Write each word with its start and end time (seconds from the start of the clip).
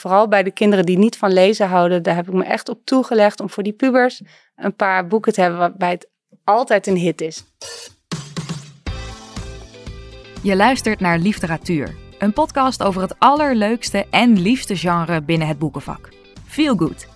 vooral 0.00 0.28
bij 0.28 0.42
de 0.42 0.50
kinderen 0.50 0.86
die 0.86 0.98
niet 0.98 1.16
van 1.16 1.32
lezen 1.32 1.68
houden, 1.68 2.02
daar 2.02 2.14
heb 2.14 2.28
ik 2.28 2.34
me 2.34 2.44
echt 2.44 2.68
op 2.68 2.80
toegelegd 2.84 3.40
om 3.40 3.50
voor 3.50 3.62
die 3.62 3.72
pubers 3.72 4.22
een 4.56 4.76
paar 4.76 5.06
boeken 5.06 5.32
te 5.32 5.40
hebben 5.40 5.58
waarbij 5.58 5.90
het 5.90 6.08
altijd 6.44 6.86
een 6.86 6.96
hit 6.96 7.20
is. 7.20 7.44
Je 10.42 10.56
luistert 10.56 11.00
naar 11.00 11.18
Literatuur, 11.18 11.96
een 12.18 12.32
podcast 12.32 12.82
over 12.82 13.02
het 13.02 13.14
allerleukste 13.18 14.06
en 14.10 14.38
liefste 14.38 14.76
genre 14.76 15.22
binnen 15.22 15.48
het 15.48 15.58
boekenvak. 15.58 16.08
Feel 16.46 16.76
Good. 16.76 17.06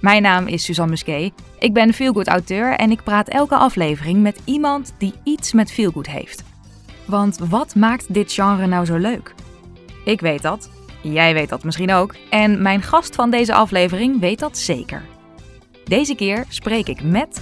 Mijn 0.00 0.22
naam 0.22 0.46
is 0.46 0.64
Suzanne 0.64 0.90
Musquet. 0.90 1.32
Ik 1.58 1.72
ben 1.72 1.92
Feelgood 1.92 2.28
auteur 2.28 2.74
en 2.74 2.90
ik 2.90 3.02
praat 3.02 3.28
elke 3.28 3.56
aflevering 3.56 4.22
met 4.22 4.40
iemand 4.44 4.94
die 4.98 5.14
iets 5.24 5.52
met 5.52 5.72
Feelgood 5.72 6.06
heeft. 6.06 6.42
Want 7.06 7.38
wat 7.38 7.74
maakt 7.74 8.14
dit 8.14 8.32
genre 8.32 8.66
nou 8.66 8.84
zo 8.84 8.96
leuk? 8.96 9.34
Ik 10.04 10.20
weet 10.20 10.42
dat, 10.42 10.70
jij 11.02 11.34
weet 11.34 11.48
dat 11.48 11.64
misschien 11.64 11.92
ook 11.92 12.14
en 12.30 12.62
mijn 12.62 12.82
gast 12.82 13.14
van 13.14 13.30
deze 13.30 13.54
aflevering 13.54 14.20
weet 14.20 14.38
dat 14.38 14.58
zeker. 14.58 15.02
Deze 15.84 16.14
keer 16.14 16.44
spreek 16.48 16.88
ik 16.88 17.02
met 17.02 17.40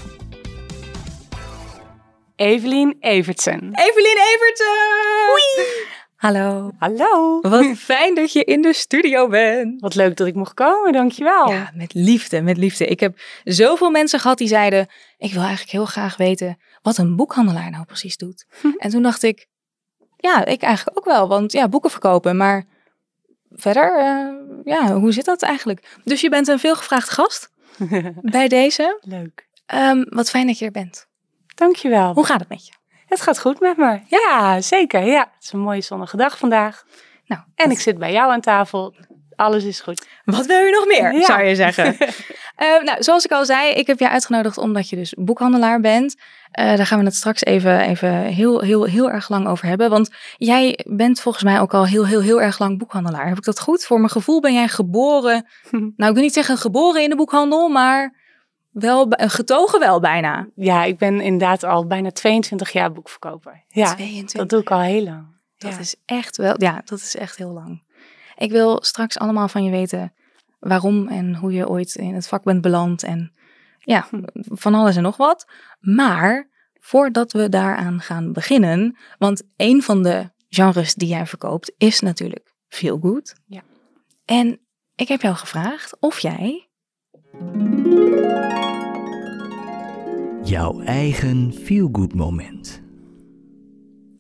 Evelien 2.36 2.96
Evertsen. 3.00 3.70
Evelien 3.72 4.18
Evertsen! 4.34 5.98
Hallo. 6.20 6.70
Hallo. 6.78 7.40
Wat 7.40 7.76
fijn 7.92 8.14
dat 8.14 8.32
je 8.32 8.44
in 8.44 8.62
de 8.62 8.72
studio 8.72 9.28
bent. 9.28 9.80
Wat 9.80 9.94
leuk 9.94 10.16
dat 10.16 10.26
ik 10.26 10.34
mocht 10.34 10.54
komen, 10.54 10.92
dankjewel. 10.92 11.50
Ja, 11.50 11.70
met 11.74 11.94
liefde, 11.94 12.42
met 12.42 12.56
liefde. 12.56 12.86
Ik 12.86 13.00
heb 13.00 13.20
zoveel 13.44 13.90
mensen 13.90 14.20
gehad 14.20 14.38
die 14.38 14.48
zeiden: 14.48 14.88
Ik 15.18 15.32
wil 15.32 15.42
eigenlijk 15.42 15.70
heel 15.70 15.84
graag 15.84 16.16
weten 16.16 16.58
wat 16.82 16.98
een 16.98 17.16
boekhandelaar 17.16 17.70
nou 17.70 17.84
precies 17.84 18.16
doet. 18.16 18.46
En 18.78 18.90
toen 18.90 19.02
dacht 19.02 19.22
ik: 19.22 19.46
Ja, 20.16 20.44
ik 20.44 20.62
eigenlijk 20.62 20.98
ook 20.98 21.04
wel, 21.04 21.28
want 21.28 21.52
ja, 21.52 21.68
boeken 21.68 21.90
verkopen, 21.90 22.36
maar 22.36 22.64
verder, 23.50 23.98
eh, 23.98 24.26
ja, 24.64 24.92
hoe 24.92 25.12
zit 25.12 25.24
dat 25.24 25.42
eigenlijk? 25.42 25.96
Dus 26.04 26.20
je 26.20 26.28
bent 26.30 26.48
een 26.48 26.58
veelgevraagd 26.58 27.10
gast 27.10 27.50
bij 28.36 28.48
deze. 28.48 28.98
leuk. 29.00 29.48
Ehm, 29.66 30.04
wat 30.08 30.30
fijn 30.30 30.46
dat 30.46 30.58
je 30.58 30.64
er 30.64 30.70
bent. 30.70 31.06
Dankjewel. 31.54 32.12
Hoe 32.14 32.26
gaat 32.26 32.40
het 32.40 32.48
met 32.48 32.66
je? 32.66 32.72
Het 33.06 33.20
gaat 33.20 33.38
goed 33.40 33.60
met 33.60 33.76
me. 33.76 34.00
Ja, 34.06 34.60
zeker. 34.60 35.02
Ja, 35.02 35.20
het 35.34 35.42
is 35.44 35.52
een 35.52 35.60
mooie 35.60 35.80
zonnige 35.80 36.16
dag 36.16 36.38
vandaag. 36.38 36.84
Nou, 37.26 37.42
En 37.54 37.70
ik 37.70 37.80
zit 37.80 37.98
bij 37.98 38.12
jou 38.12 38.32
aan 38.32 38.40
tafel. 38.40 38.94
Alles 39.36 39.64
is 39.64 39.80
goed. 39.80 40.06
Wat 40.24 40.46
wil 40.46 40.58
je 40.64 40.70
nog 40.72 40.86
meer, 40.86 41.12
Ja. 41.20 41.24
zou 41.24 41.42
je 41.42 41.54
zeggen? 41.54 41.96
Eh, 42.60 42.82
nou, 42.82 43.02
zoals 43.02 43.24
ik 43.24 43.30
al 43.30 43.44
zei, 43.44 43.72
ik 43.72 43.86
heb 43.86 43.98
je 43.98 44.08
uitgenodigd 44.10 44.58
omdat 44.58 44.88
je 44.88 44.96
dus 44.96 45.14
boekhandelaar 45.18 45.80
bent. 45.80 46.16
Eh, 46.50 46.76
daar 46.76 46.86
gaan 46.86 46.98
we 46.98 47.04
het 47.04 47.14
straks 47.14 47.44
even, 47.44 47.80
even 47.80 48.12
heel, 48.22 48.60
heel, 48.60 48.84
heel 48.84 49.10
erg 49.10 49.28
lang 49.28 49.46
over 49.46 49.66
hebben. 49.66 49.90
Want 49.90 50.10
jij 50.36 50.78
bent 50.88 51.20
volgens 51.20 51.44
mij 51.44 51.60
ook 51.60 51.74
al 51.74 51.86
heel, 51.86 52.06
heel, 52.06 52.20
heel 52.22 52.40
erg 52.42 52.58
lang 52.58 52.78
boekhandelaar. 52.78 53.28
Heb 53.28 53.36
ik 53.36 53.44
dat 53.44 53.60
goed? 53.60 53.84
Voor 53.84 53.98
mijn 53.98 54.10
gevoel 54.10 54.40
ben 54.40 54.54
jij 54.54 54.68
geboren... 54.68 55.46
Nou, 55.70 56.08
ik 56.10 56.14
wil 56.14 56.22
niet 56.22 56.32
zeggen 56.32 56.56
geboren 56.58 57.02
in 57.02 57.08
de 57.10 57.16
boekhandel, 57.16 57.68
maar 57.68 58.14
wel 58.70 59.06
b- 59.06 59.14
getogen 59.18 59.78
wel 59.80 60.00
bijna. 60.00 60.48
Ja, 60.54 60.84
ik 60.84 60.98
ben 60.98 61.20
inderdaad 61.20 61.64
al 61.64 61.86
bijna 61.86 62.10
22 62.10 62.70
jaar 62.72 62.92
boekverkoper. 62.92 63.64
Ja, 63.68 63.94
22. 63.94 64.40
dat 64.40 64.48
doe 64.48 64.60
ik 64.60 64.70
al 64.70 64.80
heel 64.80 65.04
lang. 65.04 65.26
Dat 65.58 65.72
Ja. 65.72 65.78
is 65.78 65.94
echt 66.04 66.36
wel, 66.36 66.54
ja, 66.56 66.82
dat 66.84 66.98
is 66.98 67.16
echt 67.16 67.36
heel 67.36 67.52
lang. 67.52 67.82
Ik 68.36 68.50
wil 68.50 68.78
straks 68.82 69.18
allemaal 69.18 69.48
van 69.48 69.64
je 69.64 69.70
weten 69.70 70.12
waarom 70.60 71.08
en 71.08 71.34
hoe 71.34 71.52
je 71.52 71.68
ooit 71.68 71.94
in 71.94 72.14
het 72.14 72.28
vak 72.28 72.42
bent 72.44 72.60
beland 72.60 73.02
en 73.02 73.32
ja, 73.78 74.08
van 74.34 74.74
alles 74.74 74.96
en 74.96 75.02
nog 75.02 75.16
wat. 75.16 75.50
Maar 75.80 76.48
voordat 76.80 77.32
we 77.32 77.48
daaraan 77.48 78.00
gaan 78.00 78.32
beginnen, 78.32 78.96
want 79.18 79.42
een 79.56 79.82
van 79.82 80.02
de 80.02 80.30
genres 80.48 80.94
die 80.94 81.08
jij 81.08 81.26
verkoopt 81.26 81.72
is 81.78 82.00
natuurlijk 82.00 82.54
feel 82.68 82.98
good. 82.98 83.34
Ja. 83.46 83.62
En 84.24 84.60
ik 84.94 85.08
heb 85.08 85.20
jou 85.20 85.34
gevraagd 85.36 85.96
of 86.00 86.18
jij 86.18 86.68
Jouw 90.42 90.80
eigen 90.80 91.52
feel-good 91.52 92.14
moment. 92.14 92.82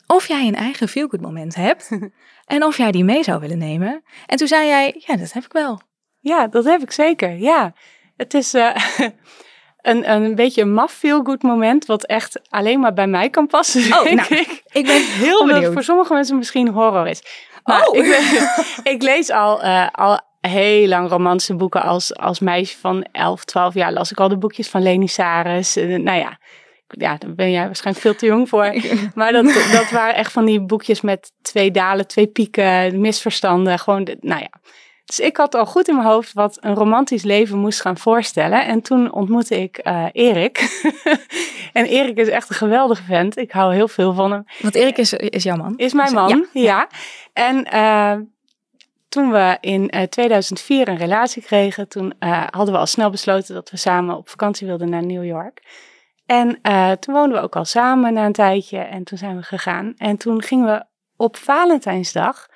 of 0.06 0.28
jij 0.28 0.46
een 0.46 0.54
eigen 0.54 0.88
feel 0.88 1.08
good 1.08 1.20
moment 1.20 1.54
hebt 1.54 1.90
en 2.44 2.64
of 2.64 2.76
jij 2.76 2.92
die 2.92 3.04
mee 3.04 3.22
zou 3.22 3.40
willen 3.40 3.58
nemen. 3.58 4.02
En 4.26 4.36
toen 4.36 4.48
zei 4.48 4.66
jij, 4.66 5.02
ja, 5.06 5.16
dat 5.16 5.32
heb 5.32 5.44
ik 5.44 5.52
wel. 5.52 5.80
Ja, 6.20 6.46
dat 6.46 6.64
heb 6.64 6.80
ik 6.82 6.90
zeker. 6.90 7.36
Ja, 7.36 7.72
het 8.16 8.34
is 8.34 8.54
eh, 8.54 8.74
een, 9.82 10.10
een 10.10 10.34
beetje 10.34 10.62
een 10.62 10.72
maf 10.74 10.92
feel 10.92 11.22
good 11.24 11.42
moment, 11.42 11.86
wat 11.86 12.04
echt 12.04 12.40
alleen 12.48 12.80
maar 12.80 12.92
bij 12.92 13.06
mij 13.06 13.30
kan 13.30 13.46
passen, 13.46 13.92
Oh, 13.98 14.02
denk 14.02 14.16
nou, 14.28 14.34
ik. 14.40 14.62
Ik 14.72 14.86
ben 14.86 15.02
heel 15.02 15.38
Omdat 15.40 15.54
benieuwd. 15.54 15.72
voor 15.72 15.82
sommige 15.82 16.12
mensen 16.14 16.36
misschien 16.36 16.68
horror 16.68 17.06
is. 17.08 17.22
Maar 17.64 17.86
Oh. 17.86 17.96
ik, 17.96 18.02
ben- 18.02 18.64
ik 18.94 19.02
lees 19.02 19.30
al, 19.30 19.62
eh, 19.62 19.86
al 19.92 20.20
heel 20.40 20.86
lang 20.88 21.08
romantische 21.10 21.54
boeken. 21.54 21.82
Als, 21.82 22.16
als 22.16 22.40
meisje 22.40 22.78
van 22.78 23.06
11, 23.12 23.44
12 23.44 23.74
jaar 23.74 23.92
las 23.92 24.10
ik 24.10 24.20
al 24.20 24.28
de 24.28 24.38
boekjes 24.38 24.68
van 24.68 24.82
Leni 24.82 25.08
Saris. 25.08 25.76
Eh, 25.76 25.98
nou 25.98 26.18
ja, 26.18 26.38
ja, 26.88 27.16
daar 27.16 27.34
ben 27.34 27.50
jij 27.50 27.64
waarschijnlijk 27.66 28.04
veel 28.06 28.14
te 28.16 28.26
jong 28.26 28.48
voor. 28.48 28.74
Maar 29.14 29.32
dat, 29.32 29.44
dat 29.72 29.90
waren 29.90 30.14
echt 30.14 30.32
van 30.32 30.44
die 30.44 30.60
boekjes 30.60 31.00
met 31.00 31.32
twee 31.42 31.70
dalen, 31.70 32.06
twee 32.06 32.26
pieken, 32.26 33.00
misverstanden. 33.00 33.78
Gewoon, 33.78 34.04
de- 34.04 34.16
nou 34.20 34.40
ja. 34.40 34.50
Dus 35.10 35.20
ik 35.20 35.36
had 35.36 35.54
al 35.54 35.66
goed 35.66 35.88
in 35.88 35.94
mijn 35.94 36.06
hoofd 36.06 36.32
wat 36.32 36.58
een 36.60 36.74
romantisch 36.74 37.22
leven 37.22 37.58
moest 37.58 37.80
gaan 37.80 37.98
voorstellen. 37.98 38.66
En 38.66 38.82
toen 38.82 39.12
ontmoette 39.12 39.62
ik 39.62 39.78
eh, 39.78 40.06
Erik. 40.12 40.80
en 41.72 41.84
Erik 41.84 42.16
is 42.16 42.28
echt 42.28 42.48
een 42.48 42.54
geweldige 42.54 43.02
vent. 43.02 43.36
Ik 43.36 43.50
hou 43.50 43.74
heel 43.74 43.88
veel 43.88 44.12
van 44.14 44.32
hem. 44.32 44.44
Want 44.60 44.74
Erik 44.74 44.98
is, 44.98 45.12
is 45.12 45.42
jouw 45.42 45.56
man. 45.56 45.74
Is 45.76 45.92
mijn 45.92 46.14
man, 46.14 46.46
ja. 46.52 46.88
En 47.32 47.64
eh, 47.64 48.16
toen 49.08 49.30
we 49.30 49.56
in 49.60 49.88
eh, 49.88 50.02
2004 50.02 50.88
een 50.88 50.96
relatie 50.96 51.42
kregen, 51.42 51.88
toen 51.88 52.14
eh, 52.18 52.46
hadden 52.50 52.74
we 52.74 52.80
al 52.80 52.86
snel 52.86 53.10
besloten 53.10 53.54
dat 53.54 53.70
we 53.70 53.76
samen 53.76 54.16
op 54.16 54.28
vakantie 54.28 54.66
wilden 54.66 54.88
naar 54.88 55.04
New 55.04 55.24
York. 55.24 55.62
En 56.26 56.58
eh, 56.62 56.90
toen 56.90 57.14
woonden 57.14 57.38
we 57.38 57.44
ook 57.44 57.56
al 57.56 57.64
samen 57.64 58.12
na 58.12 58.26
een 58.26 58.32
tijdje 58.32 58.78
en 58.78 59.04
toen 59.04 59.18
zijn 59.18 59.36
we 59.36 59.42
gegaan. 59.42 59.94
En 59.96 60.16
toen 60.16 60.42
gingen 60.42 60.66
we 60.66 60.84
op 61.16 61.36
Valentijnsdag 61.36 62.48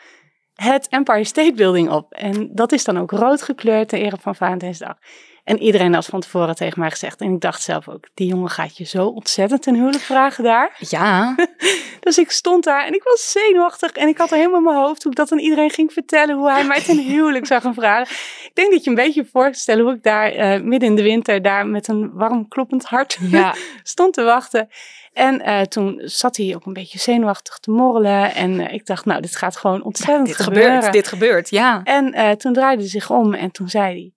het 0.54 0.88
Empire 0.88 1.24
State 1.24 1.52
Building 1.54 1.90
op. 1.90 2.12
En 2.12 2.48
dat 2.54 2.72
is 2.72 2.84
dan 2.84 2.98
ook 2.98 3.10
rood 3.10 3.42
gekleurd 3.42 3.88
ter 3.88 3.98
ere 3.98 4.16
van 4.20 4.34
Valentijnsdag. 4.34 4.96
En 5.44 5.58
iedereen 5.58 5.94
had 5.94 6.06
van 6.06 6.20
tevoren 6.20 6.54
tegen 6.54 6.80
mij 6.80 6.90
gezegd. 6.90 7.20
En 7.20 7.32
ik 7.32 7.40
dacht 7.40 7.62
zelf 7.62 7.88
ook, 7.88 8.08
die 8.14 8.28
jongen 8.28 8.50
gaat 8.50 8.76
je 8.76 8.84
zo 8.84 9.06
ontzettend 9.06 9.62
ten 9.62 9.74
huwelijk 9.74 10.02
vragen 10.02 10.44
daar. 10.44 10.76
Ja. 10.78 11.34
Dus 12.00 12.18
ik 12.18 12.30
stond 12.30 12.64
daar 12.64 12.86
en 12.86 12.94
ik 12.94 13.02
was 13.02 13.30
zenuwachtig 13.30 13.92
en 13.92 14.08
ik 14.08 14.18
had 14.18 14.30
er 14.30 14.36
helemaal 14.36 14.58
in 14.58 14.64
mijn 14.64 14.76
hoofd 14.76 15.02
hoe 15.02 15.12
ik 15.12 15.18
dat 15.18 15.32
aan 15.32 15.38
iedereen 15.38 15.70
ging 15.70 15.92
vertellen, 15.92 16.36
hoe 16.36 16.50
hij 16.50 16.64
mij 16.64 16.82
ten 16.82 16.98
huwelijk 16.98 17.46
zou 17.46 17.60
gaan 17.60 17.74
vragen. 17.74 18.16
Ik 18.44 18.50
denk 18.54 18.72
dat 18.72 18.84
je 18.84 18.90
een 18.90 18.96
beetje 18.96 19.28
voor 19.32 19.54
stellen 19.54 19.84
hoe 19.84 19.94
ik 19.94 20.02
daar 20.02 20.32
eh, 20.32 20.60
midden 20.60 20.88
in 20.88 20.94
de 20.94 21.02
winter 21.02 21.42
daar 21.42 21.66
met 21.66 21.88
een 21.88 22.10
warm 22.12 22.48
kloppend 22.48 22.84
hart 22.84 23.18
Ja. 23.20 23.54
stond 23.82 24.14
te 24.14 24.22
wachten. 24.22 24.68
En 25.12 25.40
eh, 25.40 25.60
toen 25.60 26.00
zat 26.04 26.36
hij 26.36 26.54
ook 26.54 26.66
een 26.66 26.72
beetje 26.72 26.98
zenuwachtig 26.98 27.58
te 27.58 27.70
morrelen 27.70 28.34
en 28.34 28.60
eh, 28.60 28.74
ik 28.74 28.86
dacht, 28.86 29.04
nou, 29.04 29.20
dit 29.20 29.36
gaat 29.36 29.56
gewoon 29.56 29.82
ontzettend 29.82 30.26
dit 30.26 30.36
gebeuren. 30.36 30.74
gebeurt. 30.74 30.92
Dit 30.92 31.08
gebeurt, 31.08 31.50
ja. 31.50 31.80
En 31.84 32.38
toen 32.38 32.52
draaide 32.52 32.82
hij 32.82 32.90
zich 32.90 33.10
om 33.10 33.34
en 33.34 33.50
toen 33.50 33.68
zei 33.68 33.84
hij, 33.84 34.12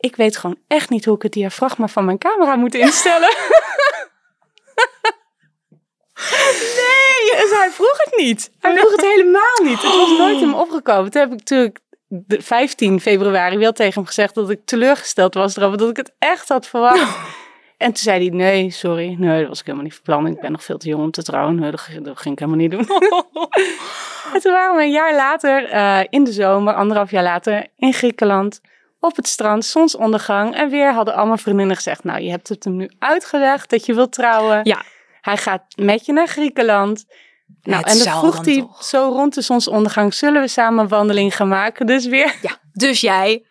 ik 0.00 0.16
weet 0.16 0.36
gewoon 0.36 0.58
echt 0.66 0.90
niet 0.90 1.04
hoe 1.04 1.14
ik 1.16 1.22
het 1.22 1.32
diafragma 1.32 1.88
van 1.88 2.04
mijn 2.04 2.18
camera 2.18 2.56
moet 2.56 2.74
instellen. 2.74 3.34
Nee, 6.60 7.40
dus 7.42 7.50
hij 7.58 7.70
vroeg 7.70 7.96
het 8.04 8.16
niet. 8.16 8.50
Hij 8.60 8.76
vroeg 8.76 8.90
het 8.90 9.00
helemaal 9.00 9.58
niet. 9.62 9.82
Het 9.82 9.96
was 9.96 10.18
nooit 10.18 10.40
me 10.46 10.54
opgekomen. 10.54 11.10
Toen 11.10 11.20
heb 11.20 11.30
ik 11.32 11.38
natuurlijk 11.38 11.78
de 12.06 12.42
15 12.42 13.00
februari 13.00 13.58
wel 13.58 13.72
tegen 13.72 13.94
hem 13.94 14.06
gezegd 14.06 14.34
dat 14.34 14.50
ik 14.50 14.60
teleurgesteld 14.64 15.34
was 15.34 15.56
erover 15.56 15.78
dat 15.78 15.90
ik 15.90 15.96
het 15.96 16.12
echt 16.18 16.48
had 16.48 16.66
verwacht. 16.66 17.16
En 17.76 17.86
toen 17.86 17.96
zei 18.02 18.28
hij, 18.28 18.36
nee, 18.36 18.70
sorry, 18.70 19.14
nee, 19.18 19.38
dat 19.40 19.48
was 19.48 19.58
ik 19.60 19.64
helemaal 19.64 19.86
niet 19.86 19.94
van 19.94 20.02
plan. 20.02 20.26
Ik 20.26 20.40
ben 20.40 20.52
nog 20.52 20.64
veel 20.64 20.78
te 20.78 20.88
jong 20.88 21.02
om 21.02 21.10
te 21.10 21.22
trouwen. 21.22 21.54
Nee, 21.60 21.70
dat, 21.70 21.80
ging- 21.80 22.04
dat 22.04 22.18
ging 22.20 22.34
ik 22.34 22.40
helemaal 22.40 22.60
niet 22.60 22.70
doen. 22.70 22.86
en 24.34 24.40
toen 24.40 24.52
waren 24.52 24.76
we 24.76 24.82
een 24.82 24.90
jaar 24.90 25.14
later, 25.14 25.64
eh, 25.68 26.00
in 26.08 26.24
de 26.24 26.32
zomer, 26.32 26.74
anderhalf 26.74 27.10
jaar 27.10 27.22
later, 27.22 27.66
in 27.76 27.92
Griekenland. 27.92 28.60
Op 29.00 29.16
het 29.16 29.28
strand, 29.28 29.64
zonsondergang. 29.64 30.54
En 30.54 30.70
weer 30.70 30.92
hadden 30.92 31.14
allemaal 31.14 31.36
vriendinnen 31.36 31.76
gezegd, 31.76 32.04
nou, 32.04 32.20
je 32.20 32.30
hebt 32.30 32.48
het 32.48 32.64
hem 32.64 32.76
nu 32.76 32.90
uitgelegd 32.98 33.70
dat 33.70 33.86
je 33.86 33.94
wilt 33.94 34.12
trouwen. 34.12 34.60
Ja. 34.62 34.82
Hij 35.20 35.36
gaat 35.36 35.62
met 35.76 36.06
je 36.06 36.12
naar 36.12 36.28
Griekenland. 36.28 37.04
Nou, 37.62 37.82
Het 37.82 37.98
en 37.98 38.04
dan 38.04 38.18
vroeg 38.18 38.44
hij 38.44 38.68
zo 38.80 39.08
rond 39.08 39.34
de 39.34 39.40
zonsondergang, 39.40 40.14
zullen 40.14 40.40
we 40.40 40.48
samen 40.48 40.82
een 40.82 40.88
wandeling 40.88 41.36
gaan 41.36 41.48
maken? 41.48 41.86
Dus 41.86 42.06
weer, 42.06 42.34
ja. 42.42 42.56
Dus 42.72 43.00
jij, 43.00 43.44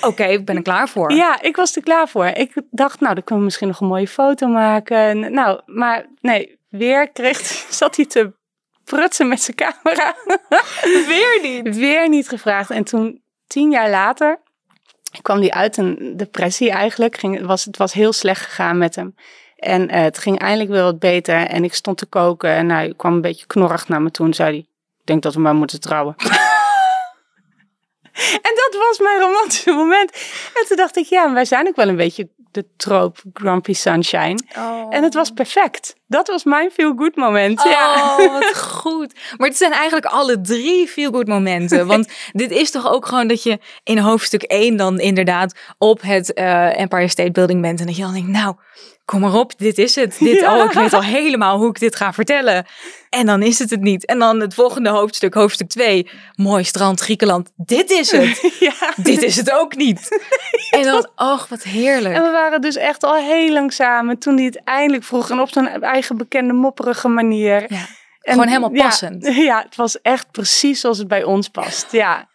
oké, 0.00 0.24
ik 0.24 0.44
ben 0.44 0.56
er 0.56 0.62
klaar 0.62 0.88
voor. 0.88 1.12
ja, 1.12 1.40
ik 1.40 1.56
was 1.56 1.76
er 1.76 1.82
klaar 1.82 2.08
voor. 2.08 2.26
Ik 2.26 2.62
dacht, 2.70 3.00
nou, 3.00 3.14
dan 3.14 3.24
kunnen 3.24 3.38
we 3.38 3.44
misschien 3.44 3.68
nog 3.68 3.80
een 3.80 3.86
mooie 3.86 4.08
foto 4.08 4.46
maken. 4.46 4.96
En, 4.96 5.32
nou, 5.32 5.60
maar 5.66 6.06
nee, 6.20 6.58
weer 6.68 7.10
kreeg, 7.10 7.38
zat 7.80 7.96
hij 7.96 8.06
te 8.06 8.32
prutsen 8.84 9.28
met 9.28 9.42
zijn 9.42 9.56
camera. 9.56 10.14
Weer 11.08 11.38
niet. 11.42 11.76
Weer 11.76 12.08
niet 12.08 12.28
gevraagd. 12.28 12.70
En 12.70 12.84
toen, 12.84 13.22
tien 13.46 13.70
jaar 13.70 13.90
later, 13.90 14.40
kwam 15.22 15.38
hij 15.38 15.50
uit 15.50 15.76
een 15.76 16.16
depressie 16.16 16.70
eigenlijk. 16.70 17.16
Ging, 17.16 17.36
het, 17.36 17.46
was, 17.46 17.64
het 17.64 17.76
was 17.76 17.92
heel 17.92 18.12
slecht 18.12 18.44
gegaan 18.44 18.78
met 18.78 18.94
hem. 18.94 19.14
En 19.56 19.88
eh, 19.88 20.02
het 20.02 20.18
ging 20.18 20.38
eindelijk 20.38 20.70
weer 20.70 20.82
wat 20.82 20.98
beter. 20.98 21.46
En 21.46 21.64
ik 21.64 21.74
stond 21.74 21.98
te 21.98 22.06
koken 22.06 22.50
en 22.50 22.70
hij 22.70 22.94
kwam 22.96 23.14
een 23.14 23.20
beetje 23.20 23.46
knorrig 23.46 23.88
naar 23.88 24.02
me 24.02 24.10
toe 24.10 24.26
en 24.26 24.34
zei 24.34 24.48
hij... 24.48 24.58
Ik 25.00 25.06
denk 25.06 25.22
dat 25.22 25.34
we 25.34 25.40
maar 25.40 25.54
moeten 25.54 25.80
trouwen. 25.80 26.14
En 28.20 28.54
dat 28.54 28.80
was 28.88 28.98
mijn 28.98 29.20
romantische 29.20 29.72
moment. 29.72 30.12
En 30.54 30.66
toen 30.68 30.76
dacht 30.76 30.96
ik, 30.96 31.06
ja, 31.06 31.32
wij 31.32 31.44
zijn 31.44 31.66
ook 31.66 31.76
wel 31.76 31.88
een 31.88 31.96
beetje 31.96 32.28
de 32.50 32.66
troop 32.76 33.22
Grumpy 33.32 33.72
Sunshine. 33.72 34.38
En 34.90 35.02
het 35.02 35.14
was 35.14 35.30
perfect. 35.30 35.94
Dat 36.06 36.28
was 36.28 36.44
mijn 36.44 36.70
feel-good 36.70 37.16
moment. 37.16 37.62
ja. 37.62 38.16
Oh, 38.18 38.32
wat 38.38 38.58
goed. 38.58 39.14
Maar 39.36 39.48
het 39.48 39.56
zijn 39.56 39.72
eigenlijk 39.72 40.06
alle 40.06 40.40
drie 40.40 40.88
feel-good 40.88 41.26
momenten. 41.26 41.86
Want 41.86 42.12
dit 42.32 42.50
is 42.50 42.70
toch 42.70 42.92
ook 42.92 43.06
gewoon 43.06 43.26
dat 43.28 43.42
je 43.42 43.58
in 43.84 43.98
hoofdstuk 43.98 44.42
1 44.42 44.76
dan 44.76 45.00
inderdaad 45.00 45.58
op 45.78 46.00
het 46.02 46.32
eh, 46.32 46.80
Empire 46.80 47.08
State 47.08 47.30
Building 47.30 47.60
bent. 47.60 47.80
En 47.80 47.86
dat 47.86 47.96
je 47.96 48.02
dan 48.02 48.12
denkt, 48.12 48.28
nou, 48.28 48.54
kom 49.10 49.20
maar 49.20 49.34
op, 49.34 49.58
dit 49.58 49.78
is 49.78 49.94
het. 49.94 50.16
Dit, 50.18 50.40
Ja. 50.40 50.56
Oh, 50.56 50.64
ik 50.64 50.72
weet 50.72 50.92
al 50.92 51.02
helemaal 51.18 51.58
hoe 51.58 51.68
ik 51.68 51.78
dit 51.78 51.96
ga 51.96 52.12
vertellen. 52.12 52.66
En 53.08 53.26
dan 53.26 53.42
is 53.42 53.58
het 53.58 53.70
het 53.70 53.80
niet. 53.80 54.04
En 54.04 54.18
dan 54.18 54.40
het 54.40 54.54
volgende 54.54 54.88
hoofdstuk, 54.88 55.34
hoofdstuk 55.34 55.68
2. 55.68 56.10
Mooi 56.34 56.64
strand, 56.64 57.00
Griekenland. 57.00 57.50
Dit 57.56 57.90
is 57.90 58.10
het. 58.10 58.52
ja. 58.70 58.92
dit 58.96 59.22
is 59.22 59.36
het 59.36 59.50
ook 59.52 59.76
niet. 59.76 60.08
En 60.70 60.82
dan, 60.82 61.10
oh, 61.16 61.42
wat 61.48 61.62
heerlijk. 61.62 62.14
En 62.14 62.22
we 62.22 62.30
waren 62.30 62.60
dus 62.60 62.76
echt 62.76 63.04
al 63.04 63.14
heel 63.14 63.52
lang 63.52 63.72
samen 63.72 64.18
toen 64.18 64.36
hij 64.36 64.44
het 64.44 64.64
eindelijk 64.64 65.04
vroeg. 65.04 65.30
En 65.30 65.40
op 65.40 65.50
zijn 65.52 65.82
eigen 65.82 66.16
bekende 66.16 66.52
mopperige 66.52 67.08
manier. 67.08 67.72
Ja. 67.72 67.86
En, 68.20 68.32
Gewoon 68.32 68.48
helemaal 68.48 68.74
ja, 68.74 68.82
passend. 68.82 69.34
Ja, 69.34 69.62
het 69.62 69.76
was 69.76 70.00
echt 70.00 70.30
precies 70.30 70.80
zoals 70.80 70.98
het 70.98 71.08
bij 71.08 71.24
ons 71.24 71.48
past. 71.48 71.92
Ja. 71.92 72.28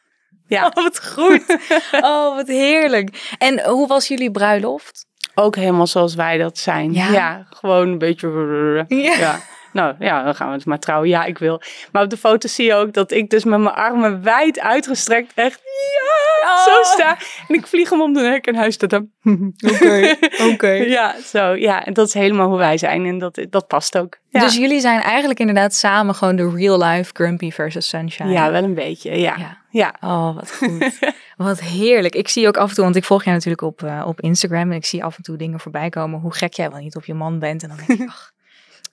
Ja, 0.47 0.65
Oh, 0.65 0.83
wat 0.83 1.05
goed. 1.05 1.43
Oh, 1.91 2.35
wat 2.35 2.47
heerlijk. 2.47 3.35
En 3.37 3.63
hoe 3.63 3.87
was 3.87 4.07
jullie 4.07 4.31
bruiloft? 4.31 5.05
Ook 5.35 5.55
helemaal 5.55 5.87
zoals 5.87 6.15
wij 6.15 6.37
dat 6.37 6.57
zijn. 6.57 6.93
Ja? 6.93 7.11
Ja, 7.11 7.45
gewoon 7.49 7.87
een 7.87 7.97
beetje... 7.97 8.85
Ja. 8.87 9.17
Ja. 9.17 9.39
Nou 9.75 9.95
ja, 9.99 10.23
dan 10.23 10.35
gaan 10.35 10.47
we 10.47 10.53
het 10.53 10.65
maar 10.65 10.79
trouwen. 10.79 11.09
Ja, 11.09 11.23
ik 11.23 11.37
wil. 11.37 11.61
Maar 11.91 12.03
op 12.03 12.09
de 12.09 12.17
foto 12.17 12.47
zie 12.47 12.65
je 12.65 12.73
ook 12.73 12.93
dat 12.93 13.11
ik 13.11 13.29
dus 13.29 13.43
met 13.43 13.59
mijn 13.59 13.75
armen 13.75 14.23
wijd 14.23 14.59
uitgestrekt 14.59 15.31
echt 15.35 15.61
ja, 15.63 16.13
Oh. 16.45 16.63
zo 16.63 16.83
sta. 16.83 17.17
En 17.47 17.55
ik 17.55 17.67
vlieg 17.67 17.89
hem 17.89 18.01
om 18.01 18.13
de 18.13 18.21
nek 18.21 18.47
en 18.47 18.55
hij 18.55 18.71
staat 18.71 18.89
dan. 18.89 19.09
Oké, 19.73 20.15
oké. 20.51 20.71
Ja, 20.97 21.15
zo. 21.23 21.55
Ja, 21.55 21.85
en 21.85 21.93
dat 21.93 22.07
is 22.07 22.13
helemaal 22.13 22.47
hoe 22.47 22.57
wij 22.57 22.77
zijn 22.77 23.05
en 23.05 23.17
dat, 23.17 23.45
dat 23.49 23.67
past 23.67 23.97
ook. 23.97 24.17
Ja. 24.29 24.39
Dus 24.39 24.55
jullie 24.57 24.79
zijn 24.79 25.01
eigenlijk 25.01 25.39
inderdaad 25.39 25.73
samen 25.73 26.15
gewoon 26.15 26.35
de 26.35 26.49
real 26.55 26.83
life 26.83 27.09
Grumpy 27.13 27.51
versus 27.51 27.89
Sunshine. 27.89 28.31
ja, 28.31 28.51
wel 28.51 28.63
een 28.63 28.73
beetje. 28.73 29.19
Ja. 29.19 29.35
Ja. 29.37 29.57
Ja. 29.69 29.95
Oh, 30.01 30.35
wat 30.35 30.55
goed. 30.55 30.99
wat 31.37 31.59
heerlijk. 31.61 32.15
Ik 32.15 32.27
zie 32.27 32.47
ook 32.47 32.57
af 32.57 32.69
en 32.69 32.75
toe, 32.75 32.83
want 32.83 32.95
ik 32.95 33.03
volg 33.03 33.23
jij 33.23 33.33
natuurlijk 33.33 33.61
op, 33.61 33.83
eh, 33.83 34.03
op 34.07 34.21
Instagram 34.21 34.71
en 34.71 34.77
ik 34.77 34.85
zie 34.85 35.03
af 35.03 35.17
en 35.17 35.23
toe 35.23 35.37
dingen 35.37 35.59
voorbij 35.59 35.89
komen 35.89 36.19
hoe 36.19 36.33
gek 36.33 36.53
jij 36.53 36.69
wel 36.69 36.79
niet 36.79 36.95
op 36.95 37.05
je 37.05 37.13
man 37.13 37.39
bent. 37.39 37.63
En 37.63 37.69
dan 37.69 37.77
denk 37.87 37.99
ik, 37.99 38.07
ach, 38.07 38.31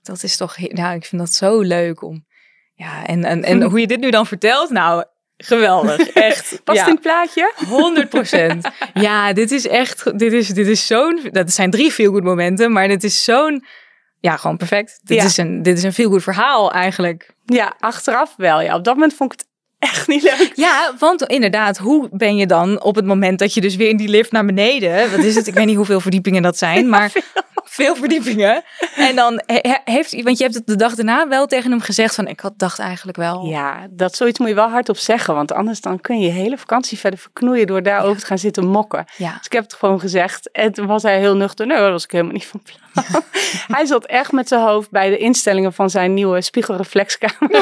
dat 0.02 0.22
is 0.22 0.36
toch, 0.36 0.58
nou, 0.58 0.94
ik 0.94 1.04
vind 1.04 1.22
dat 1.22 1.32
zo 1.32 1.60
leuk 1.60 2.02
om, 2.02 2.26
ja, 2.74 3.06
en, 3.06 3.24
en, 3.24 3.42
en 3.44 3.62
hoe 3.70 3.80
je 3.80 3.86
dit 3.86 4.00
nu 4.00 4.10
dan 4.10 4.26
vertelt, 4.26 4.70
nou, 4.70 5.04
geweldig. 5.36 6.08
Echt. 6.08 6.60
Past 6.64 6.78
ja. 6.78 6.86
in 6.86 6.92
het 6.92 7.02
plaatje? 7.02 7.52
100 7.68 8.08
procent. 8.08 8.68
Ja, 8.94 9.32
dit 9.32 9.50
is 9.50 9.66
echt, 9.66 10.18
dit 10.18 10.32
is, 10.32 10.48
dit 10.48 10.66
is 10.66 10.86
zo'n, 10.86 11.28
dat 11.30 11.52
zijn 11.52 11.70
drie 11.70 11.90
feel 11.92 12.12
good 12.12 12.22
momenten, 12.22 12.72
maar 12.72 12.88
dit 12.88 13.04
is 13.04 13.24
zo'n, 13.24 13.64
ja, 14.18 14.36
gewoon 14.36 14.56
perfect. 14.56 15.00
Dit 15.02 15.16
Ja. 15.18 15.24
is 15.24 15.36
een, 15.36 15.62
dit 15.62 15.76
is 15.76 15.82
een 15.82 15.92
feel 15.92 16.10
good 16.10 16.22
verhaal 16.22 16.72
eigenlijk. 16.72 17.34
Ja, 17.44 17.74
achteraf 17.78 18.34
wel. 18.36 18.60
Ja, 18.60 18.74
op 18.76 18.84
dat 18.84 18.94
moment 18.94 19.14
vond 19.14 19.32
ik 19.32 19.38
het 19.40 19.48
echt 19.82 20.08
niet 20.08 20.22
leuk. 20.22 20.52
Ja, 20.54 20.92
want 20.98 21.22
inderdaad, 21.22 21.78
hoe 21.78 22.08
ben 22.12 22.36
je 22.36 22.46
dan 22.46 22.82
op 22.82 22.94
het 22.94 23.04
moment 23.04 23.38
dat 23.38 23.54
je 23.54 23.60
dus 23.60 23.76
weer 23.76 23.88
in 23.88 23.96
die 23.96 24.08
lift 24.08 24.32
naar 24.32 24.44
beneden, 24.44 25.10
wat 25.10 25.24
is 25.24 25.34
het? 25.34 25.46
Ik 25.46 25.54
weet 25.54 25.66
niet 25.66 25.76
hoeveel 25.76 26.00
verdiepingen 26.00 26.42
dat 26.42 26.58
zijn, 26.58 26.88
maar 26.94 27.12
veel 27.64 27.96
verdiepingen. 27.96 28.62
En 28.96 29.16
dan 29.16 29.42
he- 29.46 29.58
he- 29.62 29.92
heeft, 29.92 30.22
want 30.22 30.38
je 30.38 30.42
hebt 30.44 30.56
het 30.56 30.66
de 30.66 30.76
dag 30.76 30.94
daarna 30.94 31.28
wel 31.28 31.46
tegen 31.46 31.70
hem 31.70 31.80
gezegd 31.80 32.14
van, 32.14 32.26
ik 32.26 32.40
had 32.40 32.52
dacht 32.56 32.78
eigenlijk 32.78 33.16
wel. 33.18 33.46
Ja, 33.46 33.86
dat 33.90 34.16
zoiets 34.16 34.38
moet 34.38 34.48
je 34.48 34.54
wel 34.54 34.68
hardop 34.68 34.96
zeggen. 34.96 35.34
Want 35.34 35.52
anders 35.52 35.80
dan 35.80 36.00
kun 36.00 36.20
je 36.20 36.26
je 36.26 36.32
hele 36.32 36.58
vakantie 36.58 36.98
verder 36.98 37.18
verknoeien 37.18 37.66
door 37.66 37.82
daarover 37.82 38.20
te 38.20 38.26
gaan 38.26 38.38
zitten 38.38 38.66
mokken. 38.66 39.04
Ja. 39.16 39.32
Dus 39.36 39.46
ik 39.46 39.52
heb 39.52 39.62
het 39.62 39.74
gewoon 39.74 40.00
gezegd. 40.00 40.50
En 40.50 40.72
toen 40.72 40.86
was 40.86 41.02
hij 41.02 41.18
heel 41.18 41.36
nuchter. 41.36 41.66
Nee, 41.66 41.78
dat 41.78 41.90
was 41.90 42.04
ik 42.04 42.10
helemaal 42.10 42.32
niet 42.32 42.46
van 42.46 42.62
plan. 42.62 43.04
hij 43.76 43.86
zat 43.86 44.06
echt 44.06 44.32
met 44.32 44.48
zijn 44.48 44.60
hoofd 44.62 44.90
bij 44.90 45.10
de 45.10 45.18
instellingen 45.18 45.72
van 45.72 45.90
zijn 45.90 46.14
nieuwe 46.14 46.40
spiegelreflexkamer. 46.40 47.50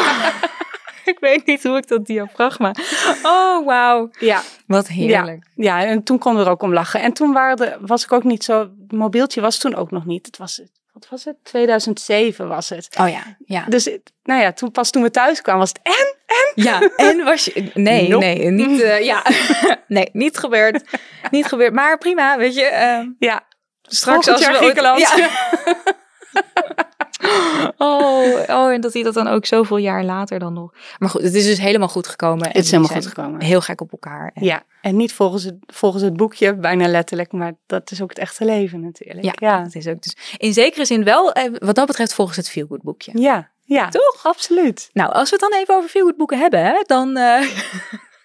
Ik 1.15 1.19
weet 1.21 1.47
niet 1.47 1.63
hoe 1.63 1.77
ik 1.77 1.89
dat 1.89 2.07
diafragma. 2.07 2.75
Oh, 3.23 3.67
wauw. 3.67 4.11
ja, 4.19 4.43
Wat 4.67 4.89
heerlijk. 4.89 5.47
ja, 5.55 5.85
en 5.85 6.03
toen 6.03 6.19
konden 6.19 6.41
we 6.43 6.47
er 6.47 6.53
ook 6.55 6.63
om 6.63 6.73
lachen. 6.73 7.01
En 7.01 7.13
toen 7.13 7.33
waren 7.33 7.67
er, 7.73 7.79
was 7.81 8.05
ik 8.05 8.13
ook 8.13 8.25
niet 8.25 8.45
zo... 8.45 8.71
Mobieltje 8.89 9.41
was 9.41 9.59
toen 9.59 9.75
ook 9.75 9.91
nog 9.91 10.05
niet. 10.07 10.27
Het 10.27 10.37
was, 10.37 10.63
wat 10.93 11.07
was 11.11 11.25
het? 11.25 11.37
2007 11.43 12.49
was 12.49 12.69
het. 12.69 12.97
Oh 13.01 13.09
ja, 13.09 13.37
ja. 13.45 13.65
Dus 13.69 13.89
nou 14.23 14.41
ja, 14.43 14.53
toen, 14.53 14.71
pas 14.71 14.91
toen 14.91 15.03
we 15.03 15.11
thuis 15.11 15.41
kwamen 15.43 15.61
was 15.61 15.69
het... 15.69 15.81
En? 15.83 16.19
Ja, 16.65 16.81
en 16.97 17.25
was 17.25 17.45
je... 17.45 17.71
Nee, 17.75 18.09
Nope. 18.09 18.25
nee, 18.25 18.51
niet... 18.51 18.81
eh, 18.81 19.05
ja, 19.05 19.23
nee, 19.89 20.09
niet 20.13 20.39
gebeurd. 20.39 20.83
Niet 21.31 21.47
gebeurd. 21.47 21.73
Maar 21.73 21.99
prima, 21.99 22.37
weet 22.39 22.55
je. 22.55 22.63
eh, 22.65 23.01
Ja, 23.19 23.43
straks 23.83 24.29
als 24.29 24.41
we 24.41 24.49
ooit- 24.49 24.57
Griekenland. 24.57 24.99
Ja. 25.01 25.29
oh, 27.77 28.39
oh, 28.49 28.73
en 28.73 28.81
dat 28.81 28.93
hij 28.93 29.03
dat 29.03 29.15
dan 29.15 29.29
ook 29.29 29.47
zoveel 29.47 29.77
jaar 29.77 30.05
later 30.05 30.39
dan 30.39 30.53
nog... 30.53 30.73
Maar 30.99 31.09
goed, 31.09 31.23
het 31.23 31.35
is 31.35 31.45
dus 31.45 31.59
helemaal 31.59 31.89
goed 31.89 32.07
gekomen. 32.07 32.47
het 32.47 32.57
is 32.57 32.71
helemaal 32.71 32.95
goed 32.97 33.07
gekomen. 33.07 33.43
Heel 33.43 33.61
gek 33.61 33.81
op 33.81 33.93
elkaar. 33.93 34.31
En- 34.35 34.45
Ja, 34.45 34.63
en 34.83 34.97
niet 34.97 35.13
volgens 35.13 35.45
het, 35.45 35.55
volgens 35.67 36.03
het 36.03 36.17
boekje, 36.17 36.55
bijna 36.55 36.89
letterlijk, 36.89 37.33
maar 37.33 37.53
dat 37.67 37.91
is 37.91 38.03
ook 38.03 38.09
het 38.09 38.19
echte 38.19 38.45
leven 38.45 38.81
natuurlijk. 38.81 39.25
Ja, 39.25 39.33
ja, 39.37 39.63
dat 39.63 39.75
is 39.75 39.87
ook 39.87 40.03
dus 40.03 40.17
in 40.37 40.53
zekere 40.53 40.85
zin 40.85 41.05
wel, 41.05 41.33
eh, 41.33 41.53
wat 41.59 41.75
dat 41.75 41.87
betreft, 41.87 42.15
volgens 42.15 42.37
het 42.37 42.51
Feel 42.51 42.67
Good 42.67 42.83
boekje. 42.83 43.13
ja, 43.21 43.51
ja. 43.65 43.89
Toch? 43.89 44.21
Absoluut. 44.23 44.91
Nou, 44.93 45.13
als 45.13 45.31
we 45.31 45.37
het 45.41 45.51
dan 45.51 45.61
even 45.61 45.75
over 45.75 45.89
Feel 45.91 46.05
Good 46.05 46.17
boeken 46.17 46.39
hebben, 46.39 46.65
hè, 46.65 46.83
dan... 46.87 47.17
eh, 47.17 47.47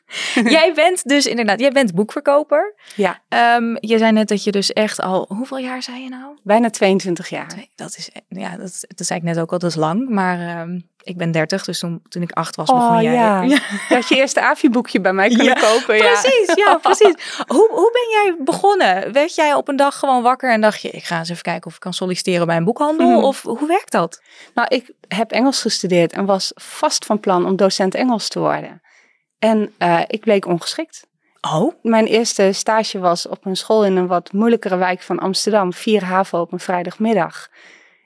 jij 0.57 0.73
bent 0.73 1.03
dus 1.03 1.25
inderdaad, 1.25 1.59
jij 1.59 1.71
bent 1.71 1.93
boekverkoper. 1.93 2.75
Ja, 2.95 3.23
Ehm, 3.29 3.75
je 3.79 3.97
zei 3.97 4.11
net 4.11 4.27
dat 4.27 4.43
je 4.43 4.51
dus 4.51 4.73
echt 4.73 5.01
al, 5.01 5.25
hoeveel 5.27 5.57
jaar 5.57 5.83
zei 5.83 6.01
je 6.03 6.09
nou? 6.09 6.37
bijna 6.43 6.69
22 6.69 7.29
jaar. 7.29 7.65
Dat 7.75 7.95
is, 7.97 8.09
ja, 8.27 8.57
dat, 8.57 8.85
dat 8.87 9.07
zei 9.07 9.19
ik 9.19 9.25
net 9.25 9.39
ook 9.39 9.51
al, 9.51 9.59
dat 9.59 9.69
is 9.69 9.75
lang. 9.75 10.09
Maar 10.09 10.39
ehm, 10.39 10.79
ik 11.03 11.17
ben 11.17 11.31
30, 11.31 11.65
dus 11.65 11.79
toen, 11.79 12.01
toen 12.07 12.21
ik 12.21 12.31
acht 12.31 12.55
was, 12.55 12.69
begon 12.71 12.95
Oh 12.95 13.01
jij. 13.01 13.13
ja. 13.13 13.41
Je 13.41 13.61
had 13.89 14.07
je 14.09 14.15
eerste 14.15 14.41
AVI-boekje 14.41 15.01
bij 15.01 15.13
mij 15.13 15.27
kunnen 15.27 15.45
Ja, 15.45 15.53
kopen. 15.53 15.95
Ja. 15.97 16.11
Precies, 16.11 16.53
ja, 16.55 16.75
precies. 16.83 17.13
Hoe, 17.47 17.67
hoe 17.71 17.91
ben 17.91 18.09
jij 18.23 18.35
begonnen? 18.43 19.11
Werd 19.13 19.35
jij 19.35 19.53
op 19.53 19.67
een 19.67 19.75
dag 19.75 19.99
gewoon 19.99 20.21
wakker 20.21 20.51
en 20.51 20.61
dacht 20.61 20.81
je, 20.81 20.89
ik 20.89 21.03
ga 21.03 21.17
eens 21.19 21.29
even 21.29 21.43
kijken 21.43 21.67
of 21.67 21.73
ik 21.73 21.79
kan 21.79 21.93
solliciteren 21.93 22.47
bij 22.47 22.57
een 22.57 22.63
boekhandel? 22.63 23.09
Mhm. 23.09 23.23
Of 23.23 23.41
hoe 23.41 23.67
werkt 23.67 23.91
dat? 23.91 24.21
Nou, 24.53 24.67
ik 24.75 24.91
heb 25.07 25.31
Engels 25.31 25.61
gestudeerd 25.61 26.13
en 26.13 26.25
was 26.25 26.51
vast 26.55 27.05
van 27.05 27.19
plan 27.19 27.45
om 27.45 27.55
docent 27.55 27.95
Engels 27.95 28.27
te 28.27 28.39
worden. 28.39 28.81
En 29.45 29.73
eh, 29.77 30.01
ik 30.07 30.19
bleek 30.19 30.45
ongeschikt. 30.45 31.07
Oh, 31.41 31.73
Mijn 31.81 32.05
eerste 32.05 32.51
stage 32.51 32.99
was 32.99 33.27
op 33.27 33.45
een 33.45 33.55
school 33.55 33.85
in 33.85 33.95
een 33.95 34.07
wat 34.07 34.31
moeilijkere 34.31 34.77
wijk 34.77 35.01
van 35.01 35.19
Amsterdam. 35.19 35.73
Vier 35.73 36.03
haven 36.03 36.39
op 36.39 36.51
een 36.51 36.59
vrijdagmiddag. 36.59 37.49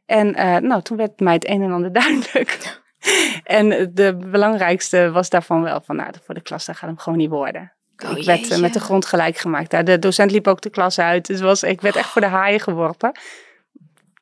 En 0.06 0.36
eh, 0.36 0.58
nou, 0.58 0.82
toen 0.82 0.98
werd 0.98 1.20
mij 1.20 1.34
het 1.34 1.48
een 1.48 1.62
en 1.62 1.72
ander 1.72 1.94
duidelijk. 2.02 2.82
en 3.44 3.92
de 3.94 4.16
belangrijkste 4.16 5.12
was 5.12 5.30
daarvan 5.30 5.62
wel 5.62 5.82
van, 5.86 5.96
nou, 5.96 6.12
voor 6.24 6.36
de 6.36 6.42
klas, 6.42 6.66
dat 6.66 6.76
gaat 6.76 6.90
hem 6.90 6.98
gewoon 6.98 7.18
niet 7.18 7.30
worden. 7.30 7.74
Oh, 8.06 8.18
ik 8.18 8.26
werd 8.26 8.28
eh, 8.28 8.36
jeetje. 8.36 8.62
met 8.62 8.74
de 8.74 8.80
grond 8.80 9.06
gelijk 9.06 9.38
gemaakt. 9.38 9.72
Daar, 9.72 9.84
de 9.84 10.00
docent 10.00 10.32
liep 10.32 10.48
ook 10.48 10.62
de 10.62 10.70
klas 10.70 11.00
uit. 11.00 11.26
Dus 11.26 11.40
was, 11.40 11.64
ik 11.64 11.82
werd 11.82 11.96
echt 11.96 12.10
voor 12.10 12.22
de 12.22 12.28
haaien 12.28 12.60
geworpen. 12.60 13.12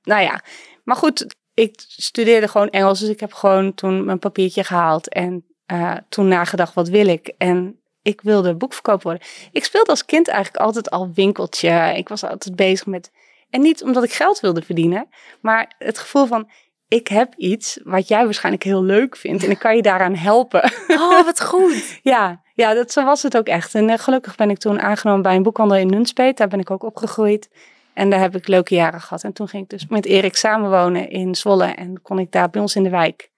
Nou 0.04 0.22
ja, 0.22 0.42
maar 0.84 0.96
goed, 0.96 1.36
ik 1.54 1.84
studeerde 1.88 2.48
gewoon 2.48 2.70
Engels. 2.70 3.00
Dus 3.00 3.10
ik 3.10 3.20
heb 3.20 3.34
gewoon 3.34 3.74
toen 3.74 4.06
mijn 4.06 4.20
papiertje 4.20 4.64
gehaald. 4.64 5.10
En 5.10 5.46
eh, 5.68 5.96
toen 6.10 6.28
nagedacht, 6.28 6.74
wat 6.74 6.90
wil 6.90 7.08
ik? 7.08 7.34
En 7.38 7.80
ik 8.02 8.22
wilde 8.22 8.56
boekverkoop 8.56 9.04
worden. 9.04 9.22
Ik 9.52 9.64
speelde 9.64 9.90
als 9.90 10.06
kind 10.06 10.28
eigenlijk 10.28 10.64
altijd 10.64 10.90
al 10.90 11.12
winkeltje. 11.14 11.94
Ik 11.96 12.10
was 12.10 12.24
altijd 12.24 12.56
bezig 12.56 12.86
met... 12.86 13.12
En 13.50 13.62
niet 13.62 13.84
omdat 13.84 14.04
ik 14.04 14.14
geld 14.14 14.40
wilde 14.40 14.62
verdienen. 14.62 15.10
Maar 15.42 15.76
het 15.78 15.98
gevoel 15.98 16.26
van, 16.26 16.50
ik 16.88 17.08
heb 17.08 17.34
iets 17.36 17.80
wat 17.84 18.08
jij 18.08 18.24
waarschijnlijk 18.24 18.64
heel 18.64 18.84
leuk 18.84 19.16
vindt. 19.16 19.44
En 19.44 19.50
ik 19.50 19.60
kan 19.60 19.76
je 19.76 19.82
daaraan 19.82 20.16
helpen. 20.16 20.64
oh 20.88 21.24
wat 21.24 21.42
goed. 21.42 22.00
Ja, 22.04 22.42
ja 22.54 22.74
dat, 22.74 22.92
zo 22.92 23.06
was 23.06 23.24
het 23.24 23.38
ook 23.38 23.48
echt. 23.48 23.76
En 23.76 23.90
eh, 23.90 23.98
gelukkig 23.98 24.36
ben 24.36 24.50
ik 24.50 24.58
toen 24.58 24.80
aangenomen 24.80 25.22
bij 25.22 25.36
een 25.36 25.44
boekhandel 25.44 25.78
in 25.78 25.88
Nunspeet. 25.88 26.38
Daar 26.38 26.48
ben 26.48 26.60
ik 26.60 26.72
ook 26.72 26.84
opgegroeid. 26.84 27.50
En 27.94 28.10
daar 28.10 28.20
heb 28.20 28.36
ik 28.36 28.48
leuke 28.48 28.76
jaren 28.76 29.02
gehad. 29.02 29.24
En 29.24 29.34
toen 29.34 29.48
ging 29.48 29.64
ik 29.64 29.70
dus 29.70 29.88
met 29.88 30.06
Erik 30.06 30.36
samenwonen 30.36 31.10
in 31.10 31.36
Zwolle. 31.36 31.66
En 31.66 32.02
kon 32.02 32.20
ik 32.20 32.32
daar 32.32 32.50
bij 32.50 32.62
ons 32.62 32.76
in 32.76 32.84
de 32.84 32.90
wijk 32.90 33.30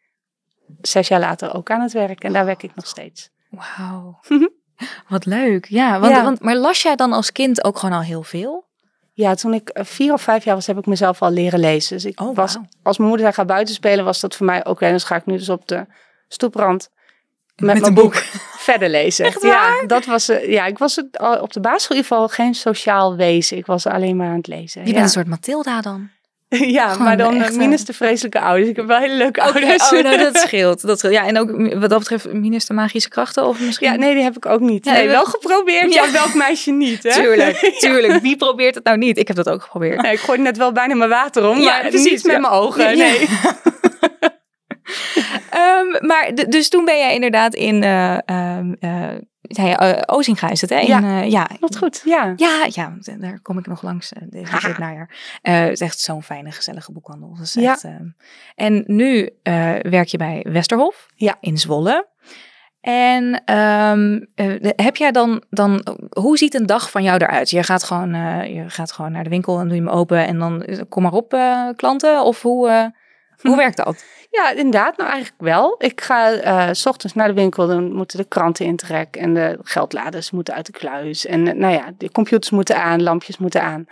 zes 0.81 1.07
jaar 1.07 1.19
later 1.19 1.53
ook 1.53 1.69
aan 1.69 1.81
het 1.81 1.91
werk. 1.93 2.23
En 2.23 2.33
daar 2.33 2.45
werk 2.45 2.63
ik 2.63 2.75
nog 2.75 2.88
steeds. 2.88 3.29
Wauw. 3.49 4.19
Wat 5.07 5.25
leuk. 5.25 5.65
Ja, 5.65 5.99
want, 5.99 6.15
Ja. 6.15 6.23
want, 6.23 6.41
maar 6.41 6.55
las 6.55 6.81
jij 6.81 6.95
dan 6.95 7.13
als 7.13 7.31
kind 7.31 7.63
ook 7.63 7.79
gewoon 7.79 7.95
al 7.95 8.03
heel 8.03 8.23
veel? 8.23 8.67
Ja, 9.13 9.35
toen 9.35 9.53
ik 9.53 9.69
eh, 9.69 9.85
vier 9.85 10.13
of 10.13 10.21
vijf 10.21 10.43
jaar 10.43 10.55
was, 10.55 10.67
heb 10.67 10.77
ik 10.77 10.85
mezelf 10.85 11.21
al 11.21 11.31
leren 11.31 11.59
lezen. 11.59 11.95
Dus 11.95 12.05
ik 12.05 12.21
Oh, 12.21 12.35
was, 12.35 12.57
als 12.83 12.97
mijn 12.97 13.09
moeder 13.09 13.27
zei, 13.27 13.33
ga 13.33 13.53
buiten 13.53 13.75
spelen, 13.75 14.05
was 14.05 14.19
dat 14.19 14.35
voor 14.35 14.45
mij 14.45 14.65
ook. 14.65 14.81
En 14.81 14.89
dan 14.89 14.99
ga 14.99 15.15
ik 15.15 15.25
nu 15.25 15.38
dus 15.38 15.49
op 15.49 15.67
de 15.67 15.85
stoeprand 16.27 16.89
met, 17.55 17.65
Met 17.65 17.73
mijn 17.73 17.85
een 17.85 17.93
boek 17.93 18.03
boek. 18.03 18.15
verder 18.69 18.89
lezen. 18.89 19.25
Echt 19.25 19.41
Ja, 19.41 19.85
dat 19.88 20.05
was, 20.05 20.29
eh, 20.29 20.51
ja, 20.51 20.65
ik 20.65 20.77
was 20.77 20.97
op 21.41 21.53
de 21.53 21.59
basisschool 21.59 21.97
in 21.97 22.03
ieder 22.03 22.17
geval 22.17 22.27
geen 22.27 22.53
sociaal 22.53 23.15
wezen. 23.15 23.57
Ik 23.57 23.65
was 23.65 23.85
alleen 23.85 24.15
maar 24.15 24.27
aan 24.29 24.35
het 24.38 24.47
lezen. 24.47 24.81
Je 24.81 24.88
ja. 24.88 24.93
bent 24.93 25.05
een 25.05 25.11
soort 25.11 25.27
Matilda 25.27 25.81
dan. 25.81 26.09
ja, 26.77 26.88
Gewoon 26.89 27.03
maar 27.03 27.18
dan 27.18 27.34
echt, 27.36 27.44
echt, 27.44 27.51
eh, 27.51 27.58
minus 27.58 27.86
de 27.86 27.94
vreselijke 27.94 28.39
ouders. 28.39 28.70
Ik 28.70 28.75
heb 28.75 28.86
wel 28.86 28.98
hele 29.00 29.13
leuke 29.13 29.39
Oké, 29.39 29.50
ouders. 29.50 29.91
oh, 29.91 30.01
nou, 30.03 30.18
dat 30.18 30.38
scheelt. 30.46 30.82
Dat 30.88 30.98
scheelt. 31.00 31.13
Ja, 31.13 31.25
en 31.27 31.39
ook 31.39 31.74
wat 31.79 31.89
dat 31.89 32.00
betreft 32.00 32.34
minister 32.34 32.75
magische 32.75 33.10
krachten 33.10 33.46
of 33.46 33.60
misschien... 33.60 33.91
Ja, 33.91 33.96
nee, 33.98 34.13
die 34.13 34.24
heb 34.24 34.36
ik 34.36 34.46
ook 34.46 34.60
niet. 34.60 34.86
Ja, 34.86 34.91
nee, 34.91 35.06
we- 35.06 35.12
wel 35.12 35.25
geprobeerd. 35.25 35.94
Ja. 35.94 36.12
Welk 36.12 36.34
meisje 36.34 36.72
niet, 36.72 37.03
hè? 37.03 37.12
Tuurlijk, 37.12 37.56
tuurlijk. 37.79 38.22
Wie 38.22 38.36
probeert 38.36 38.75
het 38.75 38.84
nou 38.84 38.98
niet? 38.98 39.18
Ik 39.18 39.27
heb 39.27 39.36
dat 39.38 39.50
ook 39.50 39.62
geprobeerd. 39.62 40.01
Nee, 40.01 40.12
ik 40.13 40.20
gooi 40.20 40.39
net 40.39 40.58
wel 40.58 40.72
bijna 40.72 40.96
mijn 40.96 41.10
water 41.10 41.48
om, 41.50 41.58
Ja, 41.60 41.65
maar 41.82 41.89
precies, 41.89 42.12
niet 42.12 42.24
met 42.24 42.41
mijn 42.41 42.53
ogen. 42.53 42.98
Nee. 42.98 43.27
Ehm, 45.50 46.06
maar 46.08 46.32
dus 46.48 46.70
toen 46.70 46.86
ben 46.86 46.98
jij 46.98 47.13
inderdaad 47.13 47.53
in 47.56 47.84
eh 47.84 48.18
ehm 48.25 48.74
eh, 49.58 49.89
eh, 49.91 50.01
Ozinga 50.06 50.50
is 50.50 50.62
het, 50.62 50.70
hè? 50.70 50.79
Ja. 50.79 51.22
eh, 51.22 51.29
ja. 51.32 51.48
Wat 51.60 51.77
goed, 51.77 52.01
ja. 52.06 52.34
Ja, 52.36 52.65
ja, 52.70 52.98
d- 53.01 53.22
daar 53.22 53.39
kom 53.41 53.58
ik 53.58 53.68
nog 53.68 53.82
langs 53.82 54.13
eh, 54.13 54.22
dit, 54.29 54.62
dit 54.62 54.77
najaar. 54.77 55.38
Eh, 55.41 55.60
het 55.60 55.72
is 55.72 55.82
echt 55.82 56.00
zo'n 56.00 56.24
fijne, 56.24 56.51
gezellige 56.51 56.91
boekhandel. 56.91 57.38
Ja. 57.53 57.72
echt, 57.72 57.84
ehm, 57.84 58.06
en 58.56 58.84
nu 58.88 59.29
eh, 59.44 59.53
werk 59.82 60.08
je 60.08 60.18
bij 60.18 60.46
Westerhof 60.50 61.06
Ja. 61.15 61.38
in 61.39 61.58
Zwolle. 61.58 62.08
En 62.82 63.41
ehm, 63.46 64.20
eh, 64.36 64.70
heb 64.75 64.96
jij 64.96 65.12
dan, 65.12 65.44
dan, 65.50 65.86
hoe 66.10 66.38
ziet 66.38 66.53
een 66.53 66.65
dag 66.65 66.91
van 66.91 67.03
jou 67.03 67.18
eruit? 67.24 67.50
Je 67.50 67.63
gaat 67.63 67.84
gewoon, 67.84 68.13
eh, 68.13 68.56
je 68.56 68.70
gaat 68.70 68.91
gewoon 68.91 69.12
naar 69.12 69.24
de 69.24 69.29
winkel 69.29 69.60
en 69.60 69.68
doe 69.68 69.75
je 69.77 69.82
hem 69.84 69.91
open 69.91 70.27
en 70.27 70.39
dan 70.39 70.63
eh, 70.63 70.79
kom 70.89 71.03
maar 71.03 71.12
op 71.13 71.34
eh, 71.34 71.68
klanten? 71.75 72.24
Of 72.24 72.41
hoe, 72.41 72.70
eh, 72.70 72.86
hoe 73.41 73.56
werkt 73.65 73.77
dat? 73.77 74.03
Ja, 74.29 74.51
inderdaad. 74.51 74.98
Nou, 74.98 75.09
eigenlijk 75.09 75.41
wel. 75.41 75.75
Ik 75.77 76.01
ga 76.01 76.31
eh, 76.31 76.69
s 76.71 76.86
ochtends 76.86 77.15
naar 77.15 77.27
de 77.27 77.33
winkel, 77.33 77.67
dan 77.67 77.91
moeten 77.91 78.17
de 78.17 78.25
kranten 78.25 78.65
in 78.65 78.75
trek 78.75 79.15
en 79.15 79.33
de 79.33 79.59
geldladers 79.63 80.31
moeten 80.31 80.53
uit 80.53 80.65
de 80.65 80.71
kluis. 80.71 81.25
En 81.25 81.48
eh, 81.48 81.53
nou 81.53 81.74
ja, 81.74 81.91
de 81.98 82.12
computers 82.12 82.50
moeten 82.50 82.83
aan, 82.83 83.03
lampjes 83.03 83.38
moeten 83.38 83.62
aan. 83.62 83.86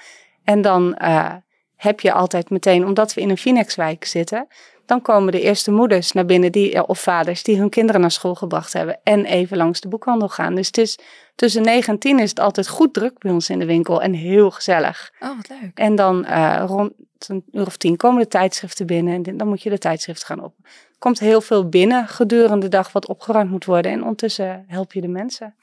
En 0.43 0.61
dan 0.61 0.95
eh, 0.95 1.33
heb 1.77 1.99
je 1.99 2.11
altijd 2.11 2.49
meteen, 2.49 2.85
omdat 2.85 3.13
we 3.13 3.21
in 3.21 3.29
een 3.29 3.37
Phoenixwijk 3.37 4.05
zitten, 4.05 4.47
dan 4.87 5.01
komen 5.01 5.31
de 5.31 5.41
eerste 5.41 5.71
moeders 5.71 6.11
naar 6.11 6.25
binnen 6.25 6.51
die, 6.51 6.73
eh, 6.73 6.83
of 6.85 6.99
vaders 6.99 7.43
die 7.43 7.57
hun 7.57 7.69
kinderen 7.69 8.01
naar 8.01 8.11
school 8.11 8.35
gebracht 8.35 8.73
hebben 8.73 8.99
en 9.03 9.25
even 9.25 9.57
langs 9.57 9.81
de 9.81 9.87
boekhandel 9.87 10.29
gaan. 10.29 10.55
Dus 10.55 10.67
het 10.67 10.77
is 10.77 10.99
tussen 11.35 11.61
9 11.61 11.93
en 11.93 11.99
10 11.99 12.19
is 12.19 12.29
het 12.29 12.39
altijd 12.39 12.67
goed 12.67 12.93
druk 12.93 13.19
bij 13.19 13.31
ons 13.31 13.49
in 13.49 13.59
de 13.59 13.65
winkel 13.65 14.01
en 14.01 14.13
heel 14.13 14.51
gezellig. 14.51 15.11
Oh, 15.19 15.35
wat 15.35 15.49
leuk. 15.49 15.71
En 15.77 15.95
dan 15.95 16.25
eh, 16.25 16.63
rond 16.65 16.93
een 17.27 17.43
uur 17.51 17.65
of 17.65 17.77
tien 17.77 17.97
komen 17.97 18.21
de 18.21 18.27
tijdschriften 18.27 18.85
binnen. 18.85 19.23
En 19.23 19.37
dan 19.37 19.47
moet 19.47 19.61
je 19.61 19.69
de 19.69 19.77
tijdschriften 19.77 20.27
gaan 20.27 20.43
op. 20.43 20.53
Er 20.63 20.99
komt 20.99 21.19
heel 21.19 21.41
veel 21.41 21.69
binnen 21.69 22.07
gedurende 22.07 22.59
de 22.59 22.67
dag 22.67 22.91
wat 22.91 23.07
opgeruimd 23.07 23.51
moet 23.51 23.65
worden. 23.65 23.91
En 23.91 24.01
ondertussen 24.01 24.65
help 24.67 24.93
je 24.93 25.01
de 25.01 25.07
mensen. 25.07 25.55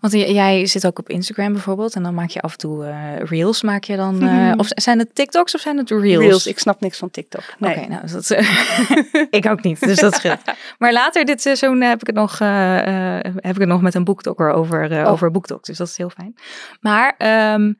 Want 0.00 0.12
jij 0.12 0.66
zit 0.66 0.86
ook 0.86 0.98
op 0.98 1.08
Instagram 1.08 1.52
bijvoorbeeld 1.52 1.94
en 1.94 2.02
dan 2.02 2.14
maak 2.14 2.28
je 2.28 2.40
af 2.40 2.52
en 2.52 2.58
toe 2.58 2.84
eh, 2.84 3.18
reels. 3.18 3.62
Maak 3.62 3.84
je 3.84 3.96
dan, 3.96 4.22
eh, 4.22 4.52
of 4.56 4.66
zijn 4.68 4.98
het 4.98 5.14
TikToks 5.14 5.54
of 5.54 5.60
zijn 5.60 5.76
het 5.78 5.90
reels? 5.90 6.24
Reels, 6.24 6.46
ik 6.46 6.58
snap 6.58 6.80
niks 6.80 6.98
van 6.98 7.10
TikTok. 7.10 7.42
Nee. 7.58 7.76
Oké, 7.76 7.88
nou, 7.88 8.06
dat, 8.06 8.30
ik 9.40 9.46
ook 9.46 9.62
niet, 9.62 9.80
dus 9.80 9.98
dat 9.98 10.14
scheelt. 10.14 10.40
Maar 10.78 10.92
later 10.92 11.24
dit 11.24 11.42
seizoen 11.42 11.80
heb 11.80 12.00
ik 12.00 12.06
het 12.06 12.16
nog, 12.16 12.40
eh, 12.40 13.16
eh, 13.16 13.24
heb 13.24 13.54
ik 13.54 13.60
het 13.60 13.68
nog 13.68 13.80
met 13.82 13.94
een 13.94 14.04
boekdokker 14.04 14.50
over, 14.50 14.92
eh 14.92 15.04
Oh. 15.04 15.10
over 15.10 15.30
boekdoks, 15.30 15.68
dus 15.68 15.76
dat 15.76 15.88
is 15.88 15.96
heel 15.96 16.10
fijn. 16.10 16.34
Maar 16.80 17.14
ehm, 17.18 17.72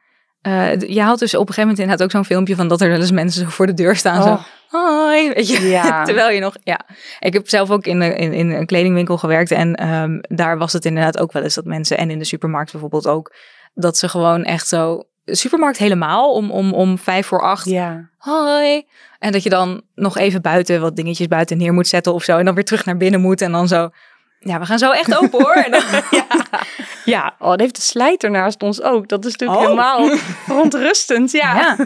eh, 0.45 0.81
je 0.81 1.03
had 1.03 1.19
dus 1.19 1.35
op 1.35 1.41
een 1.41 1.55
gegeven 1.55 1.61
moment 1.63 1.79
inderdaad 1.79 2.03
ook 2.07 2.11
zo'n 2.13 2.25
filmpje 2.25 2.57
van 2.57 2.69
dat 2.69 2.81
er 2.81 2.89
wel 2.89 2.99
eens 3.01 3.11
mensen 3.11 3.51
voor 3.51 3.67
de 3.67 3.75
deur 3.75 3.97
staan. 3.97 4.23
Zo, 4.23 4.39
Oh, 4.77 5.05
hoi, 5.05 5.33
weet 5.33 5.49
je. 5.49 5.69
Ja. 5.69 6.05
Terwijl 6.05 6.31
je 6.35 6.41
nog, 6.41 6.57
ja. 6.63 6.81
Ik 7.21 7.33
heb 7.33 7.49
zelf 7.49 7.71
ook 7.71 7.87
in, 7.87 8.01
een- 8.01 8.17
in, 8.17 8.33
in 8.33 8.51
een 8.51 8.67
kledingwinkel 8.67 9.19
gewerkt 9.19 9.51
en 9.51 9.75
ehm, 9.75 10.19
daar 10.21 10.59
was 10.59 10.73
het 10.73 10.85
inderdaad 10.85 11.19
ook 11.19 11.33
wel 11.33 11.43
eens 11.43 11.55
dat 11.55 11.65
mensen, 11.65 11.99
en 11.99 12.11
in 12.11 12.19
de 12.19 12.25
supermarkt 12.25 12.73
bijvoorbeeld 12.73 13.07
ook, 13.07 13.35
dat 13.75 13.97
ze 13.99 14.09
gewoon 14.09 14.45
echt 14.45 14.69
zo, 14.69 15.03
supermarkt 15.25 15.79
helemaal, 15.79 16.33
om, 16.33 16.51
om, 16.51 16.73
om 16.73 16.99
vijf 16.99 17.27
voor 17.27 17.43
acht, 17.43 17.65
ja. 17.65 18.09
hoi. 18.19 18.87
En 19.19 19.33
dat 19.33 19.43
je 19.43 19.51
dan 19.51 19.83
nog 19.95 20.19
even 20.19 20.43
buiten 20.43 20.81
wat 20.81 20.97
dingetjes 20.97 21.27
buiten 21.29 21.59
neer 21.59 21.73
moet 21.73 21.89
zetten 21.89 22.15
of 22.15 22.23
zo. 22.25 22.39
En 22.39 22.45
dan 22.45 22.55
weer 22.55 22.65
terug 22.65 22.85
naar 22.85 22.97
binnen 22.97 23.21
moet 23.21 23.41
en 23.41 23.53
dan 23.53 23.69
zo, 23.69 23.91
ja, 24.45 24.59
we 24.59 24.67
gaan 24.67 24.79
zo 24.79 24.91
echt 24.91 25.17
open 25.23 25.43
hoor. 25.43 25.65
Ja. 26.11 26.23
ja. 27.05 27.35
Oh, 27.39 27.49
dat 27.49 27.61
heeft 27.61 27.75
de 27.77 27.83
slijter 27.83 28.31
naast 28.31 28.63
ons 28.63 28.83
ook. 28.83 29.09
Dat 29.09 29.25
is 29.25 29.37
natuurlijk 29.37 29.61
Oh. 29.61 29.67
helemaal 29.67 30.17
verontrustend. 30.47 31.31
Ja. 31.31 31.55
Ja. 31.57 31.77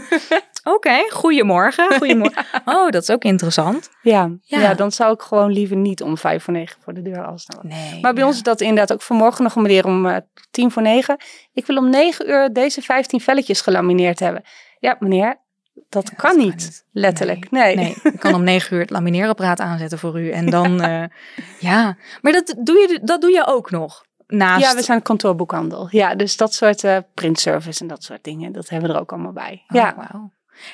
Oké, 0.65 1.07
goedemorgen. 1.11 1.95
Goedemorgen. 1.99 2.45
Oh, 2.65 2.91
dat 2.91 3.03
is 3.03 3.11
ook 3.11 3.23
interessant. 3.23 3.91
Ja. 4.03 4.31
Ja. 4.43 4.61
Ja. 4.61 4.75
dan 4.75 4.93
zou 4.93 5.13
ik 5.13 5.21
gewoon 5.23 5.53
liever 5.53 5.77
niet 5.77 6.03
om 6.03 6.19
vijf 6.19 6.43
voor 6.43 6.53
negen 6.53 6.77
voor 6.85 6.95
de 6.95 7.03
deur 7.03 7.27
als 7.27 7.47
nou. 7.47 7.67
Nee. 7.67 8.01
Maar 8.01 8.15
bij 8.15 8.25
ons 8.25 8.37
is 8.37 8.43
dat 8.43 8.61
inderdaad 8.61 8.93
ook 8.93 9.03
vanmorgen 9.03 9.43
nog 9.45 9.55
een 9.55 9.85
om 9.85 10.07
eh, 10.07 10.17
tien 10.51 10.71
voor 10.71 10.83
negen. 10.83 11.17
Ik 11.53 11.67
wil 11.67 11.77
om 11.77 11.91
negen 11.91 12.31
uur 12.31 12.53
deze 12.53 12.83
15 12.83 13.21
velletjes 13.21 13.61
gelamineerd 13.61 14.19
hebben. 14.21 14.43
Ja, 14.79 14.97
meneer, 14.99 15.41
dat 15.89 16.09
Ja, 16.09 16.15
kan 16.17 16.31
dat 16.31 16.37
kan 16.37 16.37
niet. 16.47 16.85
Letterlijk. 16.93 17.51
Nee. 17.51 17.77
Nee, 17.77 17.97
ik 18.03 18.19
kan 18.19 18.35
om 18.35 18.43
negen 18.53 18.75
uur 18.75 18.81
het 18.81 18.91
lamineerapparaat 18.91 19.61
aanzetten 19.61 19.99
voor 19.99 20.21
u. 20.21 20.31
En 20.31 20.51
dan, 20.51 20.77
ja. 20.77 21.11
ja. 21.59 21.97
Maar 22.23 22.33
dat 22.33 22.55
doe, 22.59 22.77
je, 22.77 23.01
dat 23.03 23.21
doe 23.21 23.31
je 23.31 23.47
ook 23.47 23.71
nog. 23.71 24.07
Naast. 24.27 24.65
Ja, 24.65 24.75
we 24.75 24.83
zijn 24.83 25.03
kantoorboekhandel. 25.03 25.89
Ja, 25.91 26.15
dus 26.15 26.37
dat 26.37 26.55
soort 26.55 26.85
eh 26.85 26.97
printservice 27.15 27.81
en 27.81 27.87
dat 27.87 28.03
soort 28.03 28.25
dingen, 28.25 28.53
dat 28.53 28.69
hebben 28.69 28.89
we 28.89 28.95
er 28.95 29.01
ook 29.01 29.13
allemaal 29.13 29.33
bij. 29.33 29.65
Oh, 29.69 29.77
ja. 29.77 30.11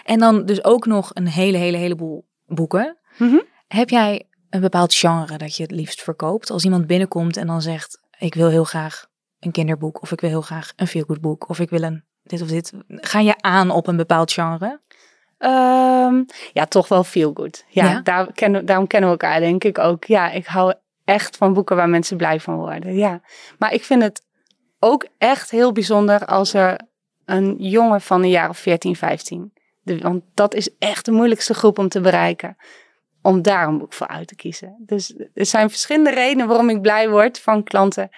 En 0.05 0.19
dan 0.19 0.47
dus 0.47 0.65
ook 0.65 0.87
nog 0.87 1.11
een 1.13 1.27
hele, 1.27 1.57
hele, 1.57 1.77
heleboel 1.77 2.27
boeken. 2.47 2.97
Mhm. 3.17 3.39
Heb 3.67 3.91
jij 3.91 4.29
een 4.51 4.61
bepaald 4.61 4.95
genre 4.95 5.39
dat 5.39 5.57
je 5.57 5.63
het 5.63 5.73
liefst 5.73 6.03
verkoopt? 6.03 6.51
Als 6.51 6.65
iemand 6.65 6.87
binnenkomt 6.87 7.37
en 7.37 7.47
dan 7.47 7.63
zegt, 7.63 8.01
ik 8.19 8.35
wil 8.35 8.49
heel 8.49 8.65
graag 8.65 9.07
een 9.41 9.53
kinderboek. 9.53 10.03
Of 10.03 10.13
ik 10.13 10.21
wil 10.21 10.31
heel 10.31 10.41
graag 10.41 10.73
een 10.77 10.87
feelgood 10.87 11.21
boek. 11.21 11.49
Of 11.49 11.59
ik 11.59 11.71
wil 11.71 11.83
een 11.83 12.05
dit 12.23 12.43
of 12.43 12.49
dit. 12.49 12.73
Ga 12.89 13.21
je 13.21 13.41
aan 13.41 13.71
op 13.71 13.87
een 13.87 13.97
bepaald 13.97 14.33
genre? 14.33 14.81
Ehm, 15.39 16.23
ja, 16.53 16.67
toch 16.69 16.89
wel 16.89 17.05
feel 17.05 17.33
good. 17.35 17.65
Ja, 17.69 17.85
Ja? 17.85 18.01
Daar 18.01 18.33
kennen, 18.33 18.67
daarom 18.67 18.87
kennen 18.87 19.11
we 19.11 19.17
elkaar 19.17 19.41
denk 19.41 19.65
ik 19.65 19.79
ook. 19.79 20.05
Ja, 20.05 20.31
ik 20.31 20.47
hou 20.47 20.75
echt 21.05 21.37
van 21.37 21.53
boeken 21.53 21.77
waar 21.77 21.89
mensen 21.89 22.17
blij 22.17 22.41
van 22.41 22.57
worden. 22.57 22.95
Ja, 22.95 23.21
maar 23.59 23.73
ik 23.73 23.85
vind 23.85 24.03
het 24.03 24.23
ook 24.79 25.07
echt 25.19 25.51
heel 25.51 25.73
bijzonder 25.73 26.27
als 26.27 26.55
er 26.55 26.81
een 27.25 27.57
jongen 27.59 28.01
van 28.01 28.23
een 28.23 28.31
jaar 28.31 28.49
of 28.49 28.59
14, 28.59 28.97
15. 28.97 29.53
De, 29.83 29.99
want 29.99 30.23
dat 30.35 30.55
is 30.55 30.77
echt 30.79 31.05
de 31.05 31.13
moeilijkste 31.13 31.55
groep 31.55 31.79
om 31.79 31.89
te 31.89 32.01
bereiken. 32.01 32.57
Om 33.23 33.43
daar 33.43 33.69
een 33.69 33.79
boek 33.79 33.93
voor 33.93 34.07
uit 34.07 34.29
te 34.29 34.35
kiezen. 34.35 34.77
Dus 34.79 35.15
er 35.35 35.47
zijn 35.47 35.71
verschillende 35.71 36.11
redenen 36.11 36.47
waarom 36.47 36.71
ik 36.71 36.81
blij 36.81 37.11
word 37.11 37.41
van 37.41 37.63
klanten. 37.63 38.11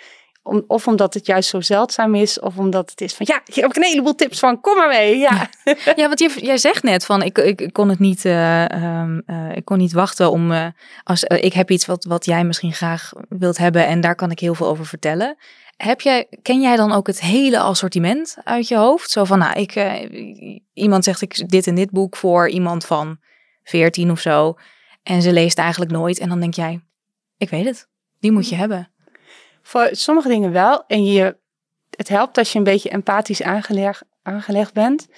Om, 0.46 0.64
of 0.66 0.86
omdat 0.86 1.14
het 1.14 1.26
juist 1.26 1.48
zo 1.48 1.60
zeldzaam 1.60 2.14
is, 2.14 2.40
of 2.40 2.56
omdat 2.56 2.90
het 2.90 3.00
is 3.00 3.14
van 3.14 3.26
ja, 3.28 3.40
hier 3.44 3.62
heb 3.62 3.76
ik 3.76 3.76
een 3.76 3.88
heleboel 3.88 4.14
tips 4.14 4.38
van, 4.38 4.60
kom 4.60 4.76
maar 4.76 4.88
mee. 4.88 5.18
Ja, 5.18 5.50
Ja, 5.96 6.06
want 6.06 6.18
jij, 6.18 6.30
jij 6.36 6.58
zegt 6.58 6.82
net 6.82 7.04
van 7.04 7.22
ik, 7.22 7.38
ik, 7.38 7.60
ik 7.60 7.72
kon 7.72 7.88
het 7.88 7.98
niet, 7.98 8.24
eh, 8.24 8.70
ehm, 8.70 9.20
eh, 9.26 9.56
ik 9.56 9.64
kon 9.64 9.78
niet 9.78 9.92
wachten 9.92 10.30
om 10.30 10.52
eh, 10.52 10.66
als 11.02 11.24
ik 11.24 11.52
heb 11.52 11.70
iets 11.70 11.86
wat, 11.86 12.04
wat 12.04 12.24
jij 12.24 12.44
misschien 12.44 12.72
graag 12.72 13.12
wilt 13.28 13.58
hebben 13.58 13.86
en 13.86 14.00
daar 14.00 14.14
kan 14.14 14.30
ik 14.30 14.38
heel 14.38 14.54
veel 14.54 14.66
over 14.66 14.86
vertellen. 14.86 15.36
Heb 15.76 16.00
jij, 16.00 16.26
ken 16.42 16.60
jij 16.60 16.76
dan 16.76 16.92
ook 16.92 17.06
het 17.06 17.20
hele 17.20 17.58
assortiment 17.58 18.36
uit 18.44 18.68
je 18.68 18.76
hoofd? 18.76 19.10
Zo 19.10 19.24
van, 19.24 19.38
nou, 19.38 19.60
ik, 19.60 19.74
iemand 20.72 21.04
zegt 21.04 21.22
ik 21.22 21.48
dit 21.48 21.66
en 21.66 21.74
dit 21.74 21.90
boek 21.90 22.16
voor 22.16 22.48
iemand 22.48 22.84
van 22.84 23.18
14 23.62 24.10
of 24.10 24.20
zo. 24.20 24.54
En 25.02 25.22
ze 25.22 25.32
leest 25.32 25.58
eigenlijk 25.58 25.90
nooit. 25.90 26.18
En 26.18 26.28
dan 26.28 26.40
denk 26.40 26.54
jij, 26.54 26.80
ik 27.36 27.50
weet 27.50 27.64
het, 27.64 27.88
die 28.20 28.32
moet 28.32 28.48
je 28.48 28.56
hebben. 28.56 28.90
Voor 29.66 29.88
sommige 29.92 30.28
dingen 30.28 30.52
wel. 30.52 30.85
En 30.87 31.04
je, 31.04 31.37
het 31.96 32.08
helpt 32.08 32.38
als 32.38 32.52
je 32.52 32.58
een 32.58 32.64
beetje 32.64 32.88
empathisch 32.88 33.42
aangelegd, 33.42 34.02
aangelegd 34.23 34.73
bent. 34.73 35.08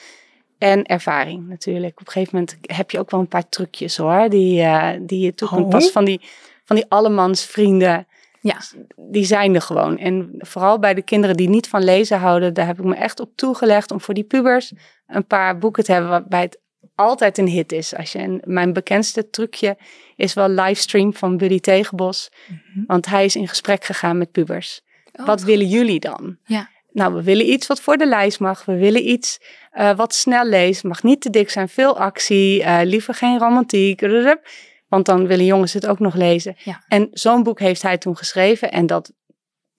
En 0.58 0.84
ervaring 0.84 1.48
natuurlijk. 1.48 2.00
Op 2.00 2.06
een 2.06 2.12
gegeven 2.12 2.34
moment 2.38 2.58
heb 2.60 2.90
je 2.90 2.98
ook 2.98 3.10
wel 3.10 3.20
een 3.20 3.28
paar 3.28 3.48
trucjes 3.48 3.96
hoor. 3.96 4.28
Die, 4.28 4.62
eh, 4.62 5.00
die 5.00 5.24
je 5.24 5.34
toe 5.34 5.48
kunt 5.48 5.64
Oh. 5.64 5.70
passen. 5.70 5.92
Van 5.92 6.04
die, 6.04 6.20
van 6.64 6.76
die 6.76 6.84
allemans 6.88 7.44
vrienden. 7.44 8.06
Ja. 8.40 8.56
Die 8.96 9.24
zijn 9.24 9.54
er 9.54 9.62
gewoon. 9.62 9.98
En 9.98 10.34
vooral 10.38 10.78
bij 10.78 10.94
de 10.94 11.02
kinderen 11.02 11.36
die 11.36 11.48
niet 11.48 11.68
van 11.68 11.84
lezen 11.84 12.18
houden. 12.18 12.54
Daar 12.54 12.66
heb 12.66 12.78
ik 12.78 12.84
me 12.84 12.94
echt 12.94 13.20
op 13.20 13.30
toegelegd. 13.34 13.90
Om 13.90 14.00
voor 14.00 14.14
die 14.14 14.24
pubers 14.24 14.72
een 15.06 15.26
paar 15.26 15.58
boeken 15.58 15.84
te 15.84 15.92
hebben. 15.92 16.10
Waarbij 16.10 16.40
het 16.42 16.60
altijd 16.98 17.38
een 17.38 17.48
hit 17.48 17.72
is. 17.72 17.94
Als 17.94 18.12
je, 18.12 18.18
en 18.18 18.40
mijn 18.44 18.72
bekendste 18.72 19.30
trucje 19.30 19.76
is 20.16 20.34
wel 20.34 20.48
livestream 20.48 21.14
van 21.14 21.36
Buddy 21.36 21.60
Tegenbos. 21.60 22.30
Want 22.86 23.06
hij 23.06 23.24
is 23.24 23.36
in 23.36 23.48
gesprek 23.48 23.84
gegaan 23.84 24.18
met 24.18 24.32
pubers. 24.32 24.80
Oh, 25.12 25.26
wat 25.26 25.42
willen 25.42 25.66
jullie 25.66 26.00
dan? 26.00 26.36
Ja. 26.44 26.68
Nou, 26.92 27.14
we 27.14 27.22
willen 27.22 27.48
iets 27.50 27.66
wat 27.66 27.80
voor 27.80 27.96
de 27.96 28.06
lijst 28.06 28.40
mag. 28.40 28.64
We 28.64 28.76
willen 28.76 29.08
iets 29.08 29.40
eh, 29.70 29.96
wat 29.96 30.14
snel 30.14 30.44
leest. 30.46 30.84
Mag 30.84 31.02
niet 31.02 31.20
te 31.20 31.30
dik 31.30 31.50
zijn. 31.50 31.68
Veel 31.68 31.98
actie. 31.98 32.62
eh, 32.62 32.78
liever 32.84 33.14
geen 33.14 33.38
romantiek. 33.38 34.00
Want 34.88 35.06
dan 35.06 35.26
willen 35.26 35.44
jongens 35.44 35.72
het 35.72 35.86
ook 35.86 35.98
nog 35.98 36.14
lezen. 36.14 36.56
Ja. 36.64 36.84
En 36.88 37.08
zo'n 37.12 37.42
boek 37.42 37.58
heeft 37.58 37.82
hij 37.82 37.98
toen 37.98 38.16
geschreven. 38.16 38.70
En 38.70 38.86
dat 38.86 39.12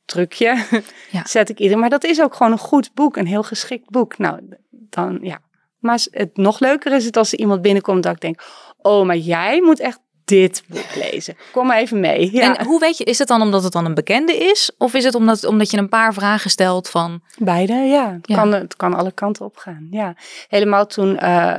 trucje 0.06 0.66
Ja. 1.12 1.26
zet 1.36 1.50
ik 1.50 1.60
ieder. 1.60 1.78
Maar 1.78 1.90
dat 1.90 2.04
is 2.04 2.22
ook 2.22 2.36
gewoon 2.36 2.52
een 2.52 2.58
goed 2.58 2.94
boek. 2.94 3.18
Een 3.18 3.28
heel 3.28 3.44
geschikt 3.44 3.90
boek. 3.90 4.18
Nou, 4.18 4.40
dan 4.70 5.20
ja. 5.22 5.40
Maar 5.80 6.06
het 6.12 6.38
nog 6.38 6.60
leuker 6.60 6.94
is 6.94 7.06
het 7.06 7.18
als 7.18 7.32
er 7.32 7.40
iemand 7.40 7.62
binnenkomt 7.62 8.04
dat 8.04 8.14
ik 8.14 8.22
denk... 8.22 8.42
Oh, 8.78 9.06
maar 9.06 9.18
jij 9.18 9.62
moet 9.62 9.80
echt 9.80 10.00
dit 10.26 10.64
boek 10.68 10.96
lezen. 10.96 11.38
Kom 11.52 11.68
maar 11.68 11.78
even 11.78 12.00
mee. 12.00 12.32
Ja. 12.32 12.58
En 12.58 12.66
hoe 12.66 12.80
weet 12.80 12.98
je, 12.98 13.04
is 13.04 13.20
het 13.20 13.28
dan 13.28 13.42
omdat 13.42 13.64
het 13.64 13.72
dan 13.72 13.86
een 13.86 13.94
bekende 13.94 14.34
is? 14.34 14.72
Of 14.78 14.94
is 14.94 15.04
het 15.04 15.16
omdat, 15.16 15.46
omdat 15.46 15.72
je 15.72 15.78
een 15.78 15.90
paar 15.90 16.14
vragen 16.14 16.50
stelt 16.50 16.90
van... 16.90 17.22
Beide, 17.38 17.74
ja. 17.74 18.14
Het, 18.14 18.28
Ja. 18.28 18.36
Kan, 18.36 18.54
het 18.54 18.76
kan 18.76 18.94
alle 18.94 19.12
kanten 19.12 19.46
op 19.46 19.58
gaan. 19.58 19.88
Ja. 19.92 20.16
Helemaal 20.48 20.86
toen 20.86 21.18
eh, 21.18 21.56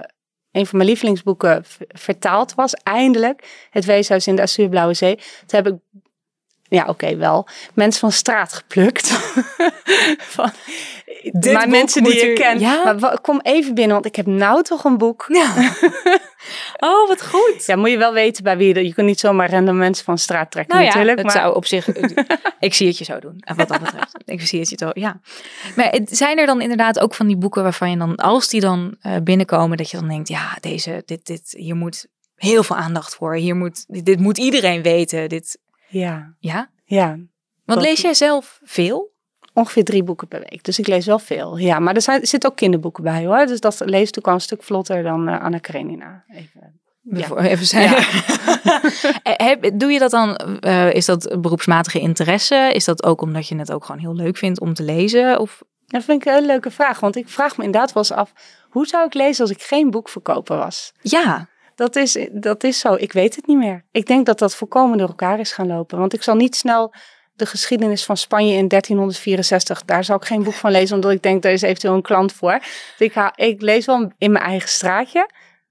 een 0.52 0.66
van 0.66 0.78
mijn 0.78 0.88
lievelingsboeken 0.88 1.64
vertaald 1.88 2.54
was, 2.54 2.74
eindelijk, 2.74 3.66
Het 3.70 3.84
Weeshuis 3.84 4.26
in 4.26 4.36
de 4.36 4.42
Azuurblauwe 4.42 4.94
Zee, 4.94 5.16
toen 5.46 5.62
heb 5.62 5.66
ik, 5.66 5.74
ja 6.70 6.84
oké 6.86 7.16
wel, 7.16 7.46
mensen 7.74 8.00
van 8.00 8.12
straat 8.12 8.52
geplukt. 8.52 9.08
van, 10.36 10.50
Dit 11.22 11.52
maar 11.52 11.62
boek 11.62 11.70
mensen 11.70 12.02
die 12.02 12.14
je 12.14 12.30
u- 12.30 12.34
kent. 12.34 12.60
Ja? 12.60 12.96
Maar 13.00 13.20
kom 13.20 13.40
even 13.42 13.74
binnen, 13.74 13.92
want 13.92 14.06
ik 14.06 14.16
heb 14.16 14.26
nou 14.26 14.62
toch 14.62 14.84
een 14.84 14.98
boek. 14.98 15.24
Ja. 15.28 15.54
oh, 16.90 17.08
wat 17.08 17.26
goed. 17.26 17.66
Ja, 17.66 17.76
moet 17.76 17.90
je 17.90 17.98
wel 17.98 18.12
weten 18.12 18.44
bij 18.44 18.56
wie 18.56 18.74
je... 18.74 18.86
Je 18.86 18.94
kunt 18.94 19.06
niet 19.06 19.20
zomaar 19.20 19.50
random 19.50 19.76
mensen 19.76 20.04
van 20.04 20.18
straat 20.18 20.50
trekken 20.50 20.74
Nou 20.74 20.86
ja, 20.86 20.92
natuurlijk. 20.92 21.18
het 21.18 21.26
maar 21.26 21.42
zou 21.42 21.54
op 21.54 21.66
zich... 21.66 21.88
ik 22.60 22.74
zie 22.74 22.86
het 22.86 22.98
je 22.98 23.04
zo 23.04 23.18
doen, 23.18 23.36
en 23.40 23.56
wat 23.56 23.68
dat 23.68 23.80
betreft. 23.80 24.16
ik 24.24 24.46
zie 24.46 24.60
het 24.60 24.70
je 24.70 24.76
zo, 24.78 24.90
ja. 24.92 25.20
Maar 25.76 25.98
zijn 26.04 26.38
er 26.38 26.46
dan 26.46 26.60
inderdaad 26.60 27.00
ook 27.00 27.14
van 27.14 27.26
die 27.26 27.36
boeken 27.36 27.62
waarvan 27.62 27.90
je 27.90 27.96
dan, 27.96 28.16
als 28.16 28.48
die 28.48 28.60
dan 28.60 28.96
eh, 29.00 29.16
binnenkomen, 29.22 29.76
dat 29.76 29.90
je 29.90 29.96
dan 29.96 30.08
denkt, 30.08 30.28
ja, 30.28 30.56
deze, 30.60 31.02
dit, 31.06 31.26
dit, 31.26 31.54
hier 31.56 31.76
moet 31.76 32.06
heel 32.34 32.62
veel 32.62 32.76
aandacht 32.76 33.14
voor. 33.14 33.34
Hier 33.34 33.56
moet, 33.56 33.84
dit, 33.88 34.06
dit 34.06 34.20
moet 34.20 34.38
iedereen 34.38 34.82
weten. 34.82 35.28
Dit, 35.28 35.58
Ja, 35.90 36.34
ja? 36.38 36.70
ja. 36.84 37.18
Want 37.64 37.80
lees 37.80 38.00
jij 38.00 38.14
zelf 38.14 38.60
veel? 38.64 39.12
Ongeveer 39.52 39.84
drie 39.84 40.02
boeken 40.02 40.28
per 40.28 40.40
week. 40.50 40.64
Dus 40.64 40.78
ik 40.78 40.86
lees 40.86 41.06
wel 41.06 41.18
veel. 41.18 41.56
Ja, 41.56 41.78
maar 41.78 41.94
er, 41.94 42.02
zijn, 42.02 42.20
er 42.20 42.26
zitten 42.26 42.50
ook 42.50 42.56
kinderboeken 42.56 43.02
bij 43.02 43.26
hoor. 43.26 43.46
Dus 43.46 43.60
dat 43.60 43.82
lees 43.84 44.18
ook 44.18 44.28
al 44.28 44.34
een 44.34 44.40
stuk 44.40 44.62
vlotter 44.62 45.02
dan 45.02 45.28
eh, 45.28 45.40
Anna 45.40 45.58
Karenina. 45.58 46.24
Even. 46.28 46.80
Even 47.52 47.66
zijn. 47.66 47.94
Eh, 49.22 49.70
Doe 49.74 49.92
je 49.92 49.98
dat 49.98 50.10
dan, 50.10 50.36
eh, 50.36 50.92
is 50.94 51.04
dat 51.04 51.36
beroepsmatige 51.40 52.00
interesse? 52.00 52.70
Is 52.72 52.84
dat 52.84 53.04
ook 53.04 53.22
omdat 53.22 53.48
je 53.48 53.56
het 53.56 53.72
ook 53.72 53.84
gewoon 53.84 54.00
heel 54.00 54.14
leuk 54.14 54.36
vindt 54.36 54.60
om 54.60 54.74
te 54.74 54.82
lezen? 54.82 55.38
Of, 55.38 55.62
Dat 55.86 56.04
vind 56.04 56.26
ik 56.26 56.32
een 56.32 56.46
leuke 56.46 56.70
vraag. 56.70 57.00
Want 57.00 57.16
ik 57.16 57.28
vraag 57.28 57.56
me 57.56 57.64
inderdaad 57.64 57.92
wel 57.92 58.02
eens 58.02 58.12
af. 58.12 58.32
Hoe 58.68 58.86
zou 58.86 59.06
ik 59.06 59.14
lezen 59.14 59.42
als 59.42 59.50
ik 59.50 59.62
geen 59.62 59.90
boekverkoper 59.90 60.56
was? 60.56 60.92
ja, 61.00 61.48
Dat 61.80 61.96
is, 61.96 62.26
dat 62.32 62.64
is 62.64 62.78
zo. 62.78 62.94
Ik 62.94 63.12
weet 63.12 63.36
het 63.36 63.46
niet 63.46 63.56
meer. 63.56 63.84
Ik 63.90 64.06
denk 64.06 64.26
dat 64.26 64.38
dat 64.38 64.54
volkomen 64.54 64.98
door 64.98 65.08
elkaar 65.08 65.40
is 65.40 65.52
gaan 65.52 65.66
lopen. 65.66 65.98
Want 65.98 66.12
ik 66.12 66.22
zal 66.22 66.34
niet 66.34 66.56
snel 66.56 66.94
de 67.34 67.46
geschiedenis 67.46 68.04
van 68.04 68.16
Spanje 68.16 68.56
in 68.56 68.68
1364. 68.68 69.84
Daar 69.84 70.04
zal 70.04 70.16
ik 70.16 70.24
geen 70.24 70.42
boek 70.42 70.54
van 70.54 70.70
lezen. 70.70 70.94
Omdat 70.94 71.10
ik 71.10 71.22
denk, 71.22 71.42
daar 71.42 71.52
is 71.52 71.62
eventueel 71.62 71.94
een 71.94 72.02
klant 72.02 72.32
voor. 72.32 72.58
Dus 72.98 73.08
ik, 73.08 73.32
ik 73.34 73.60
lees 73.60 73.86
wel 73.86 74.12
in 74.18 74.32
mijn 74.32 74.44
eigen 74.44 74.68
straatje. 74.68 75.30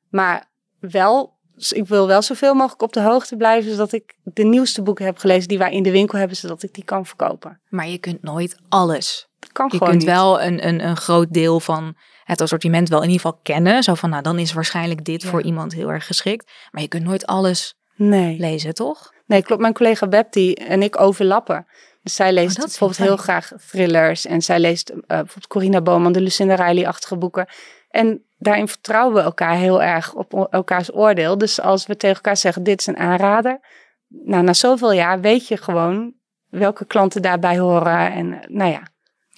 Maar 0.10 0.46
wel, 0.80 1.38
ik 1.70 1.88
wil 1.88 2.08
wel 2.08 2.22
zoveel 2.22 2.54
mogelijk 2.54 2.82
op 2.82 2.94
de 2.94 3.02
hoogte 3.02 3.36
blijven. 3.36 3.72
Zodat 3.72 3.92
ik 3.92 4.16
de 4.24 4.44
nieuwste 4.44 4.82
boeken 4.82 5.06
heb 5.06 5.18
gelezen 5.18 5.48
die 5.48 5.58
wij 5.58 5.72
in 5.72 5.84
de 5.84 5.92
winkel 5.92 6.18
hebben. 6.18 6.38
Zodat 6.38 6.64
ik 6.64 6.74
die 6.74 6.84
kan 6.84 7.06
verkopen. 7.06 7.62
maar 7.70 7.88
je 7.88 7.98
kunt 7.98 8.22
nooit 8.22 8.58
alles. 8.70 9.29
Kan 9.52 9.70
Je 9.72 9.78
kunt 9.78 9.94
niet. 9.94 10.04
wel 10.04 10.42
een, 10.42 10.68
een, 10.68 10.86
een 10.86 10.98
groot 10.98 11.34
deel 11.34 11.60
van 11.60 11.96
het 12.24 12.42
assortiment 12.42 12.90
wel 12.90 13.02
in 13.04 13.10
ieder 13.10 13.22
geval 13.22 13.40
kennen. 13.44 13.84
Zo 13.84 13.94
van, 13.94 14.10
nou 14.10 14.22
dan 14.24 14.40
is 14.40 14.54
waarschijnlijk 14.54 15.06
dit 15.06 15.22
Ja. 15.22 15.30
voor 15.30 15.42
iemand 15.42 15.74
heel 15.74 15.92
erg 15.92 16.06
geschikt. 16.06 16.52
Maar 16.72 16.82
je 16.82 16.88
kunt 16.88 17.04
nooit 17.04 17.26
alles 17.26 17.78
Nee. 17.96 18.40
lezen, 18.40 18.74
toch? 18.74 19.14
Nee, 19.26 19.44
klopt. 19.44 19.62
Mijn 19.62 19.74
collega 19.74 20.08
Beb 20.08 20.32
die 20.32 20.56
en 20.56 20.82
ik 20.84 21.00
overlappen. 21.00 21.68
Dus 22.04 22.16
zij 22.16 22.34
leest 22.34 22.58
Oh, 22.58 22.64
bijvoorbeeld 22.66 23.00
heel 23.00 23.18
graag 23.18 23.52
thrillers. 23.68 24.26
En 24.26 24.42
zij 24.42 24.60
leest 24.60 24.90
eh, 24.90 24.96
bijvoorbeeld 25.08 25.48
Corina 25.48 25.82
Bowman, 25.82 26.12
de 26.12 26.22
Lucinda 26.22 26.56
Riley-achtige 26.56 27.18
boeken. 27.18 27.48
En 27.90 28.24
daarin 28.38 28.68
vertrouwen 28.68 29.16
we 29.16 29.22
elkaar 29.22 29.56
heel 29.56 29.84
erg 29.84 30.14
op 30.14 30.48
elkaars 30.52 30.94
oordeel. 30.94 31.38
Dus 31.38 31.62
als 31.62 31.86
we 31.86 31.98
tegen 31.98 32.16
elkaar 32.16 32.38
zeggen, 32.38 32.64
dit 32.64 32.80
is 32.80 32.88
een 32.88 32.98
aanrader. 32.98 33.60
Nou, 34.08 34.44
na 34.44 34.54
zoveel 34.54 34.92
jaar 34.92 35.22
weet 35.22 35.48
je 35.48 35.58
gewoon 35.58 36.14
welke 36.50 36.86
klanten 36.86 37.22
daarbij 37.22 37.60
horen. 37.60 38.12
En 38.12 38.34
eh, 38.42 38.50
nou 38.50 38.72
ja, 38.72 38.82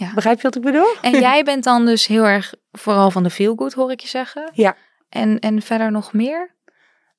Ja. 0.01 0.13
begrijp 0.13 0.37
je 0.37 0.43
wat 0.43 0.55
ik 0.55 0.61
bedoel? 0.61 0.95
En 1.01 1.19
jij 1.19 1.43
bent 1.43 1.63
dan 1.63 1.85
dus 1.85 2.07
heel 2.07 2.25
erg 2.25 2.53
vooral 2.71 3.11
van 3.11 3.23
de 3.23 3.29
feelgood, 3.29 3.73
hoor 3.73 3.91
ik 3.91 3.99
je 3.99 4.07
zeggen. 4.07 4.49
Ja. 4.53 4.75
En, 5.09 5.39
en 5.39 5.61
verder 5.61 5.91
nog 5.91 6.13
meer? 6.13 6.55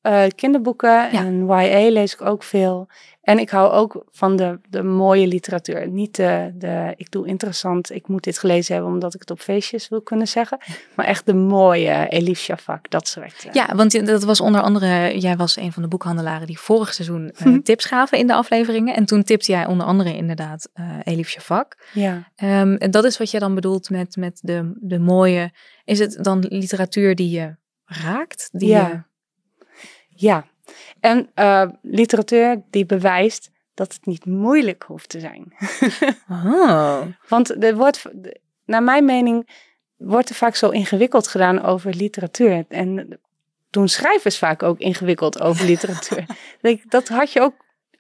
Eh, 0.03 0.25
kinderboeken 0.35 1.11
en 1.11 1.47
YA 1.47 1.91
lees 1.91 2.13
ik 2.15 2.23
ook 2.23 2.43
veel. 2.43 2.89
En 3.23 3.39
ik 3.39 3.51
hou 3.51 3.73
ook 3.73 4.05
van 4.11 4.37
de, 4.37 4.61
de 4.69 4.83
mooie 4.83 5.27
literatuur. 5.27 5.89
Niet 5.89 6.17
de, 6.17 6.53
de, 6.55 6.93
ik 6.97 7.11
doe 7.11 7.27
interessant, 7.27 7.91
ik 7.93 8.09
moet 8.09 8.25
dit 8.25 8.39
gelezen 8.39 8.75
hebben 8.75 8.93
omdat 8.93 9.15
ik 9.15 9.21
het 9.21 9.31
op 9.31 9.41
feestjes 9.41 9.89
wil 9.89 10.03
kunnen 10.03 10.29
zeggen. 10.29 10.59
Maar 10.97 11.07
echt 11.07 11.27
de 11.27 11.35
mooie 11.35 12.07
Elif 12.09 12.39
Shafak, 12.39 12.91
dat 12.91 13.09
soort. 13.09 13.45
eh, 13.47 13.53
Ja, 13.53 13.75
want 13.75 14.07
dat 14.07 14.23
was 14.25 14.41
onder 14.41 14.61
andere, 14.61 15.19
jij 15.19 15.37
was 15.37 15.57
een 15.57 15.73
van 15.73 15.83
de 15.83 15.89
boekhandelaren 15.89 16.47
die 16.47 16.59
vorig 16.59 16.95
seizoen 16.95 17.31
eh, 17.31 17.47
Mhm. 17.47 17.61
tips 17.61 17.85
gaven 17.85 18.19
in 18.19 18.27
de 18.27 18.35
afleveringen. 18.35 18.95
En 18.95 19.05
toen 19.05 19.23
tipte 19.23 19.53
jij 19.53 19.67
onder 19.67 19.87
andere 19.87 20.17
inderdaad 20.17 20.69
Elif 21.05 21.29
Shafak. 21.29 21.89
ja. 21.93 22.31
Ehm, 22.37 22.75
en 22.75 22.91
dat 22.91 23.05
is 23.05 23.19
wat 23.19 23.31
je 23.31 23.39
dan 23.39 23.55
bedoelt 23.55 23.91
met, 23.91 24.17
met 24.17 24.39
de, 24.43 24.73
de 24.81 24.99
mooie. 24.99 25.51
Is 25.85 25.99
het 25.99 26.19
dan 26.25 26.39
literatuur 26.49 27.15
die 27.15 27.31
je 27.31 27.57
raakt? 27.85 28.49
Die 28.53 28.69
Ja. 28.69 28.89
je- 28.89 29.11
ja. 30.23 30.47
En 31.01 31.31
eh, 31.35 31.69
literatuur 31.83 32.63
die 32.71 32.87
bewijst 32.87 33.51
dat 33.75 33.93
het 33.93 34.07
niet 34.07 34.25
moeilijk 34.27 34.85
hoeft 34.87 35.09
te 35.09 35.21
zijn. 35.21 35.53
Oh. 36.45 37.01
Want 37.29 37.65
er 37.65 37.77
wordt, 37.77 38.05
naar 38.65 38.83
mijn 38.83 39.05
mening, 39.05 39.49
wordt 39.97 40.29
er 40.29 40.35
vaak 40.35 40.55
zo 40.55 40.69
ingewikkeld 40.69 41.29
gedaan 41.29 41.63
over 41.63 41.95
literatuur. 41.95 42.65
En 42.69 43.19
doen 43.71 43.89
schrijvers 43.89 44.39
vaak 44.39 44.63
ook 44.63 44.79
ingewikkeld 44.79 45.41
over 45.41 45.65
literatuur. 45.67 46.27
Dat 46.89 47.09
had 47.09 47.33
je 47.33 47.41
ook 47.41 47.55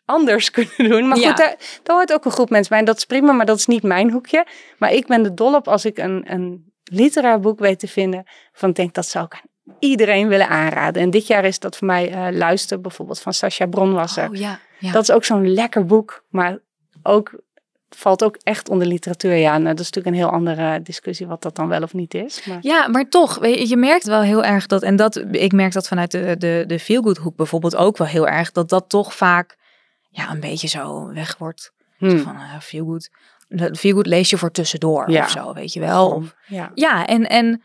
anders 0.04 0.50
kunnen 0.50 0.90
doen. 0.90 1.08
Maar 1.08 1.18
Ja. 1.18 1.28
goed, 1.28 1.36
daar, 1.36 1.56
daar 1.82 1.96
hoort 1.96 2.12
ook 2.12 2.24
een 2.24 2.30
groep 2.30 2.50
mensen 2.50 2.68
bij. 2.70 2.78
En 2.78 2.84
dat 2.84 2.96
is 2.96 3.04
prima, 3.04 3.32
maar 3.32 3.46
dat 3.46 3.58
is 3.58 3.66
niet 3.66 3.82
mijn 3.82 4.10
hoekje. 4.10 4.46
Maar 4.78 4.92
ik 4.92 5.06
ben 5.06 5.24
er 5.24 5.34
dol 5.34 5.54
op 5.54 5.68
als 5.68 5.84
ik 5.84 5.98
een, 5.98 6.32
een 6.32 6.72
literair 6.84 7.40
boek 7.40 7.58
weet 7.58 7.78
te 7.78 7.88
vinden. 7.88 8.24
Van 8.52 8.72
denk, 8.72 8.94
dat 8.94 9.06
zou 9.06 9.24
ik 9.24 9.34
aan 9.34 9.51
iedereen 9.78 10.28
willen 10.28 10.48
aanraden. 10.48 11.02
En 11.02 11.10
dit 11.10 11.26
jaar 11.26 11.44
is 11.44 11.58
dat 11.58 11.76
voor 11.76 11.86
mij 11.86 12.10
eh 12.10 12.36
Luister, 12.36 12.80
bijvoorbeeld 12.80 13.20
van 13.20 13.32
Sascha 13.32 13.66
Bronwasser. 13.66 14.28
Oh 14.28 14.36
ja. 14.36 14.58
ja. 14.78 14.92
Dat 14.92 15.02
is 15.02 15.10
ook 15.10 15.24
zo'n 15.24 15.52
lekker 15.52 15.86
boek, 15.86 16.24
maar 16.28 16.58
ook 17.02 17.40
valt 17.96 18.24
ook 18.24 18.36
echt 18.42 18.68
onder 18.68 18.86
literatuur. 18.86 19.34
Ja, 19.34 19.52
nou, 19.52 19.74
dat 19.74 19.80
is 19.80 19.90
natuurlijk 19.90 20.16
een 20.16 20.22
heel 20.22 20.32
andere 20.32 20.82
discussie 20.82 21.26
wat 21.26 21.42
dat 21.42 21.56
dan 21.56 21.68
wel 21.68 21.82
of 21.82 21.94
niet 21.94 22.14
is. 22.14 22.46
Maar 22.46 22.58
Ja, 22.60 22.88
maar 22.88 23.08
toch, 23.08 23.46
je, 23.46 23.68
je 23.68 23.76
merkt 23.76 24.06
wel 24.06 24.20
heel 24.20 24.44
erg 24.44 24.66
dat, 24.66 24.82
en 24.82 24.96
dat, 24.96 25.24
ik 25.30 25.52
merk 25.52 25.72
dat 25.72 25.88
vanuit 25.88 26.10
de, 26.10 26.34
de, 26.38 26.64
de 26.66 26.78
feelgood 26.78 27.16
hoek 27.16 27.36
bijvoorbeeld 27.36 27.76
ook 27.76 27.96
wel 27.96 28.06
heel 28.06 28.28
erg, 28.28 28.52
dat 28.52 28.68
dat 28.68 28.88
toch 28.88 29.14
vaak, 29.14 29.56
ja, 30.10 30.30
een 30.30 30.40
beetje 30.40 30.68
zo 30.68 31.12
weg 31.12 31.38
wordt. 31.38 31.72
Hmm. 31.98 32.18
Van, 32.18 32.34
uh, 32.34 32.60
feelgood, 32.60 33.10
feelgood 33.72 34.06
lees 34.06 34.30
je 34.30 34.38
voor 34.38 34.50
tussendoor 34.50 35.10
Ja. 35.10 35.24
of 35.24 35.30
zo, 35.30 35.52
weet 35.52 35.72
je 35.72 35.80
wel. 35.80 36.10
Of, 36.10 36.34
ja. 36.46 36.70
ja, 36.74 37.06
en, 37.06 37.28
en 37.28 37.62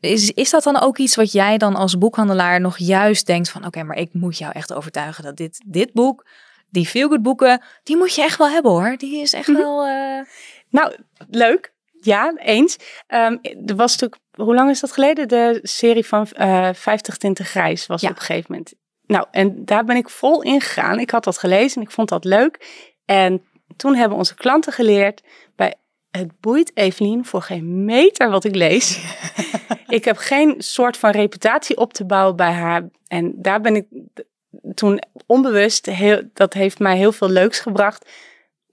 is, 0.00 0.30
is 0.32 0.50
dat 0.50 0.62
dan 0.62 0.80
ook 0.80 0.98
iets 0.98 1.14
wat 1.16 1.32
jij 1.32 1.58
dan 1.58 1.74
als 1.76 1.98
boekhandelaar 1.98 2.60
nog 2.60 2.78
juist 2.78 3.26
denkt 3.26 3.50
van, 3.50 3.66
oké, 3.66 3.82
maar 3.82 3.96
ik 3.96 4.08
moet 4.12 4.38
jou 4.38 4.52
echt 4.52 4.72
overtuigen 4.74 5.24
dat 5.24 5.36
dit, 5.36 5.62
dit 5.66 5.92
boek, 5.92 6.26
die 6.70 6.86
feelgood 6.86 7.22
boeken, 7.22 7.62
die 7.82 7.96
moet 7.96 8.14
je 8.14 8.22
echt 8.22 8.38
wel 8.38 8.48
hebben 8.50 8.70
hoor. 8.70 8.94
Die 8.96 9.20
is 9.20 9.32
echt 9.32 9.48
Mhm. 9.48 9.58
wel, 9.58 9.86
eh, 9.86 10.20
Nou, 10.70 10.94
leuk. 11.30 11.72
Ja, 12.00 12.32
eens. 12.36 12.76
Ehm, 13.06 13.36
er 13.66 13.76
was 13.76 13.92
natuurlijk, 13.92 14.20
hoe 14.34 14.54
lang 14.54 14.70
is 14.70 14.80
dat 14.80 14.92
geleden? 14.92 15.28
De 15.28 15.58
serie 15.62 16.06
van 16.06 16.26
eh 16.30 16.68
50 16.72 17.16
Tinten 17.16 17.44
Grijs 17.44 17.86
was 17.86 18.00
Ja. 18.00 18.08
op 18.10 18.16
een 18.16 18.22
gegeven 18.22 18.46
moment. 18.50 18.74
Nou, 19.06 19.26
en 19.30 19.64
daar 19.64 19.84
ben 19.84 19.96
ik 19.96 20.08
vol 20.08 20.42
in 20.42 20.60
gegaan. 20.60 20.98
Ik 20.98 21.10
had 21.10 21.24
dat 21.24 21.38
gelezen 21.38 21.76
en 21.76 21.82
ik 21.86 21.90
vond 21.94 22.08
dat 22.08 22.24
leuk. 22.24 22.86
En 23.04 23.42
toen 23.76 23.94
hebben 23.94 24.18
onze 24.18 24.34
klanten 24.34 24.72
geleerd 24.72 25.22
bij 25.56 25.74
het 26.10 26.40
boeit 26.40 26.70
Evelien 26.76 27.24
voor 27.24 27.42
geen 27.42 27.84
meter 27.84 28.30
wat 28.30 28.44
ik 28.44 28.54
lees. 28.54 28.98
ik 29.88 30.04
heb 30.04 30.16
geen 30.16 30.54
soort 30.58 30.96
van 30.96 31.10
reputatie 31.10 31.76
op 31.76 31.92
te 31.92 32.04
bouwen 32.04 32.36
bij 32.36 32.52
haar. 32.52 32.88
En 33.06 33.32
daar 33.36 33.60
ben 33.60 33.76
ik 33.76 33.86
toen 34.74 35.02
onbewust, 35.26 35.86
heel, 35.86 36.22
dat 36.34 36.52
heeft 36.52 36.78
mij 36.78 36.96
heel 36.96 37.12
veel 37.12 37.28
leuks 37.28 37.60
gebracht. 37.60 38.08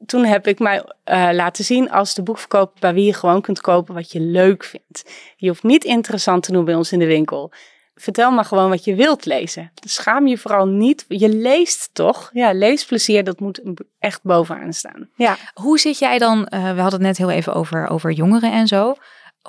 Toen 0.05 0.25
heb 0.25 0.47
ik 0.47 0.59
mij 0.59 0.83
eh, 1.03 1.29
laten 1.31 1.63
zien 1.63 1.91
als 1.91 2.13
de 2.13 2.23
boekverkoper 2.23 2.79
bij 2.79 2.93
wie 2.93 3.05
je 3.05 3.13
gewoon 3.13 3.41
kunt 3.41 3.61
kopen 3.61 3.93
wat 3.93 4.11
je 4.11 4.19
leuk 4.19 4.63
vindt. 4.63 5.11
Je 5.35 5.47
hoeft 5.47 5.63
niet 5.63 5.83
interessant 5.83 6.43
te 6.43 6.51
doen 6.51 6.65
bij 6.65 6.75
ons 6.75 6.91
in 6.91 6.99
de 6.99 7.05
winkel. 7.05 7.51
Vertel 7.95 8.31
maar 8.31 8.45
gewoon 8.45 8.69
wat 8.69 8.83
je 8.83 8.95
wilt 8.95 9.25
lezen. 9.25 9.71
Schaam 9.87 10.27
je 10.27 10.37
vooral 10.37 10.67
niet. 10.67 11.05
Je 11.07 11.29
leest 11.29 11.89
toch? 11.93 12.29
Ja, 12.33 12.53
leesplezier, 12.53 13.23
dat 13.23 13.39
moet 13.39 13.61
echt 13.99 14.19
bovenaan 14.23 14.73
staan. 14.73 15.09
Ja. 15.15 15.37
Hoe 15.53 15.79
zit 15.79 15.99
jij 15.99 16.17
dan, 16.17 16.47
eh, 16.47 16.59
we 16.59 16.81
hadden 16.81 16.99
het 16.99 17.07
net 17.07 17.17
heel 17.17 17.29
even 17.29 17.53
over, 17.53 17.87
over 17.87 18.11
jongeren 18.11 18.51
en 18.51 18.67
zo. 18.67 18.95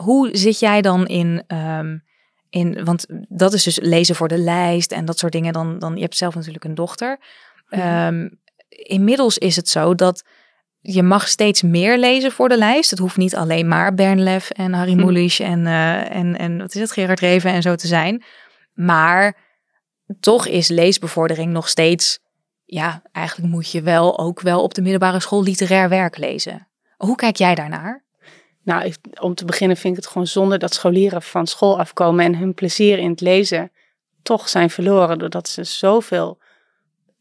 Hoe 0.02 0.28
zit 0.36 0.58
jij 0.58 0.82
dan 0.82 1.06
in, 1.06 1.44
ehm, 1.46 1.98
in, 2.50 2.84
want 2.84 3.06
dat 3.28 3.52
is 3.52 3.62
dus 3.62 3.80
lezen 3.80 4.14
voor 4.14 4.28
de 4.28 4.38
lijst 4.38 4.92
en 4.92 5.04
dat 5.04 5.18
soort 5.18 5.32
dingen. 5.32 5.52
Dan, 5.52 5.78
dan, 5.78 5.94
je 5.94 6.02
hebt 6.02 6.16
zelf 6.16 6.34
natuurlijk 6.34 6.64
een 6.64 6.74
dochter. 6.74 7.18
Ehm, 7.68 8.28
inmiddels 8.68 9.38
is 9.38 9.56
het 9.56 9.68
zo 9.68 9.94
dat 9.94 10.24
je 10.80 11.02
mag 11.02 11.28
steeds 11.28 11.62
meer 11.62 11.98
lezen 11.98 12.32
voor 12.32 12.48
de 12.48 12.58
lijst. 12.58 12.90
Het 12.90 12.98
hoeft 12.98 13.16
niet 13.16 13.36
alleen 13.36 13.68
maar 13.68 13.94
Bernlef 13.94 14.50
en 14.50 14.72
Harry 14.72 14.92
Hm. 14.92 15.04
Mulisch 15.04 15.40
en, 15.40 15.66
eh, 15.66 16.16
en, 16.16 16.38
en 16.38 16.58
wat 16.58 16.74
is 16.74 16.80
het, 16.80 16.92
Gerard 16.92 17.20
Reven 17.20 17.50
en 17.50 17.62
zo 17.62 17.74
te 17.74 17.86
zijn. 17.86 18.24
Maar 18.74 19.36
toch 20.20 20.46
is 20.46 20.68
leesbevordering 20.68 21.52
nog 21.52 21.68
steeds, 21.68 22.18
ja, 22.64 23.02
eigenlijk 23.12 23.52
moet 23.52 23.70
je 23.70 23.82
wel 23.82 24.18
ook 24.18 24.40
wel 24.40 24.62
op 24.62 24.74
de 24.74 24.82
middelbare 24.82 25.20
school 25.20 25.42
literair 25.42 25.88
werk 25.88 26.16
lezen. 26.16 26.68
Hoe 26.96 27.16
kijk 27.16 27.36
jij 27.36 27.54
daarnaar? 27.54 28.05
Nou, 28.66 28.84
ik- 28.84 28.96
om 29.20 29.34
te 29.34 29.44
beginnen 29.44 29.76
vind 29.76 29.96
ik 29.96 30.02
het 30.02 30.12
gewoon 30.12 30.26
zonde 30.26 30.58
dat 30.58 30.74
scholieren 30.74 31.22
van 31.22 31.46
school 31.46 31.78
afkomen 31.78 32.24
en 32.24 32.36
hun 32.36 32.54
plezier 32.54 32.98
in 32.98 33.10
het 33.10 33.20
lezen 33.20 33.72
toch 34.22 34.48
zijn 34.48 34.70
verloren 34.70 35.18
doordat 35.18 35.48
ze 35.48 35.64
zoveel 35.64 36.38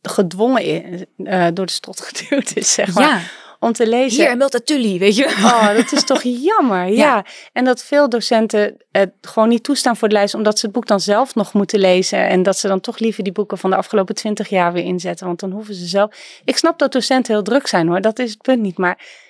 gedwongen 0.02 0.64
in, 0.64 1.06
uh, 1.18 1.48
door 1.54 1.66
de 1.66 1.72
strot 1.72 2.02
geduwd 2.08 2.56
is, 2.56 2.74
zeg 2.74 2.94
maar. 2.94 3.04
Ja, 3.04 3.20
Om 3.60 3.72
te 3.74 3.88
lezen. 3.88 4.22
hier 4.22 4.32
in 4.32 4.38
Multatuli, 4.38 5.00
weet 5.00 5.16
je. 5.16 5.26
Oh, 5.26 5.76
dat 5.76 5.92
is 5.92 6.04
toch 6.04 6.22
jammer, 6.52 6.88
ja. 6.88 7.26
En 7.54 7.66
dat 7.66 7.84
veel 7.84 8.10
docenten 8.10 8.78
het 8.92 9.12
gewoon 9.22 9.50
niet 9.50 9.64
toestaan 9.64 9.98
voor 9.98 10.08
de 10.08 10.14
lijst, 10.14 10.34
omdat 10.34 10.60
ze 10.60 10.66
het 10.66 10.76
boek 10.76 10.88
dan 10.88 11.00
zelf 11.00 11.36
nog 11.36 11.54
moeten 11.54 11.80
lezen. 11.80 12.28
En 12.28 12.44
dat 12.44 12.58
ze 12.58 12.68
dan 12.68 12.80
toch 12.80 13.00
liever 13.00 13.24
die 13.24 13.34
boeken 13.34 13.58
van 13.58 13.70
de 13.70 13.76
afgelopen 13.76 14.16
twintig 14.16 14.50
jaar 14.50 14.74
weer 14.74 14.84
inzetten, 14.84 15.26
want 15.28 15.40
dan 15.40 15.52
hoeven 15.52 15.76
ze 15.76 15.86
zelf... 15.86 16.16
Ik 16.46 16.58
snap 16.58 16.80
dat 16.80 16.92
docenten 16.92 17.34
heel 17.34 17.44
druk 17.44 17.68
zijn 17.68 17.88
hoor, 17.88 18.02
dat 18.02 18.20
is 18.20 18.30
het 18.30 18.42
punt 18.42 18.62
niet. 18.62 18.78
Maar 18.78 19.24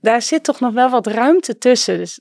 daar 0.00 0.22
zit 0.22 0.44
toch 0.44 0.60
nog 0.60 0.72
wel 0.72 0.90
wat 0.90 1.06
ruimte 1.06 1.58
tussen. 1.58 1.98
Dus 1.98 2.20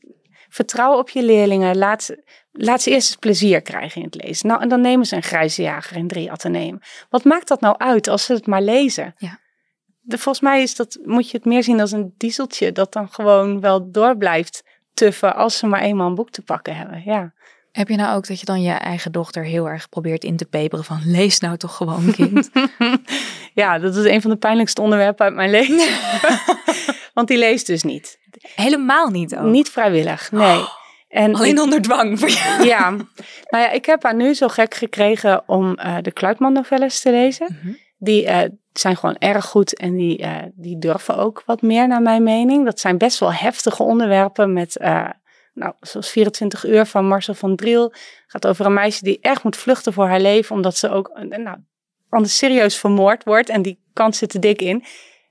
vertrouw 0.49 0.97
op 0.97 1.09
je 1.09 1.23
leerlingen, 1.23 1.77
laat 1.77 2.03
ze, 2.03 2.23
laat 2.51 2.81
ze 2.81 2.89
eerst 2.89 3.07
eens 3.07 3.19
plezier 3.19 3.61
krijgen 3.61 4.01
in 4.01 4.07
het 4.11 4.23
lezen. 4.23 4.47
Nou, 4.47 4.61
en 4.61 4.69
dan 4.69 4.81
nemen 4.81 5.05
ze 5.05 5.15
een 5.15 5.23
grijze 5.23 5.61
jager 5.61 5.97
en 5.97 6.07
drie 6.07 6.31
ateneum. 6.31 6.79
Wat 7.09 7.23
maakt 7.23 7.47
dat 7.47 7.61
nou 7.61 7.77
uit 7.77 8.07
als 8.07 8.25
ze 8.25 8.33
het 8.33 8.47
maar 8.47 8.61
lezen? 8.61 9.13
Ja. 9.17 9.39
De, 9.99 10.17
volgens 10.17 10.43
mij 10.43 10.61
is 10.61 10.75
dat, 10.75 10.99
moet 11.03 11.29
je 11.31 11.37
het 11.37 11.45
meer 11.45 11.63
zien 11.63 11.79
als 11.79 11.91
een 11.91 12.13
dieseltje 12.17 12.71
dat 12.71 12.93
dan 12.93 13.09
gewoon 13.09 13.59
wel 13.59 13.91
door 13.91 14.17
blijft 14.17 14.63
tuffen 14.93 15.35
als 15.35 15.57
ze 15.57 15.67
maar 15.67 15.81
eenmaal 15.81 16.07
een 16.07 16.15
boek 16.15 16.29
te 16.29 16.41
pakken 16.41 16.75
hebben. 16.75 17.01
Ja. 17.05 17.33
Heb 17.71 17.87
je 17.87 17.95
nou 17.95 18.15
ook 18.15 18.27
dat 18.27 18.39
je 18.39 18.45
dan 18.45 18.61
je 18.61 18.71
eigen 18.71 19.11
dochter 19.11 19.43
heel 19.43 19.69
erg 19.69 19.89
probeert 19.89 20.23
in 20.23 20.37
te 20.37 20.45
peperen 20.45 20.85
van 20.85 21.01
lees 21.03 21.39
nou 21.39 21.57
toch 21.57 21.75
gewoon 21.75 22.11
kind? 22.11 22.49
ja, 23.53 23.79
dat 23.79 23.95
is 23.95 24.05
een 24.05 24.21
van 24.21 24.31
de 24.31 24.37
pijnlijkste 24.37 24.81
onderwerpen 24.81 25.25
uit 25.25 25.35
mijn 25.35 25.49
leven. 25.49 25.77
Want 27.17 27.29
die 27.29 27.37
leest 27.37 27.67
dus 27.67 27.83
niet. 27.83 28.19
Helemaal 28.55 29.09
niet 29.09 29.35
ook. 29.35 29.43
Niet 29.43 29.69
vrijwillig, 29.69 30.31
nee. 30.31 30.63
En 31.09 31.35
Alleen 31.35 31.55
ik- 31.55 31.61
onder 31.61 31.81
dwang. 31.81 32.19
voor 32.19 32.29
je. 32.29 32.57
ja, 32.75 32.89
nou 32.89 33.63
ja, 33.63 33.69
ik 33.69 33.85
heb 33.85 34.03
haar 34.03 34.15
nu 34.15 34.33
zo 34.33 34.47
gek 34.47 34.73
gekregen 34.73 35.43
om 35.47 35.75
eh, 35.75 35.97
de 36.01 36.11
Kluitman 36.11 36.53
novelles 36.53 37.01
te 37.01 37.11
lezen. 37.11 37.57
Mhm. 37.63 37.73
Die 37.97 38.25
eh, 38.25 38.49
zijn 38.73 38.97
gewoon 38.97 39.15
erg 39.17 39.45
goed 39.45 39.77
en 39.77 39.95
die, 39.95 40.17
eh, 40.17 40.35
die 40.53 40.77
durven 40.77 41.17
ook 41.17 41.43
wat 41.45 41.61
meer 41.61 41.87
naar 41.87 42.01
mijn 42.01 42.23
mening. 42.23 42.65
Dat 42.65 42.79
zijn 42.79 42.97
best 42.97 43.19
wel 43.19 43.33
heftige 43.33 43.83
onderwerpen 43.83 44.53
met, 44.53 44.77
nou, 45.53 45.73
zoals 45.79 46.09
24 46.09 46.65
uur 46.65 46.85
van 46.85 47.07
Marcel 47.07 47.33
van 47.33 47.55
Driel. 47.55 47.93
Gaat 48.27 48.47
over 48.47 48.65
een 48.65 48.73
meisje 48.73 49.03
die 49.03 49.17
echt 49.21 49.43
moet 49.43 49.57
vluchten 49.57 49.93
voor 49.93 50.07
haar 50.07 50.21
leven, 50.21 50.55
omdat 50.55 50.77
ze 50.77 50.89
ook, 50.89 51.19
nou, 51.29 51.57
anders 52.09 52.37
serieus 52.37 52.77
vermoord 52.77 53.23
wordt 53.23 53.49
en 53.49 53.61
die 53.61 53.79
kans 53.93 54.17
zit 54.17 54.33
er 54.33 54.39
dik 54.39 54.61
in. 54.61 54.83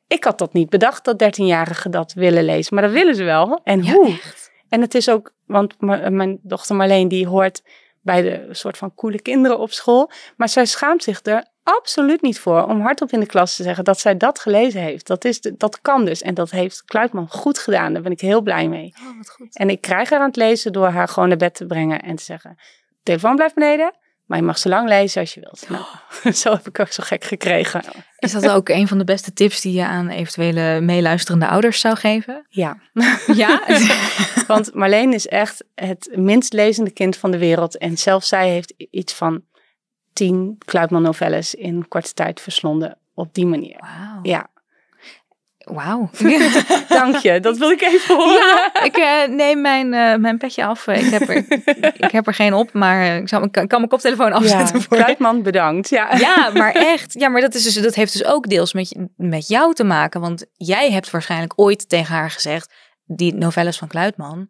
Ik 0.09 0.25
had 0.25 0.39
dat 0.39 0.53
niet 0.53 0.71
bedacht, 0.71 1.05
dat 1.05 1.23
13-jarigen 1.25 1.91
dat 1.91 2.13
willen 2.13 2.45
lezen, 2.45 2.75
maar 2.75 2.85
dat 2.85 2.93
willen 2.93 3.15
ze 3.15 3.25
wel. 3.25 3.61
En 3.65 3.83
Ja, 3.83 3.93
hoe? 3.93 4.07
echt. 4.09 4.51
En 4.69 4.81
het 4.81 4.95
is 4.95 5.09
ook, 5.11 5.33
want 5.47 5.81
mijn 6.11 6.39
dochter 6.43 6.77
Marleen 6.77 7.09
die 7.09 7.27
hoort 7.27 7.63
bij 8.03 8.23
de 8.23 8.49
soort 8.51 8.79
van 8.79 8.95
coole 8.95 9.23
kinderen 9.23 9.59
op 9.59 9.73
school. 9.73 10.11
Maar 10.37 10.49
zij 10.49 10.67
schaamt 10.67 11.03
zich 11.03 11.21
er 11.23 11.47
absoluut 11.63 12.23
niet 12.23 12.39
voor 12.39 12.63
om 12.67 12.81
hardop 12.81 13.11
in 13.13 13.21
de 13.21 13.27
klas 13.27 13.57
te 13.57 13.63
zeggen 13.63 13.85
dat 13.85 14.01
zij 14.01 14.17
dat 14.17 14.39
gelezen 14.39 14.81
heeft. 14.81 15.07
Dat, 15.07 15.25
is 15.25 15.41
de- 15.41 15.55
dat 15.57 15.81
kan 15.81 16.05
dus. 16.05 16.23
En 16.23 16.35
dat 16.35 16.51
heeft 16.51 16.85
Kluitman 16.85 17.29
goed 17.29 17.59
gedaan. 17.59 17.93
Daar 17.93 18.03
ben 18.03 18.13
ik 18.13 18.21
heel 18.21 18.41
blij 18.41 18.69
mee. 18.69 18.95
Oh, 19.01 19.17
wat 19.17 19.29
goed. 19.31 19.57
En 19.57 19.71
ik 19.71 19.81
krijg 19.81 20.11
haar 20.11 20.19
aan 20.21 20.27
het 20.27 20.37
lezen 20.37 20.73
door 20.73 20.87
haar 20.89 21.09
gewoon 21.09 21.29
naar 21.29 21.37
bed 21.39 21.55
te 21.55 21.67
brengen 21.67 22.03
en 22.03 22.17
te 22.17 22.23
zeggen: 22.23 22.57
telefoon 23.03 23.37
blijft 23.37 23.55
beneden, 23.55 23.93
maar 24.27 24.39
je 24.39 24.45
mag 24.45 24.59
zo 24.59 24.69
lang 24.69 24.89
lezen 24.89 25.21
als 25.21 25.35
je 25.35 25.41
wilt. 25.41 25.67
Nou, 25.69 25.85
zo 26.43 26.53
heb 26.53 26.69
ik 26.69 26.81
ook 26.81 26.93
zo 26.93 27.03
gek 27.07 27.25
gekregen. 27.25 27.83
Is 28.19 28.33
dat 28.33 28.49
ook 28.49 28.69
een 28.69 28.89
van 28.89 28.99
de 28.99 29.05
beste 29.05 29.33
tips 29.33 29.61
die 29.61 29.73
je 29.73 29.85
aan 29.85 30.09
eventuele 30.09 30.81
meeluisterende 30.81 31.49
ouders 31.49 31.81
zou 31.81 31.97
geven? 31.97 32.47
Ja, 32.49 32.79
Ja? 33.35 33.63
want 34.47 34.75
Marleen 34.75 35.13
is 35.13 35.27
echt 35.27 35.65
het 35.75 36.09
minst 36.15 36.53
lezende 36.53 36.91
kind 36.91 37.17
van 37.17 37.31
de 37.31 37.39
wereld. 37.39 37.79
En 37.79 37.99
zelfs 37.99 38.29
zij 38.29 38.49
heeft 38.49 38.75
iets 38.91 39.13
van 39.13 39.43
tien 40.13 40.59
Kluitman 40.65 41.03
novelles 41.03 41.55
in 41.55 41.89
korte 41.89 42.13
tijd 42.13 42.41
verslonden 42.41 42.99
op 43.15 43.35
die 43.35 43.47
manier. 43.47 43.79
Wauw. 43.79 44.19
Ja, 44.23 44.49
Wauw. 45.73 46.11
dank 46.89 47.17
je. 47.17 47.41
Dat 47.41 47.57
wil 47.57 47.71
ik 47.71 47.81
even 47.81 48.17
horen. 48.17 48.71
ik 48.85 48.97
eh, 48.97 49.29
neem 49.29 49.61
mijn, 49.61 49.95
eh, 49.95 50.17
mijn 50.17 50.39
petje 50.39 50.65
af. 50.65 50.87
Ik 50.87 51.11
heb, 51.11 51.29
er, 51.29 51.37
ik 52.07 52.11
heb 52.11 52.27
er 52.27 52.35
geen 52.35 52.55
op, 52.55 52.73
maar 52.73 53.03
eh, 53.03 53.17
ik, 53.17 53.29
zal, 53.29 53.43
ik 53.43 53.53
kan, 53.53 53.67
mijn 53.69 53.89
koptelefoon 53.89 54.29
Ja, 54.29 54.35
afzetten 54.35 54.83
voor. 54.83 54.97
Kluitman 54.97 55.43
bedankt. 55.43 55.89
Ja. 55.89 56.17
Ja, 56.17 56.51
maar 56.55 56.73
echt. 56.73 57.13
Ja, 57.13 57.29
maar 57.29 57.41
dat, 57.41 57.55
is 57.55 57.63
dus, 57.63 57.75
dat 57.75 57.95
heeft 57.95 58.13
dus 58.13 58.25
ook 58.25 58.49
deels 58.49 58.73
met, 58.73 58.97
met 59.17 59.49
jou 59.49 59.75
te 59.75 59.85
maken. 59.85 60.21
Want 60.21 60.47
jij 60.53 60.91
hebt 60.91 61.11
waarschijnlijk 61.11 61.53
ooit 61.57 61.89
tegen 61.89 62.15
haar 62.15 62.31
gezegd... 62.31 62.75
die 63.05 63.35
novelles 63.35 63.79
van 63.79 63.89
Kluitman, 63.89 64.49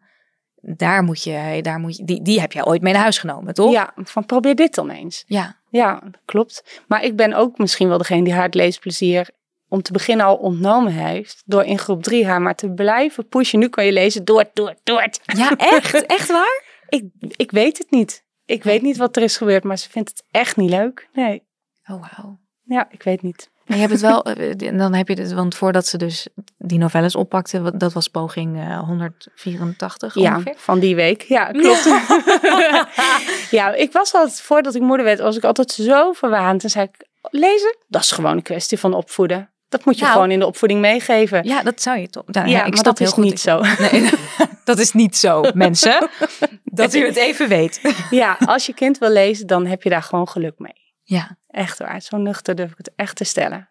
daar 0.55 1.03
moet 1.03 1.23
je, 1.23 1.59
daar 1.61 1.79
moet 1.79 1.97
je, 1.97 2.03
die, 2.03 2.21
die 2.21 2.39
heb 2.39 2.51
jij 2.51 2.65
ooit 2.65 2.81
mee 2.81 2.93
naar 2.93 3.01
huis 3.01 3.17
genomen, 3.17 3.53
toch? 3.53 3.71
ja, 3.71 3.93
van 3.95 4.25
probeer 4.25 4.55
dit 4.55 4.75
dan 4.75 4.89
eens. 4.89 5.23
Ja. 5.27 5.55
Ja, 5.69 6.01
klopt. 6.25 6.81
Maar 6.87 7.03
ik 7.03 7.15
ben 7.15 7.33
ook 7.33 7.57
misschien 7.57 7.87
wel 7.87 7.97
degene 7.97 8.23
die 8.23 8.33
haar 8.33 8.43
het 8.43 8.55
leesplezier 8.55 9.29
om 9.69 9.81
te 9.81 9.91
beginnen 9.91 10.25
al 10.25 10.35
ontnomen 10.35 10.91
heeft. 10.91 11.41
Door 11.45 11.63
in 11.63 11.77
groep 11.79 12.03
drie 12.03 12.25
haar 12.25 12.41
maar 12.41 12.55
te 12.55 12.69
blijven 12.71 13.27
pushen. 13.27 13.59
Nu 13.59 13.67
kan 13.69 13.85
je 13.85 13.91
lezen, 13.91 14.25
door, 14.25 14.45
door, 14.53 14.75
door. 14.83 15.07
Ja, 15.23 15.51
echt? 15.57 16.05
Echt 16.17 16.31
waar? 16.31 16.63
Ik, 16.89 17.03
ik 17.35 17.51
weet 17.51 17.77
het 17.77 17.91
niet. 17.91 18.23
Ik 18.45 18.63
weet 18.63 18.81
niet 18.81 18.97
wat 18.97 19.15
er 19.15 19.23
is 19.23 19.37
gebeurd, 19.37 19.63
maar 19.63 19.77
ze 19.77 19.89
vindt 19.89 20.09
het 20.09 20.23
echt 20.31 20.55
niet 20.57 20.69
leuk. 20.69 21.09
Nee, 21.13 21.45
Oh, 21.89 22.01
wauw. 22.01 22.39
ja, 22.63 22.87
ik 22.91 23.03
weet 23.03 23.21
niet. 23.21 23.49
Maar 23.65 23.77
je 23.77 23.81
hebt 23.87 23.93
het 23.93 24.01
wel, 24.09 24.23
eh, 24.23 24.77
dan 24.77 24.93
heb 24.93 25.07
je 25.07 25.13
het, 25.13 25.33
want 25.33 25.55
voordat 25.55 25.85
ze 25.85 25.97
dus 25.97 26.27
die 26.57 26.77
novelles 26.77 27.15
oppakte, 27.15 27.77
dat 27.77 27.93
was 27.93 28.07
poging 28.07 28.57
eh, 28.59 28.79
184 28.79 30.15
Ja, 30.15 30.31
ongeveer. 30.35 30.53
van 30.57 30.79
die 30.79 30.95
week. 30.95 31.21
Ja, 31.21 31.45
klopt. 31.51 31.83
ja, 33.57 33.73
ik 33.73 33.91
was 33.91 34.13
altijd, 34.13 34.41
voordat 34.41 34.75
ik 34.75 34.81
moeder 34.81 35.05
werd, 35.05 35.19
was 35.19 35.37
ik 35.37 35.43
altijd 35.43 35.71
zo 35.71 36.11
verwaand. 36.11 36.63
En 36.63 36.69
zei 36.69 36.85
ik, 36.93 37.07
lezen, 37.31 37.77
dat 37.87 38.01
is 38.01 38.11
gewoon 38.11 38.35
een 38.35 38.41
kwestie 38.41 38.79
van 38.79 38.93
opvoeden. 38.93 39.49
Dat 39.69 39.85
moet 39.85 39.95
je 39.95 40.01
Nou. 40.01 40.13
gewoon 40.13 40.31
in 40.31 40.39
de 40.39 40.45
opvoeding 40.45 40.81
meegeven. 40.81 41.43
Ja, 41.43 41.63
dat 41.63 41.81
zou 41.81 41.97
je 41.99 42.09
toch. 42.09 42.23
Nou, 42.25 42.47
Ja, 42.47 42.65
ik 42.65 42.73
maar 42.73 42.83
dat 42.83 42.99
is 42.99 43.05
heel 43.05 43.15
goed 43.15 43.23
niet 43.23 43.39
zo. 43.39 43.61
Nee, 43.79 44.09
dat 44.63 44.79
is 44.79 44.93
niet 44.93 45.17
zo, 45.17 45.43
mensen. 45.53 46.09
Dat 46.63 46.93
u 46.93 47.05
het 47.05 47.15
even 47.15 47.47
weet. 47.47 47.81
Ja, 48.09 48.37
als 48.45 48.65
je 48.65 48.73
kind 48.73 48.97
wil 48.97 49.09
lezen, 49.09 49.47
dan 49.47 49.65
heb 49.65 49.83
je 49.83 49.89
daar 49.89 50.03
gewoon 50.03 50.27
geluk 50.27 50.53
mee. 50.59 50.73
Ja, 51.03 51.37
Echt 51.47 51.79
waar, 51.79 52.01
zo 52.01 52.17
nuchter 52.17 52.55
durf 52.55 52.71
ik 52.71 52.77
het 52.77 52.91
echt 52.95 53.15
te 53.15 53.23
stellen. 53.23 53.69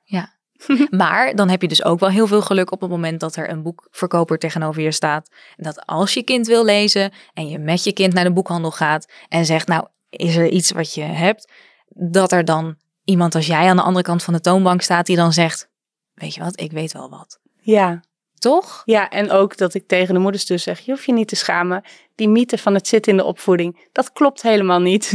maar 0.90 1.35
dan 1.35 1.48
heb 1.48 1.62
je 1.62 1.68
dus 1.68 1.85
ook 1.85 2.00
wel 2.00 2.09
heel 2.09 2.26
veel 2.26 2.42
geluk 2.42 2.72
op 2.72 2.80
het 2.80 2.90
moment 2.90 3.20
dat 3.20 3.37
er 3.37 3.50
een 3.50 3.62
boekverkoper 3.62 4.38
tegenover 4.38 4.82
je 4.82 4.92
staat. 4.92 5.30
En 5.56 5.64
dat 5.64 5.87
als 5.87 6.14
je 6.14 6.22
kind 6.22 6.46
wil 6.46 6.64
lezen 6.64 7.12
en 7.35 7.48
je 7.48 7.59
met 7.59 7.85
je 7.85 7.92
kind 7.92 8.12
naar 8.12 8.24
de 8.24 8.32
boekhandel 8.32 8.70
gaat 8.70 9.12
en 9.28 9.44
zegt, 9.46 9.66
nou, 9.66 9.87
is 10.11 10.37
er 10.37 10.48
iets 10.48 10.70
wat 10.70 10.94
je 10.94 11.02
hebt, 11.02 11.52
dat 11.88 12.32
er 12.32 12.44
dan 12.44 12.76
iemand 13.04 13.35
als 13.35 13.46
jij 13.46 13.68
aan 13.68 13.76
de 13.76 13.82
andere 13.82 14.04
kant 14.04 14.22
van 14.22 14.35
de 14.35 14.40
toonbank 14.40 14.82
staat 14.82 15.06
die 15.06 15.16
dan 15.16 15.32
zegt, 15.32 15.68
weet 16.16 16.35
je 16.35 16.40
wat, 16.40 16.61
ik 16.61 16.72
weet 16.72 16.92
wel 16.92 17.11
wat. 17.11 17.38
Ja, 17.61 18.00
Toch? 18.38 18.83
ja, 18.85 19.09
en 19.09 19.31
ook 19.31 19.57
dat 19.57 19.74
ik 19.74 19.87
tegen 19.87 20.14
de 20.14 20.20
moeders 20.20 20.46
dus 20.46 20.62
zeg, 20.62 20.81
je 20.81 20.92
hoeft 20.92 21.05
je 21.05 21.12
niet 21.12 21.29
te 21.29 21.37
schamen. 21.37 21.85
Die 22.14 22.29
mythe 22.29 22.59
van 22.59 22.74
het 22.74 22.88
zitten 22.88 23.12
in 23.12 23.18
de 23.18 23.24
opvoeding, 23.24 23.88
dat 23.92 24.12
klopt 24.12 24.42
helemaal 24.42 24.81
niet. 24.81 25.12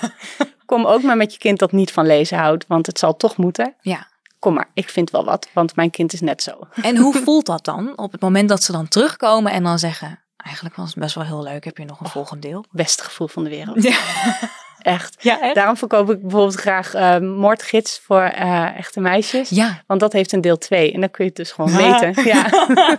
Kom 0.66 0.86
ook 0.86 1.02
maar 1.02 1.16
met 1.16 1.32
je 1.32 1.38
kind 1.38 1.58
dat 1.58 1.72
niet 1.72 1.92
van 1.92 2.06
lezen 2.06 2.38
houdt, 2.38 2.64
want 2.66 2.86
het 2.86 2.98
zal 2.98 3.16
toch 3.16 3.36
moeten. 3.36 3.74
Ja. 3.80 4.08
Kom 4.38 4.54
maar, 4.54 4.70
ik 4.74 4.88
vind 4.88 5.10
wel 5.10 5.24
wat, 5.24 5.48
want 5.52 5.76
mijn 5.76 5.90
kind 5.90 6.12
is 6.12 6.20
net 6.20 6.42
zo. 6.42 6.58
En 6.82 6.96
hoe 6.96 7.14
voelt 7.24 7.46
dat 7.46 7.64
dan 7.64 7.98
op 7.98 8.12
het 8.12 8.20
moment 8.20 8.48
dat 8.48 8.62
ze 8.62 8.72
dan 8.72 8.88
terugkomen 8.88 9.52
en 9.52 9.62
dan 9.62 9.78
zeggen, 9.78 10.20
eigenlijk 10.36 10.76
was 10.76 10.88
het 10.88 10.98
best 10.98 11.14
wel 11.14 11.24
heel 11.24 11.42
leuk, 11.42 11.64
heb 11.64 11.78
je 11.78 11.84
nog 11.84 12.00
een 12.00 12.08
volgend 12.08 12.42
deel? 12.42 12.64
Beste 12.70 13.04
gevoel 13.04 13.28
van 13.28 13.44
de 13.44 13.50
wereld. 13.50 13.82
Ja, 13.82 13.98
Echt. 14.82 15.16
ja 15.22 15.40
echt? 15.40 15.54
Daarom 15.54 15.76
verkoop 15.76 16.10
ik 16.10 16.20
bijvoorbeeld 16.20 16.54
graag 16.54 16.94
eh, 16.94 17.18
moordgids 17.18 18.00
voor 18.04 18.22
eh, 18.22 18.76
echte 18.76 19.00
meisjes. 19.00 19.48
Ja. 19.48 19.82
Want 19.86 20.00
dat 20.00 20.12
heeft 20.12 20.32
een 20.32 20.40
deel 20.40 20.58
2 20.58 20.92
en 20.92 21.00
dan 21.00 21.10
kun 21.10 21.24
je 21.24 21.30
het 21.30 21.38
dus 21.38 21.52
gewoon 21.52 21.76
weten. 21.76 22.24
Ja. 22.24 22.46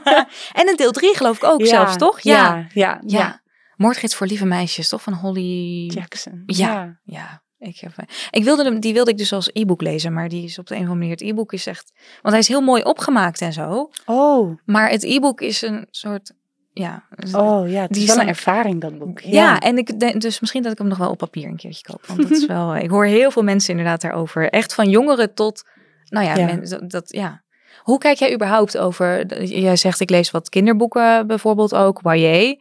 en 0.60 0.67
een 0.67 0.76
deel 0.76 0.91
3 0.91 1.15
geloof 1.15 1.36
ik 1.38 1.44
ook 1.44 1.65
zelfs, 1.65 1.98
toch? 1.98 2.20
Ja, 2.20 2.56
ja, 2.56 2.67
Ja. 2.74 3.00
ja. 3.06 3.41
Moordgids 3.76 4.15
voor 4.15 4.28
lieve 4.28 4.46
meisjes, 4.46 4.89
toch? 4.89 5.02
Van 5.02 5.13
Holly... 5.13 5.86
Jackson. 5.86 6.44
Ja. 6.46 7.00
Ja. 7.04 7.41
Ik, 7.60 7.80
heb, 7.80 7.91
ik 8.30 8.44
wilde 8.44 8.63
hem, 8.63 8.80
die 8.80 8.94
wilde 8.94 9.12
ik 9.12 9.17
dus 9.17 9.34
als 9.34 9.50
e-book 9.54 9.82
lezen, 9.82 10.13
maar 10.13 10.30
die 10.30 10.44
is 10.44 10.60
op 10.60 10.67
de 10.67 10.76
een 10.76 10.82
of 10.82 10.88
andere 10.88 11.08
manier, 11.08 11.20
het 11.20 11.30
e-book 11.30 11.54
is 11.54 11.65
echt, 11.65 11.91
want 12.22 12.34
hij 12.34 12.39
is 12.39 12.48
heel 12.48 12.62
mooi 12.62 12.84
opgemaakt 12.84 13.41
en 13.41 13.54
zo, 13.54 13.89
Oh, 14.06 14.58
maar 14.65 14.89
het 14.89 15.04
e-book 15.04 15.41
is 15.41 15.62
een 15.62 15.88
soort, 15.91 16.34
ja, 16.73 17.03
oh 17.34 17.69
ja, 17.69 17.81
het 17.81 17.91
Die 17.93 18.03
is 18.03 18.07
wel 18.13 18.19
een 18.23 18.27
ervaring 18.27 18.81
dat 18.81 18.97
boek. 18.99 19.19
Ja, 19.19 19.60
en 19.60 19.77
ik 19.77 19.99
denk 19.99 20.21
dus 20.21 20.39
misschien 20.39 20.63
dat 20.63 20.71
ik 20.71 20.77
hem 20.77 20.88
nog 20.88 20.97
wel 20.97 21.10
op 21.10 21.17
papier 21.17 21.47
een 21.47 21.55
keertje 21.55 21.84
koop. 21.91 22.05
Want 22.05 22.21
dat 22.21 22.31
is 22.31 22.45
wel. 22.45 22.75
Ik 22.86 22.89
hoor 22.89 23.05
heel 23.05 23.31
veel 23.31 23.43
mensen 23.43 23.69
inderdaad 23.69 24.01
daarover. 24.01 24.49
Echt 24.49 24.73
van 24.73 24.89
jongeren 24.89 25.34
tot. 25.34 25.63
Nou 26.05 26.25
ja, 26.25 26.36
Ja. 26.36 26.45
men- 26.45 26.69
dat, 26.69 26.89
dat- 26.89 27.12
ja. 27.13 27.41
Hoe 27.81 27.97
kijk 27.97 28.17
jij 28.17 28.34
überhaupt 28.34 28.77
over? 28.77 29.43
Jij 29.45 29.75
zegt 29.75 29.99
ik 29.99 30.10
lees 30.10 30.31
wat 30.31 30.49
kinderboeken 30.49 31.27
bijvoorbeeld 31.27 31.75
ook, 31.75 31.99
YA. 32.03 32.55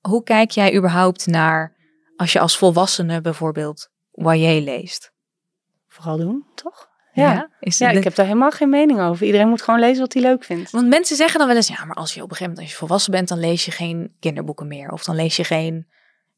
Hoe 0.00 0.22
kijk 0.22 0.50
jij 0.50 0.76
überhaupt 0.76 1.26
naar 1.26 1.76
als 2.16 2.32
je 2.32 2.40
als 2.40 2.56
volwassene 2.58 3.20
bijvoorbeeld 3.20 3.88
YA 4.12 4.60
leest? 4.60 5.12
Vooral 5.88 6.16
doen, 6.16 6.44
toch? 6.54 6.88
Ja. 7.14 7.48
Is 7.60 7.78
Ja, 7.78 7.90
de- 7.92 7.98
ik 7.98 8.04
heb 8.04 8.14
daar 8.14 8.26
helemaal 8.26 8.50
geen 8.50 8.68
mening 8.68 9.00
over. 9.00 9.26
Iedereen 9.26 9.48
moet 9.48 9.62
gewoon 9.62 9.80
lezen 9.80 10.00
wat 10.00 10.12
hij 10.12 10.22
leuk 10.22 10.44
vindt. 10.44 10.70
Want 10.70 10.88
mensen 10.88 11.16
zeggen 11.16 11.38
dan 11.38 11.48
wel 11.48 11.56
eens, 11.56 11.68
ja, 11.68 11.84
maar 11.84 11.96
als 11.96 12.14
je 12.14 12.22
op 12.22 12.30
een 12.30 12.36
gegeven 12.36 12.52
moment 12.52 12.60
als 12.60 12.70
je 12.70 12.76
volwassen 12.86 13.12
bent, 13.12 13.28
dan 13.28 13.38
lees 13.38 13.64
je 13.64 13.70
geen 13.70 14.12
kinderboeken 14.20 14.66
meer. 14.68 14.90
Of 14.90 15.04
dan 15.04 15.14
lees 15.16 15.36
je 15.36 15.44
geen 15.44 15.86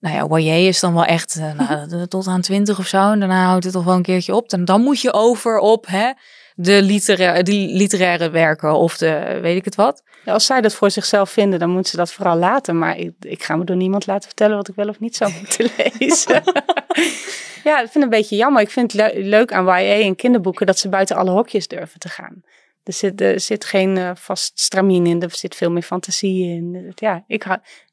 nou 0.00 0.14
ja, 0.14 0.38
YA 0.38 0.68
is 0.68 0.80
dan 0.80 0.94
wel 0.94 1.04
echt 1.04 1.36
uh, 1.38 1.52
nou, 1.52 2.06
tot 2.08 2.26
aan 2.26 2.40
20 2.40 2.78
of 2.78 2.86
zo. 2.86 3.10
En 3.12 3.18
daarna 3.18 3.46
houdt 3.46 3.64
het 3.64 3.72
toch 3.72 3.84
wel 3.84 3.94
een 3.94 4.02
keertje 4.02 4.34
op. 4.34 4.52
En 4.52 4.64
dan 4.64 4.82
moet 4.82 5.00
je 5.00 5.12
over 5.12 5.58
op 5.58 5.86
hè, 5.86 6.12
de 6.54 6.82
literaire, 6.82 7.42
die 7.42 7.76
literaire 7.76 8.30
werken 8.30 8.74
of 8.74 8.96
de 8.96 9.38
weet 9.42 9.56
ik 9.56 9.64
het 9.64 9.74
wat. 9.74 10.02
Ja, 10.24 10.32
als 10.32 10.46
zij 10.46 10.60
dat 10.60 10.74
voor 10.74 10.90
zichzelf 10.90 11.30
vinden, 11.30 11.58
dan 11.58 11.70
moeten 11.70 11.90
ze 11.90 11.96
dat 11.96 12.12
vooral 12.12 12.36
laten. 12.36 12.78
Maar 12.78 12.96
ik, 12.96 13.12
ik 13.20 13.42
ga 13.42 13.56
me 13.56 13.64
door 13.64 13.76
niemand 13.76 14.06
laten 14.06 14.26
vertellen 14.28 14.56
wat 14.56 14.68
ik 14.68 14.74
wel 14.74 14.88
of 14.88 15.00
niet 15.00 15.16
zou 15.16 15.32
moeten 15.38 15.70
lezen. 15.98 16.42
Ja, 17.64 17.80
ik 17.80 17.90
vind 17.90 17.94
het 17.94 18.02
een 18.02 18.08
beetje 18.08 18.36
jammer. 18.36 18.62
Ik 18.62 18.70
vind 18.70 18.92
het 18.92 19.12
leuk 19.14 19.52
aan 19.52 19.64
YA 19.64 20.04
en 20.04 20.16
kinderboeken 20.16 20.66
dat 20.66 20.78
ze 20.78 20.88
buiten 20.88 21.16
alle 21.16 21.30
hokjes 21.30 21.68
durven 21.68 22.00
te 22.00 22.08
gaan. 22.08 22.42
Er 22.84 22.92
zit, 22.92 23.20
er 23.20 23.40
zit 23.40 23.64
geen 23.64 23.96
uh, 23.96 24.10
vast 24.14 24.60
stramien 24.60 25.06
in, 25.06 25.22
er 25.22 25.30
zit 25.30 25.54
veel 25.54 25.70
meer 25.70 25.82
fantasie 25.82 26.46
in. 26.46 26.92
Ja, 26.94 27.24
ik, 27.26 27.44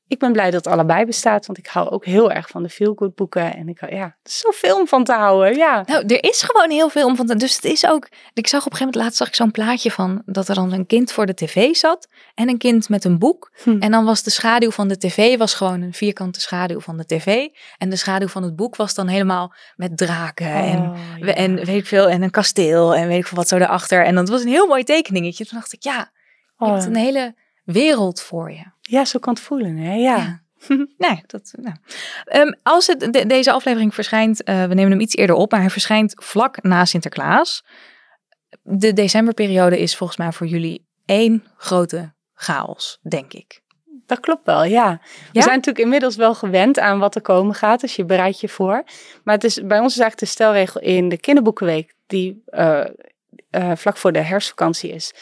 ik 0.07 0.19
ben 0.19 0.31
blij 0.31 0.51
dat 0.51 0.65
het 0.65 0.73
allebei 0.73 1.05
bestaat, 1.05 1.45
want 1.45 1.57
ik 1.57 1.67
hou 1.67 1.89
ook 1.89 2.05
heel 2.05 2.31
erg 2.31 2.49
van 2.49 2.63
de 2.63 2.69
feel-good 2.69 3.15
boeken. 3.15 3.55
En 3.55 3.69
ik 3.69 3.79
hou, 3.79 3.95
ja, 3.95 4.03
er 4.03 4.15
is 4.23 4.39
zoveel 4.39 4.79
om 4.79 4.87
van 4.87 5.03
te 5.03 5.13
houden, 5.13 5.55
ja. 5.55 5.83
Nou, 5.85 6.05
er 6.05 6.23
is 6.23 6.41
gewoon 6.41 6.69
heel 6.69 6.89
veel 6.89 7.07
om 7.07 7.15
van 7.15 7.25
te 7.25 7.35
Dus 7.35 7.55
het 7.55 7.63
is 7.63 7.87
ook, 7.87 8.07
ik 8.33 8.47
zag 8.47 8.65
op 8.65 8.71
een 8.71 8.77
gegeven 8.77 8.79
moment, 8.79 8.95
laatst 8.95 9.17
zag 9.17 9.27
ik 9.27 9.35
zo'n 9.35 9.51
plaatje 9.51 9.91
van, 9.91 10.21
dat 10.25 10.47
er 10.47 10.55
dan 10.55 10.73
een 10.73 10.85
kind 10.85 11.11
voor 11.11 11.25
de 11.25 11.33
tv 11.33 11.75
zat 11.75 12.07
en 12.35 12.49
een 12.49 12.57
kind 12.57 12.89
met 12.89 13.03
een 13.03 13.19
boek. 13.19 13.51
Hm. 13.63 13.77
En 13.79 13.91
dan 13.91 14.05
was 14.05 14.23
de 14.23 14.29
schaduw 14.29 14.71
van 14.71 14.87
de 14.87 14.97
tv, 14.97 15.37
was 15.37 15.53
gewoon 15.53 15.81
een 15.81 15.93
vierkante 15.93 16.39
schaduw 16.39 16.79
van 16.79 16.97
de 16.97 17.05
tv. 17.05 17.47
En 17.77 17.89
de 17.89 17.95
schaduw 17.95 18.27
van 18.27 18.43
het 18.43 18.55
boek 18.55 18.75
was 18.75 18.93
dan 18.93 19.07
helemaal 19.07 19.53
met 19.75 19.97
draken 19.97 20.53
en, 20.53 20.79
oh, 20.79 21.39
en 21.39 21.55
weet 21.55 21.67
ik 21.67 21.85
veel, 21.85 22.09
en 22.09 22.21
een 22.21 22.31
kasteel 22.31 22.95
en 22.95 23.07
weet 23.07 23.19
ik 23.19 23.27
veel 23.27 23.37
wat 23.37 23.47
zo 23.47 23.57
daarachter. 23.57 24.05
En 24.05 24.15
dat 24.15 24.29
was 24.29 24.41
een 24.41 24.47
heel 24.47 24.67
mooi 24.67 24.83
tekeningetje. 24.83 25.45
Toen 25.45 25.57
dacht 25.57 25.73
ik, 25.73 25.83
ja, 25.83 26.11
je 26.57 26.65
hebt 26.65 26.81
oh. 26.81 26.89
een 26.89 26.95
hele 26.95 27.35
wereld 27.63 28.21
voor 28.21 28.51
je. 28.51 28.72
Ja, 28.89 29.05
zo 29.05 29.19
kan 29.19 29.33
het 29.33 29.43
voelen, 29.43 29.77
hè? 29.77 29.93
Ja. 29.93 30.41
nee, 30.97 31.23
dat, 31.25 31.53
nou. 31.55 31.75
Um, 32.47 32.55
als 32.63 32.87
het, 32.87 33.23
deze 33.27 33.51
aflevering 33.51 33.93
verschijnt, 33.93 34.49
uh, 34.49 34.65
we 34.65 34.73
nemen 34.73 34.91
hem 34.91 34.99
iets 34.99 35.15
eerder 35.15 35.35
op, 35.35 35.51
maar 35.51 35.59
hij 35.59 35.69
verschijnt 35.69 36.13
vlak 36.15 36.61
na 36.61 36.85
Sinterklaas. 36.85 37.65
De 38.61 38.93
decemberperiode 38.93 39.79
is 39.79 39.95
volgens 39.95 40.19
mij 40.19 40.31
voor 40.31 40.47
jullie 40.47 40.87
één 41.05 41.43
grote 41.57 42.13
chaos, 42.33 42.99
denk 43.01 43.33
ik. 43.33 43.61
Dat 44.05 44.19
klopt 44.19 44.45
wel, 44.45 44.63
ja. 44.63 45.01
We 45.31 45.41
zijn 45.41 45.55
natuurlijk 45.55 45.85
inmiddels 45.85 46.15
wel 46.15 46.35
gewend 46.35 46.79
aan 46.79 46.99
wat 46.99 47.15
er 47.15 47.21
komen 47.21 47.55
gaat, 47.55 47.81
dus 47.81 47.95
je 47.95 48.05
bereidt 48.05 48.39
je 48.39 48.49
voor. 48.49 48.83
Maar 49.23 49.35
het 49.35 49.43
is, 49.43 49.53
bij 49.53 49.79
ons 49.79 49.93
is 49.93 49.99
eigenlijk 49.99 50.19
de 50.19 50.25
stelregel 50.25 50.81
in 50.81 51.09
de 51.09 51.17
kinderboekenweek, 51.17 51.95
die 52.07 52.43
uh, 52.49 52.85
uh, 53.51 53.71
vlak 53.75 53.97
voor 53.97 54.11
de 54.11 54.19
herfstvakantie 54.21 54.91
is 54.91 55.13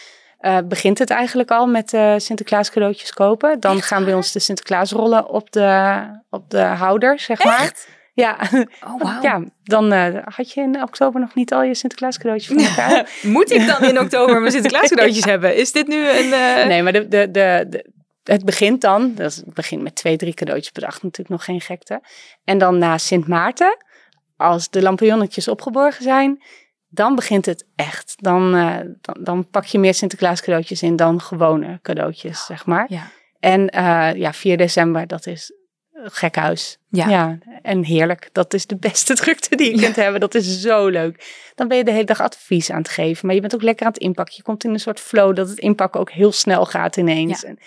uh, 0.41 0.57
begint 0.65 0.99
het 0.99 1.09
eigenlijk 1.09 1.51
al 1.51 1.67
met 1.67 1.93
uh, 1.93 2.13
Sinterklaas 2.17 2.71
cadeautjes 2.71 3.13
kopen. 3.13 3.59
Dan 3.59 3.81
gaan 3.81 4.03
bij 4.03 4.13
ons 4.13 4.31
de 4.31 4.39
Sinterklaas 4.39 4.91
rollen 4.91 5.29
op 5.29 5.51
de, 5.51 6.01
op 6.29 6.49
de 6.49 6.61
houder, 6.61 7.19
zeg 7.19 7.43
maar. 7.43 7.73
Ja. 8.13 8.37
Oh, 8.85 9.01
wow. 9.01 9.23
ja, 9.23 9.43
dan 9.63 9.93
uh, 9.93 10.15
had 10.23 10.51
je 10.51 10.61
in 10.61 10.81
oktober 10.81 11.21
nog 11.21 11.35
niet 11.35 11.53
al 11.53 11.63
je 11.63 11.75
Sinterklaas 11.75 12.17
cadeautjes 12.17 12.47
van 12.55 12.65
elkaar. 12.65 13.09
Moet 13.21 13.51
ik 13.51 13.67
dan 13.67 13.83
in 13.83 13.99
oktober 13.99 14.39
mijn 14.39 14.51
Sinterklaas 14.51 14.89
cadeautjes 14.93 15.25
hebben? 15.25 15.55
Is 15.55 15.71
dit 15.71 15.87
nu 15.87 16.09
een... 16.09 16.29
Nee, 16.67 16.83
maar 16.83 16.93
de, 16.93 17.07
de, 17.07 17.31
de, 17.31 17.65
de, 17.69 17.91
het 18.23 18.45
begint 18.45 18.81
dan, 18.81 19.15
dat 19.15 19.35
het 19.35 19.53
begint 19.53 19.81
met 19.81 19.95
twee, 19.95 20.17
drie 20.17 20.33
cadeautjes 20.33 20.71
per 20.71 20.81
dag, 20.81 20.93
natuurlijk 20.93 21.29
nog 21.29 21.43
geen 21.43 21.61
gekte. 21.61 22.01
En 22.43 22.57
dan 22.57 22.77
na 22.77 22.97
Sint 22.97 23.27
Maarten, 23.27 23.77
als 24.37 24.69
de 24.69 24.81
lampionnetjes 24.81 25.47
opgeborgen 25.47 26.03
zijn, 26.03 26.43
dan 26.93 27.15
begint 27.15 27.45
het 27.45 27.65
echt. 27.75 28.15
Dan, 28.17 28.55
uh, 28.55 28.77
dan, 29.01 29.17
dan, 29.19 29.49
pak 29.49 29.65
je 29.65 29.79
meer 29.79 29.93
Sinterklaas 29.93 30.41
cadeautjes 30.41 30.81
in 30.81 30.95
dan 30.95 31.21
gewone 31.21 31.79
cadeautjes, 31.81 32.45
zeg 32.45 32.65
maar. 32.65 32.85
Ja. 32.89 33.11
En 33.39 33.61
uh, 33.75 34.13
ja, 34.13 34.33
4 34.33 34.57
december, 34.57 35.07
dat 35.07 35.27
is 35.27 35.51
gek 35.93 36.35
huis. 36.35 36.77
Ja. 36.89 37.09
ja. 37.09 37.37
En 37.61 37.83
heerlijk. 37.83 38.29
Dat 38.31 38.53
is 38.53 38.67
de 38.67 38.75
beste 38.75 39.13
drukte 39.21 39.55
die 39.55 39.75
je 39.75 39.81
kunt 39.81 39.95
hebben. 39.95 40.19
Dat 40.19 40.35
is 40.35 40.61
zo 40.61 40.87
leuk. 40.87 41.51
Dan 41.55 41.67
ben 41.67 41.77
je 41.77 41.83
de 41.83 41.91
hele 41.91 42.05
dag 42.05 42.21
advies 42.21 42.71
aan 42.71 42.77
het 42.77 42.89
geven. 42.89 43.25
Maar 43.25 43.35
je 43.35 43.41
bent 43.41 43.55
ook 43.55 43.61
lekker 43.61 43.85
aan 43.85 43.91
het 43.91 44.01
inpakken. 44.01 44.35
Je 44.37 44.43
komt 44.43 44.63
in 44.63 44.69
een 44.69 44.79
soort 44.79 44.99
flow 44.99 45.35
dat 45.35 45.49
het 45.49 45.59
inpakken 45.59 45.99
ook 45.99 46.11
heel 46.11 46.31
snel 46.31 46.65
gaat 46.65 46.97
ineens. 46.97 47.41
Ja, 47.41 47.47
en, 47.47 47.59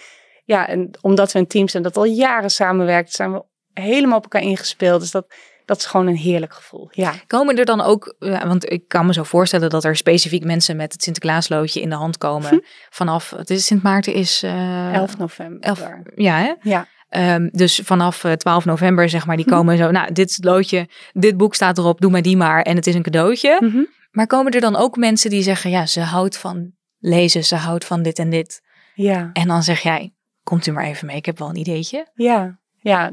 ja, 0.44 0.68
en 0.68 0.90
omdat 1.00 1.32
we 1.32 1.38
een 1.38 1.46
team 1.46 1.68
zijn 1.68 1.82
dat 1.82 1.96
al 1.96 2.04
jaren 2.04 2.50
samenwerkt, 2.50 3.12
zijn 3.12 3.32
we 3.32 3.44
helemaal 3.72 4.16
op 4.16 4.22
elkaar 4.22 4.42
ingespeeld. 4.42 5.00
Dus 5.00 5.10
dat 5.10 5.34
dat 5.64 5.77
is 5.79 5.85
gewoon 5.85 6.07
een 6.07 6.16
heerlijk 6.16 6.55
gevoel. 6.55 6.88
Ja. 6.92 7.14
Komen 7.27 7.59
er 7.59 7.64
dan 7.64 7.81
ook, 7.81 8.14
want 8.18 8.70
ik 8.70 8.88
kan 8.88 9.07
me 9.07 9.12
zo 9.12 9.22
voorstellen 9.22 9.70
dat 9.70 9.85
er 9.85 9.96
specifiek 9.96 10.44
mensen 10.44 10.77
met 10.77 10.92
het 10.92 11.03
Sinterklaasloodje 11.03 11.81
in 11.81 11.88
de 11.88 11.94
hand 11.94 12.18
komen 12.18 12.48
hm. 12.48 12.59
vanaf, 12.90 13.31
het 13.31 13.50
is 13.50 13.66
Sint 13.66 13.83
Maarten 13.83 14.14
is... 14.14 14.42
Uh, 14.44 14.94
11 14.94 15.18
november. 15.18 15.61
11, 15.61 15.88
ja, 16.14 16.38
hè? 16.38 16.53
Ja. 16.61 16.87
Um, 17.35 17.48
dus 17.53 17.81
vanaf 17.85 18.24
12 18.37 18.64
november, 18.64 19.09
zeg 19.09 19.27
maar, 19.27 19.37
die 19.37 19.44
hm. 19.44 19.50
komen 19.50 19.77
zo, 19.77 19.90
nou, 19.90 20.12
dit 20.12 20.29
is 20.29 20.37
het 20.37 20.44
loodje, 20.44 20.88
dit 21.12 21.37
boek 21.37 21.55
staat 21.55 21.79
erop, 21.79 22.00
doe 22.00 22.11
maar 22.11 22.22
die 22.22 22.37
maar 22.37 22.62
en 22.62 22.77
het 22.77 22.87
is 22.87 22.94
een 22.94 23.03
cadeautje. 23.03 23.57
-hmm. 23.61 23.88
Maar 24.14 24.27
komen 24.27 24.53
er 24.53 24.61
dan 24.61 24.77
ook 24.77 24.96
mensen 24.96 25.31
die 25.31 25.42
zeggen, 25.42 25.70
ja, 25.70 25.87
ze 25.87 26.00
houdt 26.00 26.38
van 26.38 26.72
lezen, 26.98 27.44
ze 27.44 27.57
houdt 27.57 27.85
van 27.85 28.03
dit 28.03 28.18
en 28.18 28.31
dit. 28.31 28.62
Ja. 28.94 29.31
En 29.33 29.48
dan 29.48 29.62
zeg 29.62 29.81
jij, 29.81 30.14
komt 30.42 30.66
u 30.66 30.72
maar 30.72 30.85
even 30.85 31.07
mee, 31.07 31.16
ik 31.16 31.27
heb 31.27 31.38
wel 31.38 31.48
een 31.48 31.57
ideetje. 31.57 32.11
Ja, 32.14 32.59
ja, 32.81 33.12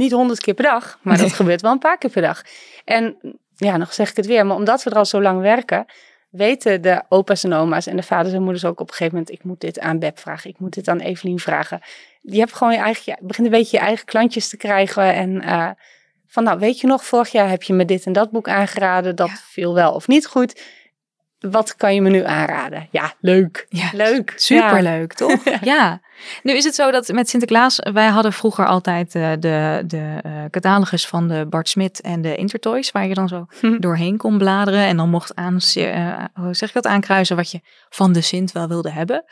niet 0.00 0.12
honderd 0.12 0.40
keer 0.40 0.54
per 0.54 0.64
dag, 0.64 0.98
maar 1.02 1.18
dat 1.18 1.32
gebeurt 1.32 1.60
wel 1.60 1.72
een 1.72 1.78
paar 1.78 1.98
keer 1.98 2.10
per 2.10 2.22
dag. 2.22 2.42
En 2.84 3.16
ja, 3.56 3.76
nog 3.76 3.92
zeg 3.92 4.10
ik 4.10 4.16
het 4.16 4.26
weer, 4.26 4.46
maar 4.46 4.56
omdat 4.56 4.82
we 4.82 4.90
er 4.90 4.96
al 4.96 5.04
zo 5.04 5.22
lang 5.22 5.40
werken, 5.40 5.86
weten 6.30 6.82
de 6.82 7.02
opa's 7.08 7.44
en 7.44 7.52
oma's 7.52 7.86
en 7.86 7.96
de 7.96 8.02
vaders 8.02 8.34
en 8.34 8.42
moeders 8.42 8.64
ook 8.64 8.80
op 8.80 8.88
een 8.88 8.94
gegeven 8.94 9.18
moment, 9.18 9.32
ik 9.32 9.44
moet 9.44 9.60
dit 9.60 9.80
aan 9.80 9.98
Beb 9.98 10.18
vragen, 10.18 10.50
ik 10.50 10.58
moet 10.58 10.74
dit 10.74 10.88
aan 10.88 11.00
Evelien 11.00 11.38
vragen. 11.38 11.80
Je 12.20 12.38
hebt 12.38 12.52
gewoon 12.52 12.72
je 12.72 12.78
eigen, 12.78 13.02
je 13.06 13.16
begint 13.20 13.46
een 13.46 13.52
beetje 13.52 13.76
je 13.76 13.82
eigen 13.82 14.04
klantjes 14.04 14.48
te 14.48 14.56
krijgen 14.56 15.14
en 15.14 15.42
uh, 15.42 15.70
van 16.26 16.44
nou, 16.44 16.58
weet 16.58 16.80
je 16.80 16.86
nog, 16.86 17.04
vorig 17.04 17.32
jaar 17.32 17.48
heb 17.48 17.62
je 17.62 17.72
me 17.72 17.84
dit 17.84 18.06
en 18.06 18.12
dat 18.12 18.30
boek 18.30 18.48
aangeraden, 18.48 19.16
dat 19.16 19.30
viel 19.30 19.74
wel 19.74 19.92
of 19.92 20.08
niet 20.08 20.26
goed 20.26 20.60
wat 21.40 21.76
kan 21.76 21.94
je 21.94 22.02
me 22.02 22.10
nu 22.10 22.24
aanraden? 22.24 22.88
Ja, 22.90 23.12
leuk. 23.20 23.66
Ja, 23.68 23.90
leuk. 23.92 24.32
Superleuk, 24.36 25.18
ja. 25.18 25.26
toch? 25.26 25.44
ja. 25.60 26.00
Nu 26.42 26.52
is 26.52 26.64
het 26.64 26.74
zo 26.74 26.90
dat 26.90 27.12
met 27.12 27.28
Sinterklaas, 27.28 27.78
wij 27.92 28.08
hadden 28.08 28.32
vroeger 28.32 28.66
altijd 28.66 29.14
uh, 29.14 29.30
de, 29.38 29.82
de 29.86 30.18
uh, 30.26 30.32
catalogus 30.50 31.06
van 31.06 31.28
de 31.28 31.46
Bart 31.50 31.68
Smit 31.68 32.00
en 32.00 32.22
de 32.22 32.36
Intertoys, 32.36 32.90
waar 32.90 33.06
je 33.06 33.14
dan 33.14 33.28
zo 33.28 33.46
hm. 33.60 33.78
doorheen 33.78 34.16
kon 34.16 34.38
bladeren 34.38 34.84
en 34.84 34.96
dan 34.96 35.10
mocht 35.10 35.34
aan, 35.34 35.58
uh, 35.74 36.24
hoe 36.34 36.54
zeg 36.54 36.68
ik 36.68 36.74
dat, 36.74 36.86
aankruisen 36.86 37.36
wat 37.36 37.50
je 37.50 37.60
van 37.88 38.12
de 38.12 38.20
Sint 38.20 38.52
wel 38.52 38.68
wilde 38.68 38.90
hebben. 38.90 39.24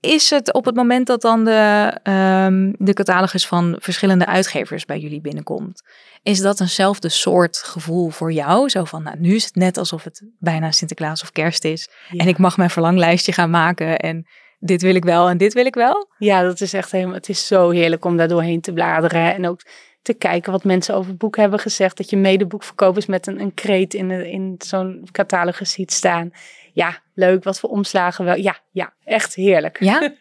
Is 0.00 0.30
het 0.30 0.52
op 0.52 0.64
het 0.64 0.74
moment 0.74 1.06
dat 1.06 1.20
dan 1.20 1.44
de, 1.44 1.92
um, 2.02 2.74
de 2.78 2.92
catalogus 2.92 3.46
van 3.46 3.76
verschillende 3.78 4.26
uitgevers 4.26 4.84
bij 4.84 4.98
jullie 4.98 5.20
binnenkomt, 5.20 5.82
is 6.22 6.40
dat 6.40 6.60
eenzelfde 6.60 7.08
soort 7.08 7.56
gevoel 7.56 8.10
voor 8.10 8.32
jou? 8.32 8.68
Zo 8.68 8.84
van, 8.84 9.02
nou, 9.02 9.16
nu 9.18 9.34
is 9.34 9.44
het 9.44 9.54
net 9.54 9.78
alsof 9.78 10.04
het 10.04 10.22
bijna 10.38 10.70
Sinterklaas 10.70 11.22
of 11.22 11.32
kerst 11.32 11.64
is. 11.64 11.88
En 12.16 12.28
ik 12.28 12.38
mag 12.38 12.56
mijn 12.56 12.70
verlanglijstje 12.70 13.32
gaan 13.32 13.50
maken 13.50 13.98
en 13.98 14.26
dit 14.58 14.82
wil 14.82 14.94
ik 14.94 15.04
wel 15.04 15.28
en 15.28 15.38
dit 15.38 15.52
wil 15.52 15.66
ik 15.66 15.74
wel. 15.74 16.08
Ja, 16.18 16.42
dat 16.42 16.60
is 16.60 16.72
echt 16.72 16.92
helemaal, 16.92 17.14
het 17.14 17.28
is 17.28 17.46
zo 17.46 17.70
heerlijk 17.70 18.04
om 18.04 18.16
daar 18.16 18.28
doorheen 18.28 18.60
te 18.60 18.72
bladeren. 18.72 19.34
En 19.34 19.46
ook 19.48 19.60
te 20.02 20.14
kijken 20.14 20.52
wat 20.52 20.64
mensen 20.64 20.94
over 20.94 21.10
het 21.10 21.18
boek 21.18 21.36
hebben 21.36 21.58
gezegd. 21.58 21.96
Dat 21.96 22.10
je 22.10 22.16
medeboekverkopers 22.16 23.06
met 23.06 23.26
een, 23.26 23.40
een 23.40 23.54
kreet 23.54 23.94
in, 23.94 24.10
in 24.10 24.54
zo'n 24.58 25.08
catalogus 25.12 25.72
ziet 25.72 25.92
staan 25.92 26.32
ja, 26.72 26.98
leuk, 27.14 27.44
wat 27.44 27.60
voor 27.60 27.70
omslagen 27.70 28.24
wel. 28.24 28.36
Ja, 28.36 28.58
ja, 28.70 28.92
echt 29.04 29.34
heerlijk. 29.34 29.80
Ja? 29.80 30.00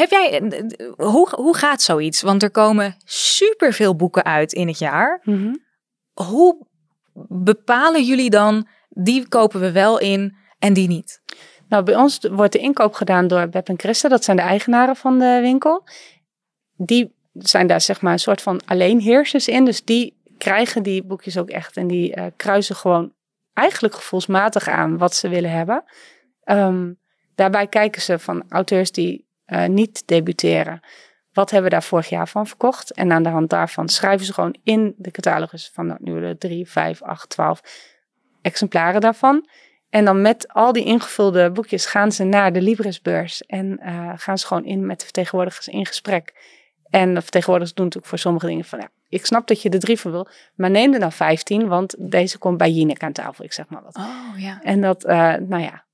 Heb 0.00 0.10
jij, 0.10 0.42
hoe, 0.96 1.28
hoe 1.30 1.56
gaat 1.56 1.82
zoiets? 1.82 2.22
Want 2.22 2.42
er 2.42 2.50
komen 2.50 2.96
superveel 3.04 3.96
boeken 3.96 4.24
uit 4.24 4.52
in 4.52 4.68
het 4.68 4.78
jaar. 4.78 5.20
Mhm. 5.22 5.54
Hoe 6.12 6.66
bepalen 7.28 8.04
jullie 8.04 8.30
dan, 8.30 8.66
die 8.88 9.28
kopen 9.28 9.60
we 9.60 9.72
wel 9.72 9.98
in 9.98 10.36
en 10.58 10.72
die 10.72 10.88
niet? 10.88 11.22
Nou, 11.68 11.82
bij 11.82 11.96
ons 11.96 12.18
wordt 12.30 12.52
de 12.52 12.58
inkoop 12.58 12.94
gedaan 12.94 13.26
door 13.26 13.48
Beb 13.48 13.68
en 13.68 13.78
Christa. 13.78 14.08
Dat 14.08 14.24
zijn 14.24 14.36
de 14.36 14.42
eigenaren 14.42 14.96
van 14.96 15.18
de 15.18 15.38
winkel. 15.40 15.88
Die 16.76 17.14
zijn 17.38 17.66
daar 17.66 17.80
zeg 17.80 18.00
maar 18.00 18.12
een 18.12 18.18
soort 18.18 18.42
van 18.42 18.60
alleenheersers 18.64 19.48
in. 19.48 19.64
Dus 19.64 19.84
die 19.84 20.16
krijgen 20.38 20.82
die 20.82 21.04
boekjes 21.04 21.38
ook 21.38 21.50
echt. 21.50 21.76
En 21.76 21.86
die 21.86 22.16
uh, 22.16 22.26
kruisen 22.36 22.76
gewoon 22.76 23.12
eigenlijk 23.52 23.94
gevoelsmatig 23.94 24.68
aan 24.68 24.98
wat 24.98 25.14
ze 25.14 25.28
willen 25.28 25.50
hebben. 25.50 25.84
Um, 26.44 26.98
daarbij 27.34 27.66
kijken 27.66 28.02
ze 28.02 28.18
van 28.18 28.44
auteurs 28.48 28.92
die 28.92 29.26
uh, 29.46 29.66
niet 29.66 30.02
debuteren. 30.06 30.80
Wat 31.32 31.50
hebben 31.50 31.70
we 31.70 31.76
daar 31.76 31.86
vorig 31.86 32.08
jaar 32.08 32.28
van 32.28 32.46
verkocht? 32.46 32.92
En 32.92 33.12
aan 33.12 33.22
de 33.22 33.28
hand 33.28 33.50
daarvan 33.50 33.88
schrijven 33.88 34.26
ze 34.26 34.32
gewoon 34.32 34.56
in 34.62 34.94
de 34.96 35.10
catalogus 35.10 35.70
van 35.72 35.86
nou, 35.86 35.98
nu 36.02 36.20
de 36.20 36.38
3, 36.38 36.70
5, 36.70 37.02
8, 37.02 37.28
12 37.28 37.60
exemplaren 38.42 39.00
daarvan. 39.00 39.48
En 39.90 40.04
dan 40.04 40.20
met 40.20 40.48
al 40.48 40.72
die 40.72 40.84
ingevulde 40.84 41.50
boekjes 41.50 41.86
gaan 41.86 42.12
ze 42.12 42.24
naar 42.24 42.52
de 42.52 42.60
Librisbeurs 42.60 43.42
en 43.42 43.80
uh, 43.82 44.12
gaan 44.16 44.38
ze 44.38 44.46
gewoon 44.46 44.64
in 44.64 44.86
met 44.86 44.98
de 44.98 45.04
vertegenwoordigers 45.04 45.68
in 45.68 45.86
gesprek. 45.86 46.34
En 46.90 47.22
vertegenwoordigers 47.22 47.74
doen 47.74 47.84
natuurlijk 47.84 48.10
voor 48.10 48.18
sommige 48.22 48.46
dingen 48.46 48.64
van 48.64 48.78
ja, 48.78 48.88
ik 49.08 49.26
snap 49.26 49.46
dat 49.46 49.62
je 49.62 49.70
er 49.70 49.80
drie 49.80 50.00
van 50.00 50.10
wil, 50.10 50.28
maar 50.54 50.70
neem 50.70 50.92
er 50.92 50.98
nou 50.98 51.12
15, 51.12 51.68
want 51.68 51.94
deze 51.98 52.38
komt 52.38 52.58
bij 52.58 52.70
Jinek 52.70 53.02
aan 53.02 53.12
tafel, 53.12 53.44
ik 53.44 53.52
zeg 53.52 53.68
maar 53.68 53.82
wat. 53.82 53.96
Oh 53.96 54.38
ja. 54.40 54.62
En 54.62 54.80
dat, 54.80 55.04
uh, 55.04 55.34
nou 55.34 55.62
ja, 55.62 55.84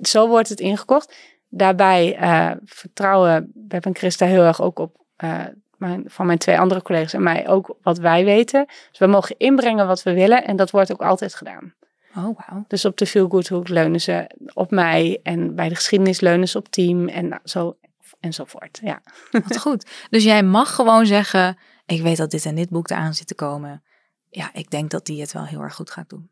zo 0.00 0.28
wordt 0.28 0.48
het 0.48 0.60
ingekocht. 0.60 1.14
Daarbij 1.48 2.20
uh, 2.20 2.50
vertrouwen 2.64 3.50
Beb 3.54 3.86
en 3.86 3.96
Christa 3.96 4.26
heel 4.26 4.42
erg 4.42 4.62
ook 4.62 4.78
op 4.78 4.96
uh, 5.24 5.44
mijn, 5.76 6.04
van 6.06 6.26
mijn 6.26 6.38
twee 6.38 6.58
andere 6.58 6.82
collega's 6.82 7.12
en 7.12 7.22
mij 7.22 7.48
ook 7.48 7.76
wat 7.82 7.98
wij 7.98 8.24
weten. 8.24 8.64
Dus 8.66 8.98
we 8.98 9.06
mogen 9.06 9.34
inbrengen 9.38 9.86
wat 9.86 10.02
we 10.02 10.14
willen 10.14 10.44
en 10.44 10.56
dat 10.56 10.70
wordt 10.70 10.92
ook 10.92 11.02
altijd 11.02 11.34
gedaan. 11.34 11.74
Oh, 12.16 12.38
wauw. 12.38 12.64
Dus 12.68 12.84
op 12.84 12.96
de 12.96 13.06
Feel 13.06 13.28
Good 13.28 13.48
Hoek 13.48 13.68
leunen 13.68 14.00
ze 14.00 14.30
op 14.52 14.70
mij 14.70 15.20
en 15.22 15.54
bij 15.54 15.68
de 15.68 15.74
geschiedenis 15.74 16.20
leunen 16.20 16.48
ze 16.48 16.58
op 16.58 16.68
team 16.68 17.08
en 17.08 17.28
nou, 17.28 17.40
zo 17.44 17.76
enzovoort. 18.24 18.80
Ja. 18.82 19.02
Wat 19.30 19.58
goed. 19.58 19.90
Dus 20.10 20.24
jij 20.24 20.42
mag 20.42 20.74
gewoon 20.74 21.06
zeggen, 21.06 21.58
ik 21.86 22.02
weet 22.02 22.16
dat 22.16 22.30
dit 22.30 22.44
en 22.44 22.54
dit 22.54 22.68
boek 22.70 22.90
eraan 22.90 23.14
zit 23.14 23.26
te 23.26 23.34
komen. 23.34 23.82
Ja, 24.30 24.50
ik 24.52 24.70
denk 24.70 24.90
dat 24.90 25.06
die 25.06 25.20
het 25.20 25.32
wel 25.32 25.44
heel 25.44 25.60
erg 25.60 25.74
goed 25.74 25.90
gaat 25.90 26.08
doen. 26.08 26.30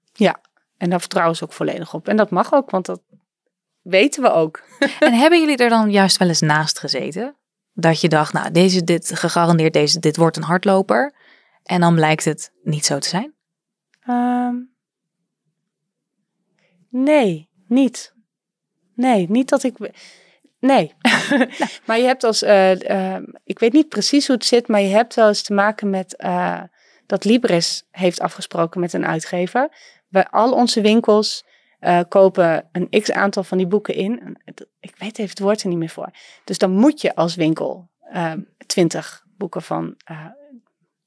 En 0.76 0.90
daar 0.90 1.00
vertrouwen 1.00 1.37
ze 1.37 1.44
ook 1.44 1.52
volledig 1.52 1.94
op. 1.94 2.09
En 2.09 2.16
dat 2.16 2.31
mag 2.31 2.52
ook, 2.52 2.70
want 2.70 2.87
dat 2.87 3.02
weten 3.83 4.22
we 4.22 4.33
ook. 4.33 4.62
En 4.98 5.12
hebben 5.12 5.40
jullie 5.40 5.57
er 5.57 5.68
dan 5.68 5.90
juist 5.90 6.16
wel 6.16 6.28
eens 6.28 6.40
naast 6.40 6.78
gezeten? 6.78 7.37
Dat 7.72 8.00
je 8.00 8.09
dacht, 8.09 8.33
nou, 8.33 8.50
deze, 8.50 8.85
dit, 8.85 9.18
gegarandeerd, 9.18 9.72
deze, 9.72 9.98
dit 9.98 10.16
wordt 10.16 10.37
een 10.37 10.42
hardloper. 10.42 11.14
En 11.62 11.81
dan 11.81 11.94
blijkt 11.94 12.24
het 12.24 12.52
niet 12.62 12.85
zo 12.85 12.98
te 12.98 13.09
zijn? 13.09 13.35
Ehm, 14.00 14.55
nee, 16.88 17.48
niet. 17.66 18.14
Nee, 18.94 19.31
niet 19.31 19.48
dat 19.48 19.62
ik. 19.62 19.76
Nee. 20.62 20.94
maar 21.87 21.98
je 21.98 22.05
hebt 22.05 22.25
als. 22.25 22.42
eh, 22.42 23.14
eh, 23.16 23.22
ik 23.44 23.59
weet 23.59 23.72
niet 23.72 23.88
precies 23.88 24.27
hoe 24.27 24.37
het 24.37 24.44
zit, 24.44 24.68
maar 24.68 24.81
je 24.81 24.94
hebt 24.94 25.14
wel 25.14 25.29
eens 25.29 25.42
te 25.42 25.53
maken 25.55 25.90
met. 25.90 26.16
eh, 26.16 26.61
dat 27.07 27.25
Libris 27.25 27.87
heeft 27.90 28.20
afgesproken 28.20 28.81
met 28.81 28.92
een 28.92 29.07
uitgever. 29.07 29.68
Bij 30.09 30.27
al 30.29 30.53
onze 30.53 30.81
winkels 30.81 31.44
kopen 32.09 32.68
een 32.72 33.01
x 33.03 33.12
aantal 33.12 33.42
van 33.44 33.59
die 33.59 33.66
boeken 33.66 33.94
in. 33.94 34.37
Ik 34.81 34.94
weet 34.98 35.18
even 35.18 35.31
het 35.31 35.38
woord 35.38 35.62
er 35.62 35.68
niet 35.68 35.79
meer 35.79 35.88
voor. 35.88 36.11
Dus 36.44 36.59
dan 36.59 36.70
moet 36.70 37.01
je 37.01 37.14
als 37.14 37.35
winkel 37.35 37.90
twintig 38.66 39.25
boeken 39.37 39.62
van 39.62 39.96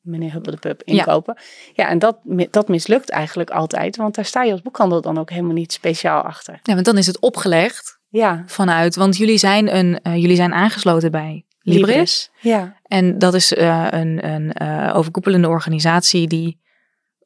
meneer 0.01 0.31
Hubbel 0.31 0.55
de 0.59 0.75
Ja. 0.85 0.93
inkopen. 0.97 1.37
Ja, 1.73 1.87
en 1.87 1.99
dat, 1.99 2.17
dat 2.51 2.67
mislukt 2.67 3.09
eigenlijk 3.09 3.49
altijd. 3.49 3.95
Want 3.95 4.15
daar 4.15 4.25
sta 4.25 4.43
je 4.43 4.51
als 4.51 4.61
boekhandel 4.61 5.01
dan 5.01 5.17
ook 5.17 5.29
helemaal 5.29 5.53
niet 5.53 5.73
speciaal 5.73 6.21
achter. 6.21 6.59
Ja, 6.63 6.73
want 6.73 6.85
dan 6.85 6.97
is 6.97 7.07
het 7.07 7.19
opgelegd 7.19 7.99
Ja, 8.15 8.43
vanuit, 8.45 8.95
want 8.95 9.17
jullie 9.17 9.37
zijn, 9.37 9.75
een, 9.75 9.99
eh, 10.01 10.15
jullie 10.15 10.35
zijn 10.35 10.53
aangesloten 10.53 11.11
bij 11.11 11.45
Libris. 11.61 12.31
Ja, 12.39 12.75
En 12.83 13.19
dat 13.19 13.33
is 13.33 13.53
eh, 13.53 13.87
een, 13.89 14.27
een 14.27 14.53
eh, 14.53 14.95
overkoepelende 14.95 15.47
organisatie 15.47 16.27
die 16.27 16.59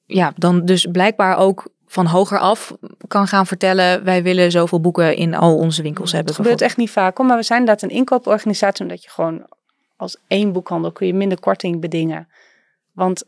ja, 0.06 0.34
dan 0.36 0.66
dus 0.66 0.88
blijkbaar 0.92 1.38
ook 1.38 1.68
van 1.86 2.06
hoger 2.06 2.40
af 2.40 2.74
kan 3.08 3.28
gaan 3.28 3.48
vertellen, 3.48 4.04
wij 4.04 4.24
willen 4.24 4.52
zoveel 4.52 4.82
boeken 4.82 5.16
in 5.16 5.36
al 5.36 5.58
onze 5.58 5.82
winkels 5.82 6.12
hebben. 6.12 6.34
Het 6.34 6.42
gebeurt 6.42 6.62
echt 6.62 6.78
niet 6.78 6.90
vaak, 6.92 7.18
hoor, 7.18 7.26
maar 7.26 7.38
we 7.38 7.44
zijn 7.44 7.60
inderdaad 7.60 7.84
een 7.84 7.96
inkooporganisatie, 7.96 8.84
omdat 8.84 9.04
je 9.04 9.10
gewoon 9.10 9.48
als 9.96 10.18
één 10.28 10.52
boekhandel 10.52 10.92
kun 10.92 11.08
je 11.08 11.14
minder 11.14 11.40
korting 11.40 11.82
bedingen. 11.82 12.28
Want 12.92 13.24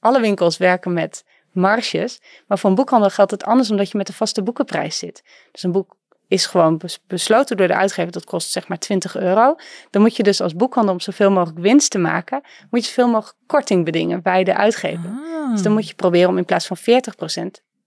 alle 0.00 0.20
winkels 0.20 0.56
werken 0.56 0.92
met 0.92 1.24
marges, 1.50 2.20
maar 2.46 2.58
voor 2.58 2.70
een 2.70 2.76
boekhandel 2.76 3.10
geldt 3.10 3.30
het 3.30 3.44
anders 3.44 3.70
omdat 3.70 3.90
je 3.90 3.96
met 3.96 4.08
een 4.08 4.14
vaste 4.14 4.42
boekenprijs 4.42 4.98
zit. 4.98 5.24
Dus 5.50 5.62
een 5.62 5.72
boek 5.72 5.96
is 6.32 6.46
gewoon 6.46 6.76
bes- 6.76 7.00
besloten 7.06 7.56
door 7.56 7.66
de 7.66 7.74
uitgever, 7.74 8.12
dat 8.12 8.24
kost 8.24 8.50
zeg 8.50 8.68
maar 8.68 8.78
20 8.78 9.16
euro. 9.16 9.54
Dan 9.90 10.02
moet 10.02 10.16
je 10.16 10.22
dus 10.22 10.40
als 10.40 10.54
boekhandel 10.54 10.92
om 10.92 11.00
zoveel 11.00 11.30
mogelijk 11.30 11.58
winst 11.58 11.90
te 11.90 11.98
maken, 11.98 12.40
moet 12.70 12.80
je 12.80 12.86
zoveel 12.86 13.08
mogelijk 13.08 13.38
korting 13.46 13.84
bedingen 13.84 14.22
bij 14.22 14.44
de 14.44 14.54
uitgever. 14.54 15.10
Ah. 15.10 15.50
Dus 15.52 15.62
dan 15.62 15.72
moet 15.72 15.88
je 15.88 15.94
proberen 15.94 16.28
om 16.28 16.38
in 16.38 16.44
plaats 16.44 16.66
van 16.66 16.76
40%, 16.76 16.82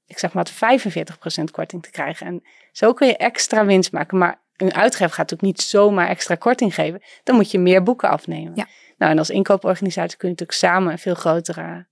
ik 0.06 0.20
zeg 0.20 0.34
maar 0.34 0.48
45% 0.50 1.52
korting 1.52 1.84
te 1.84 1.92
krijgen. 1.92 2.28
En 2.28 2.44
zo 2.72 2.94
kun 2.94 3.08
je 3.08 3.18
extra 3.18 3.66
winst 3.66 3.92
maken. 3.92 4.18
Maar 4.18 4.42
een 4.58 4.74
uitgever 4.74 5.14
gaat 5.14 5.30
natuurlijk 5.30 5.58
niet 5.58 5.62
zomaar 5.62 6.08
extra 6.08 6.36
korting 6.36 6.76
geven. 6.76 7.02
Dan 7.24 7.36
moet 7.36 7.52
je 7.52 7.60
meer 7.60 7.84
boeken 7.84 8.10
afnemen. 8.10 8.52
Ja. 8.56 8.68
Nou, 8.98 9.12
en 9.12 9.18
als 9.18 9.30
inkooporganisatie 9.30 10.18
kun 10.18 10.30
je 10.30 10.34
natuurlijk 10.34 10.60
samen 10.60 10.92
een 10.92 11.00
veel 11.00 11.16
grotere 11.16 11.86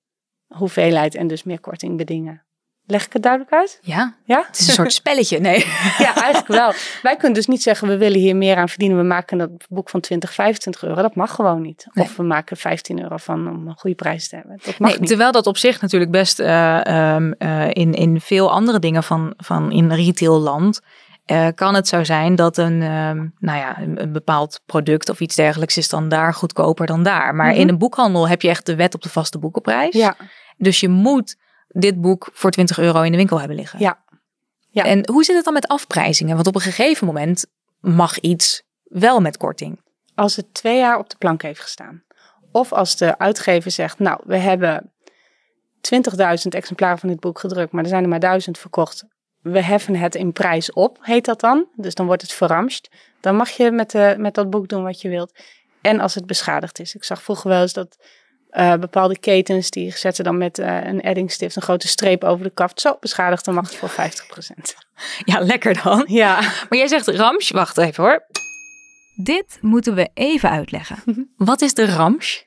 hoeveelheid 0.47 1.15
en 1.15 1.27
dus 1.27 1.43
meer 1.43 1.59
korting 1.59 1.97
bedingen. 1.97 2.43
Leg 2.85 3.05
ik 3.05 3.13
het 3.13 3.21
duidelijk 3.23 3.53
uit? 3.53 3.79
Ja, 3.81 4.15
Ja? 4.25 4.43
het 4.47 4.59
is 4.59 4.67
een 4.67 4.73
soort 4.73 4.93
spelletje. 4.93 5.39
Nee. 5.39 5.57
ja, 6.05 6.15
eigenlijk 6.15 6.47
wel. 6.47 6.73
Wij 7.01 7.15
kunnen 7.15 7.33
dus 7.33 7.47
niet 7.47 7.61
zeggen, 7.63 7.87
we 7.87 7.97
willen 7.97 8.19
hier 8.19 8.35
meer 8.35 8.55
aan 8.57 8.69
verdienen. 8.69 8.97
We 8.97 9.03
maken 9.03 9.37
dat 9.37 9.49
boek 9.69 9.89
van 9.89 9.99
20, 9.99 10.33
25 10.33 10.83
euro. 10.83 11.01
Dat 11.01 11.15
mag 11.15 11.31
gewoon 11.35 11.61
niet. 11.61 11.87
Nee. 11.93 12.05
Of 12.05 12.15
we 12.15 12.23
maken 12.23 12.57
15 12.57 13.01
euro 13.01 13.17
van 13.17 13.47
om 13.49 13.67
een 13.67 13.77
goede 13.77 13.95
prijs 13.95 14.29
te 14.29 14.35
hebben. 14.35 14.59
Dat 14.63 14.79
mag 14.79 14.89
Nee, 14.89 14.99
niet. 14.99 15.07
terwijl 15.07 15.31
dat 15.31 15.47
op 15.47 15.57
zich 15.57 15.81
natuurlijk 15.81 16.11
best 16.11 16.39
eh, 16.39 16.85
ehm, 16.85 17.31
eh, 17.37 17.67
in, 17.69 17.93
in 17.93 18.21
veel 18.21 18.51
andere 18.51 18.79
dingen 18.79 19.03
van, 19.03 19.33
van 19.37 19.71
in 19.71 19.91
retailland 19.91 20.79
eh, 21.25 21.47
kan 21.55 21.75
het 21.75 21.87
zo 21.87 22.03
zijn 22.03 22.35
dat 22.35 22.57
een, 22.57 22.81
ehm, 22.81 23.27
nou 23.39 23.57
ja, 23.57 23.79
een, 23.79 24.01
een 24.01 24.11
bepaald 24.11 24.61
product 24.65 25.09
of 25.09 25.19
iets 25.19 25.35
dergelijks 25.35 25.77
is 25.77 25.89
dan 25.89 26.09
daar 26.09 26.33
goedkoper 26.33 26.85
dan 26.85 27.03
daar. 27.03 27.35
Maar 27.35 27.51
Mhm. 27.51 27.59
in 27.59 27.69
een 27.69 27.77
boekhandel 27.77 28.27
heb 28.29 28.41
je 28.41 28.49
echt 28.49 28.65
de 28.65 28.75
wet 28.75 28.95
op 28.95 29.01
de 29.01 29.09
vaste 29.09 29.39
boekenprijs. 29.39 29.95
Ja, 29.95 30.15
Dus 30.57 30.79
je 30.79 30.89
moet 30.89 31.35
dit 31.73 32.01
boek 32.01 32.29
voor 32.33 32.51
20 32.51 32.79
euro 32.79 33.01
in 33.01 33.11
de 33.11 33.17
winkel 33.17 33.39
hebben 33.39 33.57
liggen. 33.57 33.79
Ja. 33.79 34.03
Ja. 34.69 34.83
En 34.83 35.09
hoe 35.09 35.23
zit 35.23 35.35
het 35.35 35.45
dan 35.45 35.53
met 35.53 35.67
afprijzingen? 35.67 36.35
Want 36.35 36.47
op 36.47 36.55
een 36.55 36.61
gegeven 36.61 37.07
moment 37.07 37.45
mag 37.79 38.19
iets 38.19 38.63
wel 38.83 39.19
met 39.21 39.37
korting. 39.37 39.81
als 40.15 40.35
het 40.35 40.53
twee 40.53 40.77
jaar 40.77 40.97
op 40.97 41.09
de 41.09 41.15
plank 41.17 41.41
heeft 41.41 41.59
gestaan. 41.59 42.03
Of 42.51 42.71
als 42.71 42.95
de 42.95 43.17
uitgever 43.17 43.71
zegt, 43.71 43.99
nou, 43.99 44.19
we 44.25 44.37
hebben 44.37 44.91
20.000 45.81 46.49
exemplaren 46.49 46.97
van 46.97 47.09
dit 47.09 47.19
boek 47.19 47.39
gedrukt, 47.39 47.71
maar 47.71 47.83
er 47.83 47.89
zijn 47.89 48.03
er 48.03 48.09
maar 48.09 48.19
1000 48.19 48.57
verkocht. 48.57 49.05
We 49.41 49.63
heffen 49.63 49.95
het 49.95 50.15
in 50.15 50.33
prijs 50.33 50.71
op, 50.71 50.97
heet 51.01 51.25
dat 51.25 51.39
dan. 51.39 51.67
Dus 51.75 51.95
dan 51.95 52.05
wordt 52.05 52.21
het 52.21 52.33
verramscht. 52.33 52.89
Dan 53.19 53.35
mag 53.35 53.49
je 53.49 53.71
met, 53.71 53.91
de, 53.91 54.15
met 54.17 54.33
dat 54.33 54.49
boek 54.49 54.67
doen 54.67 54.83
wat 54.83 55.01
je 55.01 55.09
wilt. 55.09 55.39
En 55.81 55.99
als 55.99 56.15
het 56.15 56.25
beschadigd 56.25 56.79
is. 56.79 56.95
Ik 56.95 57.03
zag 57.03 57.23
vroeger 57.23 57.49
wel 57.49 57.61
eens 57.61 57.73
dat 57.73 57.97
eh, 58.53 58.73
bepaalde 58.75 59.19
ketens, 59.19 59.69
die 59.69 59.97
zetten 59.97 60.23
dan 60.23 60.37
met 60.37 60.59
eh, 60.59 60.85
een 60.85 61.01
eddingstift 61.01 61.55
een 61.55 61.61
grote 61.61 61.87
streep 61.87 62.23
over 62.23 62.43
de 62.43 62.49
kaft. 62.49 62.81
Zo, 62.81 62.97
beschadigd, 62.99 63.45
dan 63.45 63.53
mag 63.53 63.69
het 63.69 63.75
voor 63.75 63.91
50%. 64.01 64.03
Ja, 65.25 65.39
lekker 65.39 65.83
dan. 65.83 66.03
Ja, 66.07 66.39
Maar 66.41 66.77
jij 66.77 66.87
zegt 66.87 67.07
Ramsch. 67.07 67.51
Wacht 67.51 67.77
even 67.77 68.03
hoor. 68.03 68.25
Dit 69.15 69.57
moeten 69.61 69.95
we 69.95 70.09
even 70.13 70.49
uitleggen. 70.49 71.03
Wat 71.37 71.61
is 71.61 71.73
de 71.73 71.85
Ramsch? 71.85 72.41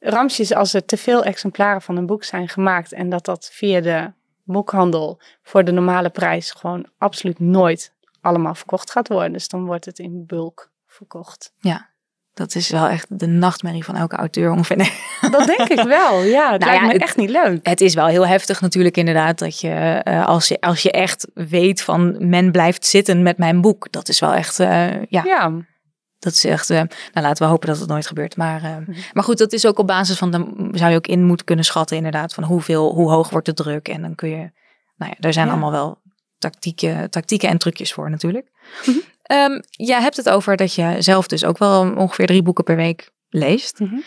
Ramsje 0.00 0.42
is 0.42 0.54
als 0.54 0.74
er 0.74 0.84
te 0.84 0.96
veel 0.96 1.24
exemplaren 1.24 1.82
van 1.82 1.96
een 1.96 2.06
boek 2.06 2.24
zijn 2.24 2.48
gemaakt 2.48 2.92
en 2.92 3.08
dat 3.08 3.24
dat 3.24 3.50
via 3.52 3.80
de 3.80 4.12
boekhandel 4.44 5.20
voor 5.42 5.64
de 5.64 5.72
normale 5.72 6.10
prijs 6.10 6.50
gewoon 6.50 6.86
absoluut 6.98 7.38
nooit 7.38 7.92
allemaal 8.20 8.54
verkocht 8.54 8.90
gaat 8.90 9.08
worden. 9.08 9.32
Dus 9.32 9.48
dan 9.48 9.66
wordt 9.66 9.84
het 9.84 9.98
in 9.98 10.26
bulk 10.26 10.70
verkocht. 10.86 11.52
Ja, 11.58 11.88
dat 12.34 12.54
is 12.54 12.68
wel 12.68 12.88
echt 12.88 13.06
de 13.18 13.26
nachtmerrie 13.26 13.84
van 13.84 13.96
elke 13.96 14.16
auteur 14.16 14.50
ongeveer. 14.50 14.76
Dat 15.30 15.46
denk 15.46 15.68
ik 15.68 15.82
wel, 15.82 16.22
ja. 16.22 16.52
Het 16.52 16.60
Nou 16.64 16.72
lijkt 16.72 16.80
ja, 16.80 16.86
me 16.86 16.92
het- 16.92 17.02
echt 17.02 17.16
niet 17.16 17.30
leuk. 17.30 17.66
Het 17.66 17.80
is 17.80 17.94
wel 17.94 18.06
heel 18.06 18.26
heftig 18.26 18.60
natuurlijk 18.60 18.96
inderdaad 18.96 19.38
dat 19.38 19.60
je, 19.60 19.70
eh, 19.70 20.26
als 20.26 20.48
je, 20.48 20.60
als 20.60 20.82
je 20.82 20.90
echt 20.90 21.26
weet 21.34 21.82
van 21.82 22.28
men 22.28 22.52
blijft 22.52 22.86
zitten 22.86 23.22
met 23.22 23.38
mijn 23.38 23.60
boek. 23.60 23.92
Dat 23.92 24.08
is 24.08 24.20
wel 24.20 24.32
echt, 24.32 24.60
eh, 24.60 25.02
ja, 25.02 25.22
Ja, 25.24 25.52
dat 26.18 26.32
is 26.32 26.44
echt, 26.44 26.70
eh, 26.70 26.76
nou 27.12 27.26
laten 27.26 27.44
we 27.44 27.50
hopen 27.50 27.68
dat 27.68 27.78
het 27.78 27.88
nooit 27.88 28.06
gebeurt. 28.06 28.36
Maar, 28.36 28.62
eh, 28.62 28.76
maar 29.12 29.24
goed, 29.24 29.38
dat 29.38 29.52
is 29.52 29.66
ook 29.66 29.78
op 29.78 29.86
basis 29.86 30.18
van, 30.18 30.30
dan 30.30 30.68
zou 30.72 30.90
je 30.90 30.96
ook 30.96 31.06
in 31.06 31.24
moeten 31.24 31.46
kunnen 31.46 31.64
schatten 31.64 31.96
inderdaad 31.96 32.34
van 32.34 32.44
hoeveel, 32.44 32.94
hoe 32.94 33.10
hoog 33.10 33.30
wordt 33.30 33.46
de 33.46 33.54
druk. 33.54 33.88
En 33.88 34.02
dan 34.02 34.14
kun 34.14 34.28
je, 34.28 34.50
nou 34.96 35.10
ja, 35.10 35.14
daar 35.18 35.32
zijn 35.32 35.46
Ja. 35.46 35.52
allemaal 35.52 35.70
wel 35.70 35.98
tactieken, 36.38 37.10
tactieken 37.10 37.48
en 37.48 37.58
trucjes 37.58 37.92
voor 37.92 38.10
natuurlijk. 38.10 38.46
Ehm, 39.24 39.60
jij 39.70 40.00
hebt 40.00 40.16
het 40.16 40.28
over 40.28 40.56
dat 40.56 40.74
je 40.74 40.96
zelf 40.98 41.26
dus 41.26 41.44
ook 41.44 41.58
wel 41.58 41.94
ongeveer 41.96 42.26
drie 42.26 42.42
boeken 42.42 42.64
per 42.64 42.76
week 42.76 43.10
leest. 43.28 43.78
Mhm. 43.78 43.98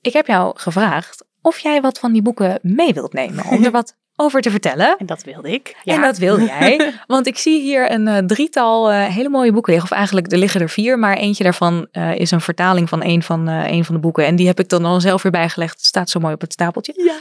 Ik 0.00 0.12
heb 0.12 0.26
jou 0.26 0.58
gevraagd 0.58 1.24
of 1.42 1.58
jij 1.58 1.80
wat 1.80 1.98
van 1.98 2.12
die 2.12 2.22
boeken 2.22 2.58
mee 2.62 2.94
wilt 2.94 3.12
nemen 3.12 3.44
om 3.44 3.64
er 3.64 3.70
wat 3.80 3.96
over 4.16 4.40
te 4.40 4.50
vertellen. 4.50 4.96
en 4.98 5.06
dat 5.06 5.22
wilde 5.22 5.52
ik. 5.52 5.76
Ja. 5.82 5.94
En 5.94 6.00
dat 6.00 6.18
wil 6.18 6.40
jij. 6.40 6.92
Want 7.06 7.26
ik 7.26 7.38
zie 7.38 7.60
hier 7.60 7.90
een 7.90 8.08
eh, 8.08 8.18
drietal 8.18 8.90
eh, 8.90 9.04
hele 9.04 9.28
mooie 9.28 9.52
boeken 9.52 9.72
liggen. 9.72 9.90
Of 9.90 9.96
eigenlijk, 9.96 10.32
er 10.32 10.38
liggen 10.38 10.60
er 10.60 10.68
vier. 10.68 10.98
Maar 10.98 11.16
eentje 11.16 11.44
daarvan 11.44 11.88
eh, 11.92 12.14
is 12.14 12.30
een 12.30 12.40
vertaling 12.40 12.88
van 12.88 13.04
een 13.04 13.22
van, 13.22 13.46
een 13.48 13.84
van 13.84 13.94
de 13.94 14.00
boeken. 14.00 14.26
En 14.26 14.36
die 14.36 14.46
heb 14.46 14.60
ik 14.60 14.68
dan 14.68 14.84
al 14.84 15.00
zelf 15.00 15.22
weer 15.22 15.32
bijgelegd. 15.32 15.76
Het 15.76 15.84
staat 15.84 16.10
zo 16.10 16.20
mooi 16.20 16.34
op 16.34 16.40
het 16.40 16.52
stapeltje. 16.52 16.92
Ja. 16.96 17.18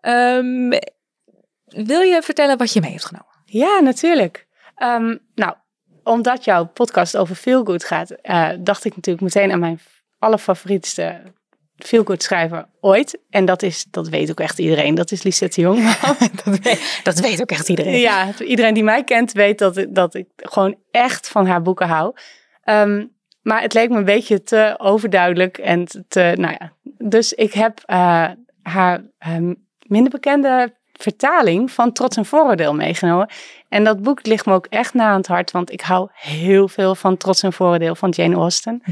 Ehm, 0.00 0.80
wil 1.86 2.00
je 2.00 2.22
vertellen 2.22 2.58
wat 2.58 2.72
je 2.72 2.80
mee 2.80 2.90
hebt 2.90 3.04
genomen? 3.04 3.32
Ja, 3.44 3.80
natuurlijk. 3.80 4.46
Ehm, 4.74 5.16
nou, 5.34 5.54
omdat 6.04 6.44
jouw 6.44 6.64
podcast 6.64 7.16
over 7.16 7.34
feelgood 7.34 7.84
gaat, 7.84 8.10
eh, 8.10 8.48
dacht 8.58 8.84
ik 8.84 8.96
natuurlijk 8.96 9.24
meteen 9.34 9.52
aan 9.52 9.58
mijn 9.60 9.80
allerfavorietste 10.18 11.22
feelgood 11.76 12.22
schrijver 12.22 12.66
ooit. 12.80 13.18
En 13.30 13.44
dat 13.44 13.62
is, 13.62 13.86
dat 13.90 14.08
weet 14.08 14.30
ook 14.30 14.40
echt 14.40 14.58
iedereen, 14.58 14.94
dat 14.94 15.10
is 15.10 15.22
Lisette 15.22 15.60
Jong. 15.60 15.96
dat, 16.44 16.58
weet, 16.58 17.00
dat 17.02 17.20
weet 17.20 17.40
ook 17.40 17.50
echt 17.50 17.68
iedereen. 17.68 17.98
Ja, 17.98 18.28
iedereen 18.38 18.74
die 18.74 18.84
mij 18.84 19.04
kent 19.04 19.32
weet 19.32 19.58
dat, 19.58 19.76
ik- 19.76 19.94
dat 19.94 20.14
ik 20.14 20.26
gewoon 20.36 20.76
echt 20.90 21.28
van 21.28 21.46
haar 21.46 21.62
boeken 21.62 21.86
hou. 21.88 22.14
Ehm, 22.62 23.06
maar 23.42 23.62
het 23.62 23.74
leek 23.74 23.88
me 23.90 23.96
een 23.96 24.04
beetje 24.04 24.42
te 24.42 24.74
overduidelijk 24.78 25.58
en 25.58 25.84
te, 26.08 26.32
nou 26.36 26.56
ja. 26.58 26.72
Dus 26.98 27.32
ik 27.32 27.52
heb 27.52 27.80
eh, 27.84 28.30
haar 28.62 29.04
ehm, 29.18 29.54
minder 29.86 30.10
bekende 30.10 30.74
vertaling 31.02 31.70
van 31.70 31.92
Trots 31.92 32.16
en 32.16 32.24
Vooroordeel 32.24 32.74
meegenomen. 32.74 33.28
En 33.68 33.84
dat 33.84 34.02
boek 34.02 34.26
ligt 34.26 34.46
me 34.46 34.52
ook 34.52 34.66
echt 34.66 34.94
na 34.94 35.08
aan 35.08 35.16
het 35.16 35.26
hart, 35.26 35.50
want 35.50 35.72
ik 35.72 35.80
hou 35.80 36.08
heel 36.12 36.68
veel 36.68 36.94
van 36.94 37.16
Trots 37.16 37.42
en 37.42 37.52
Vooroordeel 37.52 37.94
van 37.94 38.10
Jane 38.10 38.34
Austen. 38.34 38.82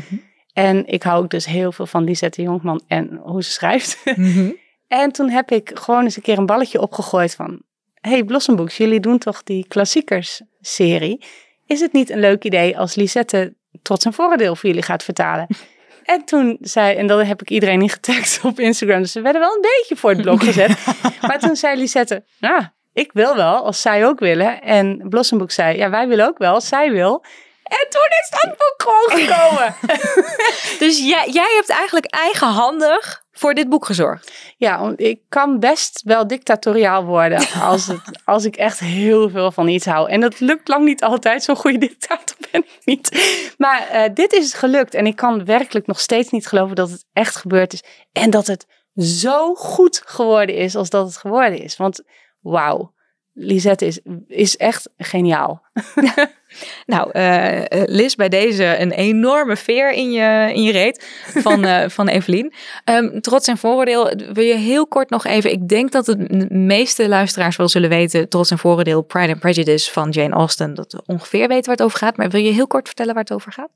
En 0.52 0.86
ik 0.86 1.02
hou 1.02 1.22
ook 1.22 1.30
dus 1.30 1.46
heel 1.46 1.72
veel 1.72 1.86
van 1.86 2.04
Lisette 2.04 2.42
Jonkman 2.42 2.82
en 2.86 3.20
hoe 3.22 3.42
ze 3.42 3.50
schrijft. 3.50 3.98
Mhm. 4.16 4.50
En 4.88 5.12
toen 5.12 5.28
heb 5.28 5.50
ik 5.50 5.70
gewoon 5.74 6.04
eens 6.04 6.16
een 6.16 6.22
keer 6.22 6.38
een 6.38 6.46
balletje 6.46 6.80
opgegooid 6.80 7.34
van... 7.34 7.62
hey, 7.94 8.24
Blossombooks, 8.24 8.76
jullie 8.76 9.00
doen 9.00 9.18
toch 9.18 9.42
die 9.42 9.66
klassiekers-serie? 9.68 11.24
Is 11.66 11.80
het 11.80 11.92
niet 11.92 12.10
een 12.10 12.20
leuk 12.20 12.44
idee 12.44 12.78
als 12.78 12.94
Lisette 12.94 13.54
Trots 13.82 14.04
en 14.04 14.12
Voordeel 14.12 14.56
voor 14.56 14.68
jullie 14.68 14.84
gaat 14.84 15.02
vertalen? 15.02 15.46
En 16.10 16.24
toen 16.24 16.58
zei, 16.60 16.96
en 16.96 17.06
dan 17.06 17.24
heb 17.24 17.42
ik 17.42 17.50
iedereen 17.50 17.82
in 17.82 17.88
getagd 17.88 18.40
op 18.42 18.60
Instagram, 18.60 19.00
dus 19.00 19.12
ze 19.12 19.20
werden 19.20 19.40
wel 19.40 19.54
een 19.54 19.60
beetje 19.60 19.96
voor 19.96 20.10
het 20.10 20.22
blok 20.22 20.42
gezet. 20.42 20.78
maar 21.26 21.38
toen 21.38 21.56
zei 21.56 21.76
Lisette, 21.76 22.24
nou, 22.38 22.62
ik 22.92 23.10
wil 23.12 23.36
wel, 23.36 23.64
als 23.64 23.80
zij 23.80 24.06
ook 24.06 24.18
willen. 24.18 24.62
En 24.62 25.06
Blossomboek 25.08 25.50
zei, 25.50 25.76
ja, 25.76 25.90
wij 25.90 26.08
willen 26.08 26.26
ook 26.26 26.38
wel, 26.38 26.54
als 26.54 26.68
zij 26.68 26.90
wil. 26.90 27.24
En 27.62 27.86
toen 27.88 28.08
is 28.22 28.30
dat 28.30 28.56
boek 28.56 28.74
gewoon 28.76 29.26
gekomen. 29.26 29.74
Dus 30.84 30.98
jij, 30.98 31.28
jij 31.30 31.52
hebt 31.56 31.68
eigenlijk 31.68 32.06
eigenhandig 32.06 33.22
voor 33.40 33.54
dit 33.54 33.68
boek 33.68 33.86
gezorgd. 33.86 34.54
Ja, 34.56 34.80
want 34.80 35.00
ik 35.00 35.20
kan 35.28 35.58
best 35.58 36.02
wel 36.04 36.26
dictatoriaal 36.26 37.04
worden 37.04 37.38
als, 37.70 37.86
het, 37.86 38.00
als 38.24 38.44
ik 38.44 38.56
echt 38.56 38.78
heel 38.78 39.30
veel 39.30 39.52
van 39.52 39.68
iets 39.68 39.86
hou. 39.86 40.10
En 40.10 40.20
dat 40.20 40.40
lukt 40.40 40.68
lang 40.68 40.84
niet 40.84 41.02
altijd. 41.02 41.42
Zo'n 41.42 41.56
goede 41.56 41.78
dictator 41.78 42.36
ben 42.50 42.60
ik 42.60 42.78
niet. 42.84 43.54
Maar 43.58 43.88
eh, 43.88 44.14
dit 44.14 44.32
is 44.32 44.54
gelukt. 44.54 44.94
En 44.94 45.06
ik 45.06 45.16
kan 45.16 45.44
werkelijk 45.44 45.86
nog 45.86 46.00
steeds 46.00 46.30
niet 46.30 46.46
geloven 46.46 46.76
dat 46.76 46.90
het 46.90 47.04
echt 47.12 47.36
gebeurd 47.36 47.72
is. 47.72 47.84
En 48.12 48.30
dat 48.30 48.46
het 48.46 48.66
zo 48.94 49.54
goed 49.54 50.02
geworden 50.04 50.54
is 50.54 50.76
als 50.76 50.90
dat 50.90 51.06
het 51.06 51.16
geworden 51.16 51.62
is. 51.62 51.76
Want 51.76 52.02
wauw, 52.40 52.94
Lisette 53.32 53.86
is, 53.86 54.00
is 54.28 54.56
echt 54.56 54.88
geniaal. 54.98 55.62
Nou, 56.86 57.10
eh, 57.10 57.62
Liz, 57.86 58.14
bij 58.14 58.28
deze 58.28 58.80
een 58.80 58.92
enorme 58.92 59.56
veer 59.56 59.92
in 59.92 60.10
je, 60.12 60.50
in 60.54 60.62
je 60.62 60.72
reet 60.72 61.06
van, 61.26 61.64
eh, 61.64 61.88
van 61.98 62.08
Evelien. 62.08 62.52
Ehm, 62.84 63.20
trots 63.20 63.46
en 63.48 63.58
vooroordeel, 63.58 64.12
wil 64.32 64.44
je 64.44 64.54
heel 64.54 64.86
kort 64.86 65.10
nog 65.10 65.26
even... 65.26 65.52
Ik 65.52 65.68
denk 65.68 65.92
dat 65.92 66.04
de 66.04 66.46
meeste 66.48 67.08
luisteraars 67.08 67.56
wel 67.56 67.68
zullen 67.68 67.88
weten... 67.88 68.28
Trots 68.28 68.50
en 68.50 68.58
vooroordeel, 68.58 69.02
Pride 69.02 69.32
and 69.32 69.40
Prejudice 69.40 69.92
van 69.92 70.10
Jane 70.10 70.34
Austen... 70.34 70.74
dat 70.74 70.92
we 70.92 71.02
ongeveer 71.06 71.48
weten 71.48 71.64
waar 71.64 71.76
het 71.76 71.82
over 71.82 71.98
gaat. 71.98 72.16
Maar 72.16 72.28
wil 72.28 72.40
je 72.40 72.52
heel 72.52 72.66
kort 72.66 72.86
vertellen 72.86 73.14
waar 73.14 73.22
het 73.22 73.32
over 73.32 73.52
gaat? 73.52 73.70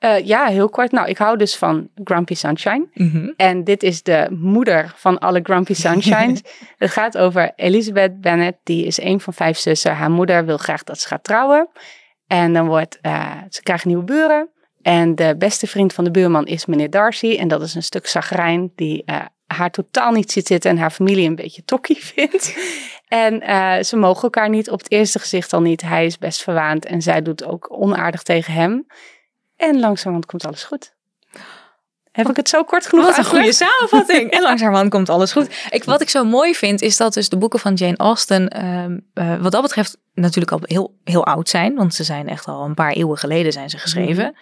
Eh, 0.00 0.26
ja, 0.26 0.46
heel 0.46 0.68
kort. 0.68 0.92
Nou, 0.92 1.08
ik 1.08 1.18
hou 1.18 1.36
dus 1.36 1.56
van 1.56 1.88
Grumpy 2.04 2.34
Sunshine. 2.34 2.86
En 3.36 3.64
dit 3.64 3.82
is 3.82 4.02
de 4.02 4.26
moeder 4.30 4.92
van 4.96 5.18
alle 5.18 5.40
Grumpy 5.42 5.74
Sunshines. 5.84 6.42
het 6.76 6.90
gaat 6.90 7.18
over 7.18 7.52
Elizabeth 7.56 8.20
Bennet. 8.20 8.56
Die 8.62 8.86
is 8.86 9.00
een 9.00 9.20
van 9.20 9.32
vijf 9.34 9.58
zussen. 9.58 9.94
Haar 9.94 10.10
moeder 10.10 10.44
wil 10.44 10.56
graag 10.56 10.84
dat 10.84 10.98
ze 10.98 11.08
gaat 11.08 11.24
trouwen. 11.24 11.68
En 12.26 12.52
dan 12.52 12.66
wordt, 12.66 12.98
eh, 13.00 13.36
ze 13.48 13.62
krijgen 13.62 13.88
nieuwe 13.88 14.04
buren. 14.04 14.48
En 14.82 15.14
de 15.14 15.34
beste 15.38 15.66
vriend 15.66 15.92
van 15.92 16.04
de 16.04 16.10
buurman 16.10 16.46
is 16.46 16.66
meneer 16.66 16.90
Darcy. 16.90 17.36
En 17.36 17.48
dat 17.48 17.62
is 17.62 17.74
een 17.74 17.82
stuk 17.82 18.06
zagrijn 18.06 18.72
die 18.74 19.02
eh, 19.04 19.16
haar 19.46 19.70
totaal 19.70 20.12
niet 20.12 20.32
ziet 20.32 20.46
zitten. 20.46 20.70
En 20.70 20.78
haar 20.78 20.90
familie 20.90 21.28
een 21.28 21.34
beetje 21.34 21.64
tokkie 21.64 22.04
vindt. 22.14 22.56
en 23.08 23.42
ze 23.84 23.96
mogen 23.96 24.22
elkaar 24.22 24.48
niet 24.48 24.70
op 24.70 24.78
het 24.78 24.90
eerste 24.90 25.18
gezicht 25.18 25.52
al 25.52 25.60
niet. 25.60 25.82
Hij 25.82 26.06
is 26.06 26.18
best 26.18 26.42
verwaand 26.42 26.84
en 26.84 27.02
zij 27.02 27.22
doet 27.22 27.44
ook 27.44 27.80
onaardig 27.80 28.22
tegen 28.22 28.52
hem. 28.52 28.86
En 29.60 29.80
langzamerhand 29.80 30.26
komt 30.26 30.44
alles 30.46 30.64
goed. 30.64 30.92
Heb 32.12 32.28
ik 32.28 32.36
het 32.36 32.48
zo 32.48 32.64
kort 32.64 32.86
genoeg 32.86 33.04
Wat 33.04 33.16
een 33.18 33.24
goede 33.24 33.52
samenvatting. 33.52 34.30
En 34.36 34.42
langzamerhand 34.42 34.90
komt 34.90 35.08
alles 35.08 35.32
goed. 35.32 35.66
Ik, 35.70 35.84
wat 35.84 36.00
ik 36.00 36.08
zo 36.10 36.24
mooi 36.24 36.54
vind, 36.54 36.82
is 36.82 36.96
dat 36.96 37.14
dus 37.14 37.28
de 37.28 37.36
boeken 37.38 37.58
van 37.58 37.74
Jane 37.74 37.96
Austen, 37.96 38.48
ehm, 38.48 38.98
eh, 39.14 39.36
wat 39.42 39.52
dat 39.52 39.62
betreft, 39.62 39.96
natuurlijk 40.14 40.52
al 40.52 40.60
heel, 40.62 40.98
heel 41.04 41.26
oud 41.26 41.48
zijn. 41.48 41.74
Want 41.74 41.94
ze 41.94 42.04
zijn 42.04 42.28
echt 42.28 42.46
al 42.46 42.64
een 42.64 42.74
paar 42.74 42.92
eeuwen 42.92 43.18
geleden 43.18 43.52
zijn 43.52 43.70
ze 43.70 43.78
geschreven. 43.78 44.36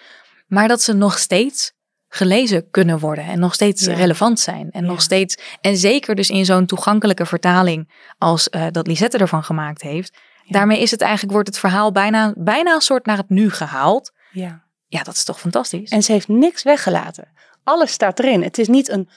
Maar 0.46 0.68
dat 0.68 0.82
ze 0.82 0.92
nog 0.92 1.18
steeds 1.18 1.72
gelezen 2.08 2.70
kunnen 2.70 2.98
worden 2.98 3.24
en 3.24 3.38
nog 3.38 3.54
steeds 3.54 3.84
Ja. 3.84 3.94
relevant 3.94 4.40
zijn. 4.40 4.70
En 4.70 4.82
Ja. 4.82 4.88
nog 4.88 5.00
steeds, 5.02 5.38
en 5.60 5.76
zeker 5.76 6.14
dus 6.14 6.30
in 6.30 6.44
zo'n 6.44 6.66
toegankelijke 6.66 7.26
vertaling 7.26 7.92
als 8.18 8.48
eh, 8.48 8.66
dat 8.70 8.86
Lisette 8.86 9.18
ervan 9.18 9.44
gemaakt 9.44 9.82
heeft. 9.82 10.16
Daarmee 10.46 10.80
is 10.80 10.90
het 10.90 11.00
eigenlijk, 11.00 11.32
wordt 11.32 11.48
het 11.48 11.58
verhaal 11.58 11.92
bijna, 11.92 12.32
bijna 12.36 12.74
een 12.74 12.80
soort 12.80 13.06
naar 13.06 13.16
het 13.16 13.28
nu 13.28 13.50
gehaald. 13.50 14.12
Ja. 14.30 14.66
Ja, 14.88 15.02
dat 15.02 15.14
is 15.14 15.24
toch 15.24 15.40
fantastisch. 15.40 15.90
En 15.90 16.02
ze 16.02 16.12
heeft 16.12 16.28
niks 16.28 16.62
weggelaten. 16.62 17.28
Alles 17.64 17.92
staat 17.92 18.18
erin. 18.18 18.42
Het 18.42 18.58
is 18.58 18.68
niet 18.68 18.88
een 18.88 19.08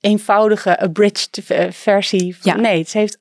eenvoudige 0.00 0.78
abridged 0.80 1.48
eh, 1.48 1.70
versie. 1.70 2.36
Ja. 2.42 2.56
Nee, 2.56 2.84
ze 2.88 2.98
heeft, 2.98 3.18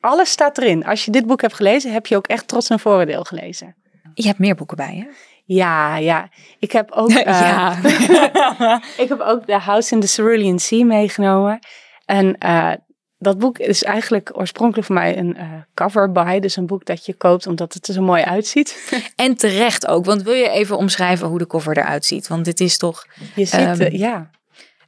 alles 0.00 0.30
staat 0.30 0.58
erin. 0.58 0.84
Als 0.84 1.04
je 1.04 1.10
dit 1.10 1.26
boek 1.26 1.40
hebt 1.40 1.54
gelezen, 1.54 1.92
heb 1.92 2.06
je 2.06 2.16
ook 2.16 2.26
echt 2.26 2.48
trots 2.48 2.68
en 2.68 2.80
vooroordeel 2.80 3.24
gelezen. 3.24 3.76
je 4.14 4.26
hebt 4.26 4.38
meer 4.38 4.54
boeken 4.54 4.76
bij, 4.76 4.96
hè? 4.96 5.06
Ja, 5.44 5.96
ja. 5.96 6.28
Ik 6.58 6.72
heb 6.72 6.90
ook, 6.90 7.10
eh, 7.34 7.78
ik 9.04 9.08
heb 9.08 9.20
ook 9.20 9.44
The 9.44 9.52
House 9.52 9.94
in 9.94 10.00
the 10.00 10.06
Cerulean 10.06 10.58
Sea 10.58 10.84
meegenomen. 10.84 11.58
En 12.04 12.38
eh, 12.38 12.72
dat 13.18 13.38
boek 13.38 13.58
is 13.58 13.84
eigenlijk 13.84 14.30
oorspronkelijk 14.32 14.86
voor 14.86 14.96
mij 14.96 15.18
een 15.18 15.36
eh, 15.36 15.52
cover 15.74 16.12
buy. 16.12 16.40
Dus 16.40 16.56
een 16.56 16.66
boek 16.66 16.84
dat 16.84 17.06
je 17.06 17.14
koopt 17.14 17.46
omdat 17.46 17.74
het 17.74 17.88
er 17.88 17.94
zo 17.94 18.02
mooi 18.02 18.22
uitziet. 18.22 18.90
En 19.16 19.36
terecht 19.36 19.86
ook, 19.86 20.04
want 20.04 20.22
wil 20.22 20.32
je 20.34 20.48
even 20.48 20.76
omschrijven 20.76 21.26
hoe 21.26 21.38
de 21.38 21.46
cover 21.46 21.78
eruit 21.78 22.04
ziet? 22.04 22.28
Want 22.28 22.44
dit 22.44 22.60
is 22.60 22.78
toch, 22.78 23.06
Je 23.34 23.44
ziet, 23.44 23.60
Ehm, 23.60 23.80
eh, 23.80 23.98
ja, 23.98 24.30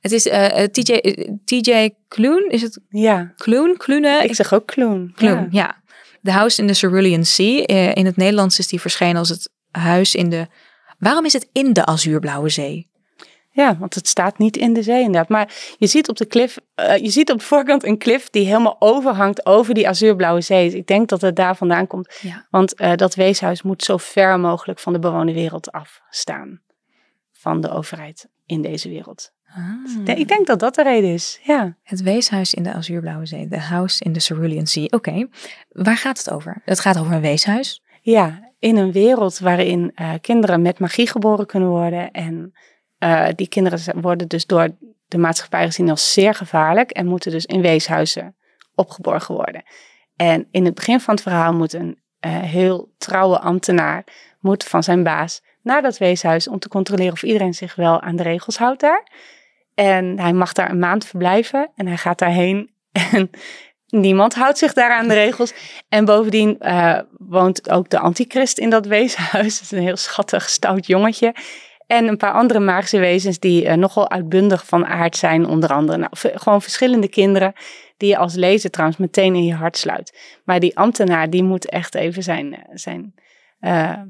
het 0.01 0.13
is 0.13 0.27
eh, 0.29 0.65
TJ, 0.65 1.01
TJ 1.45 1.91
Kloon, 2.09 2.49
is 2.49 2.63
het 2.63 2.81
ja. 2.89 3.33
Kloon? 3.37 3.77
Kloene? 3.77 4.23
Ik 4.25 4.35
zeg 4.35 4.53
ook 4.55 4.67
Kloon. 4.67 5.13
Kloon, 5.15 5.33
Ja. 5.33 5.47
ja. 5.51 5.79
The 6.23 6.31
House 6.31 6.61
in 6.61 6.67
the 6.67 6.75
Cerulean 6.75 7.25
Sea. 7.25 7.67
In 7.95 8.07
het 8.07 8.17
Nederlands 8.17 8.59
is 8.59 8.67
die 8.69 8.81
verschenen 8.81 9.17
als 9.17 9.29
het 9.29 9.51
huis 9.71 10.15
in 10.15 10.29
de... 10.29 10.47
Waarom 10.99 11.25
is 11.25 11.33
het 11.33 11.49
in 11.53 11.73
de 11.73 11.87
azuurblauwe 11.87 12.49
zee? 12.49 12.90
Ja, 13.53 13.77
want 13.79 13.95
het 13.95 14.09
staat 14.09 14.39
niet 14.39 14.57
in 14.57 14.73
de 14.73 14.83
zee 14.83 14.99
inderdaad. 15.03 15.29
Maar 15.29 15.55
je 15.79 15.87
ziet 15.87 16.09
op 16.09 16.17
de 16.17 16.25
klif, 16.27 16.59
eh, 16.75 16.97
je 16.97 17.11
ziet 17.11 17.31
op 17.31 17.39
de 17.39 17.45
voorkant 17.45 17.85
een 17.85 17.99
klif 17.99 18.31
die 18.31 18.47
helemaal 18.47 18.77
overhangt 18.79 19.47
over 19.47 19.75
die 19.75 19.89
azuurblauwe 19.89 20.41
zee. 20.41 20.77
Ik 20.77 20.87
denk 20.87 21.09
dat 21.09 21.21
het 21.21 21.37
daar 21.37 21.57
vandaan 21.57 21.87
komt. 21.87 22.19
Ja. 22.23 22.47
Want 22.51 22.75
eh, 22.75 22.95
dat 22.97 23.15
weeshuis 23.15 23.63
moet 23.63 23.83
zo 23.85 23.97
ver 23.97 24.41
mogelijk 24.41 24.79
van 24.79 24.93
de 24.93 24.99
bewoonde 24.99 25.33
wereld 25.33 25.73
afstaan. 25.73 26.61
Van 27.33 27.61
de 27.61 27.71
overheid 27.71 28.29
in 28.47 28.63
deze 28.63 28.89
wereld. 28.89 29.33
Ik 29.99 30.07
denk- 30.07 30.19
Ik 30.19 30.29
denk 30.29 30.47
dat 30.47 30.59
dat 30.59 30.75
de 30.75 30.83
reden 30.83 31.13
is. 31.13 31.41
Ja. 31.43 31.77
Het 31.83 32.03
weeshuis 32.03 32.55
in 32.55 32.63
de 32.63 32.73
azuurblauwe 32.73 33.27
zee. 33.27 33.49
The 33.49 33.59
House 33.59 34.05
in 34.05 34.13
the 34.13 34.21
Cerulean 34.21 34.67
Sea. 34.67 34.85
Oké, 34.91 35.29
waar 35.69 35.97
gaat 35.97 36.19
het 36.19 36.31
over? 36.31 36.63
Het 36.65 36.81
gaat 36.81 36.99
over 36.99 37.13
een 37.13 37.21
weeshuis. 37.21 37.83
Ja, 38.03 38.53
in 38.59 38.77
een 38.77 38.93
wereld 38.93 39.39
waarin 39.39 39.93
eh, 39.95 40.13
kinderen 40.21 40.63
met 40.63 40.79
magie 40.79 41.07
geboren 41.09 41.47
kunnen 41.47 41.69
worden. 41.69 42.11
En 42.11 42.53
eh, 43.01 43.27
die 43.35 43.49
kinderen 43.49 44.01
worden 44.01 44.29
dus 44.29 44.47
door 44.47 44.69
de 45.09 45.19
maatschappij 45.19 45.67
gezien 45.67 45.91
als 45.91 46.13
zeer 46.13 46.35
gevaarlijk. 46.35 46.91
En 46.91 47.07
moeten 47.07 47.31
dus 47.31 47.47
in 47.47 47.61
weeshuizen 47.61 48.37
opgeborgen 48.75 49.35
worden. 49.35 49.63
En 50.17 50.49
in 50.51 50.65
het 50.65 50.75
begin 50.75 51.01
van 51.01 51.15
het 51.15 51.23
verhaal 51.23 51.53
moet 51.53 51.73
een 51.73 51.99
eh, 52.21 52.39
heel 52.39 52.93
trouwe 52.99 53.39
ambtenaar 53.39 54.05
moet 54.41 54.65
van 54.65 54.83
zijn 54.83 55.03
baas 55.03 55.43
naar 55.63 55.83
dat 55.83 55.99
weeshuis 55.99 56.49
om 56.49 56.59
te 56.59 56.69
controleren 56.69 57.13
of 57.13 57.23
iedereen 57.23 57.55
zich 57.55 57.75
wel 57.75 58.01
aan 58.01 58.17
de 58.17 58.23
regels 58.23 58.59
houdt 58.59 58.81
daar. 58.81 59.07
En 59.75 60.19
hij 60.19 60.33
mag 60.33 60.53
daar 60.53 60.71
een 60.71 60.79
maand 60.79 61.07
verblijven 61.07 61.71
en 61.75 61.87
hij 61.87 61.97
gaat 61.97 62.19
daarheen 62.19 62.71
en 63.13 63.31
niemand 63.87 64.35
houdt 64.35 64.59
zich 64.59 64.73
daar 64.73 64.93
aan 64.93 65.09
de 65.09 65.15
regels. 65.15 65.55
En 65.89 66.05
bovendien 66.05 66.59
eh, 66.59 66.99
woont 67.19 67.71
ook 67.71 67.89
de 67.91 67.99
antichrist 67.99 68.59
in 68.59 68.71
dat 68.71 68.87
weeshuis. 68.87 69.55
Het 69.59 69.63
is 69.63 69.71
een 69.71 69.83
heel 69.83 69.97
schattig, 69.97 70.49
stout 70.49 70.87
jongetje. 70.87 71.35
En 71.91 72.09
een 72.09 72.17
paar 72.17 72.33
andere 72.33 72.61
magische 72.61 72.99
wezens 72.99 73.39
die 73.39 73.67
eh, 73.67 73.77
nogal 73.77 74.11
uitbundig 74.11 74.67
van 74.67 74.87
aard 74.87 75.17
zijn. 75.17 75.47
Onder 75.47 75.73
andere 75.73 75.99
nou, 75.99 76.13
gewoon 76.39 76.63
verschillende 76.63 77.09
kinderen 77.09 77.53
die 77.97 78.09
je 78.09 78.17
als 78.17 78.35
lezer 78.35 78.71
trouwens 78.71 78.99
meteen 78.99 79.35
in 79.35 79.45
je 79.45 79.55
hart 79.55 79.77
sluit. 79.77 80.19
Maar 80.45 80.61
die 80.61 80.77
ambtenaar 80.77 81.31
die 81.31 81.43
moet 81.43 81.69
echt 81.69 81.95
even 81.95 82.23
zijn, 82.23 82.55
eh, 82.55 82.63
zijn 82.73 83.15
eh, 83.59 84.03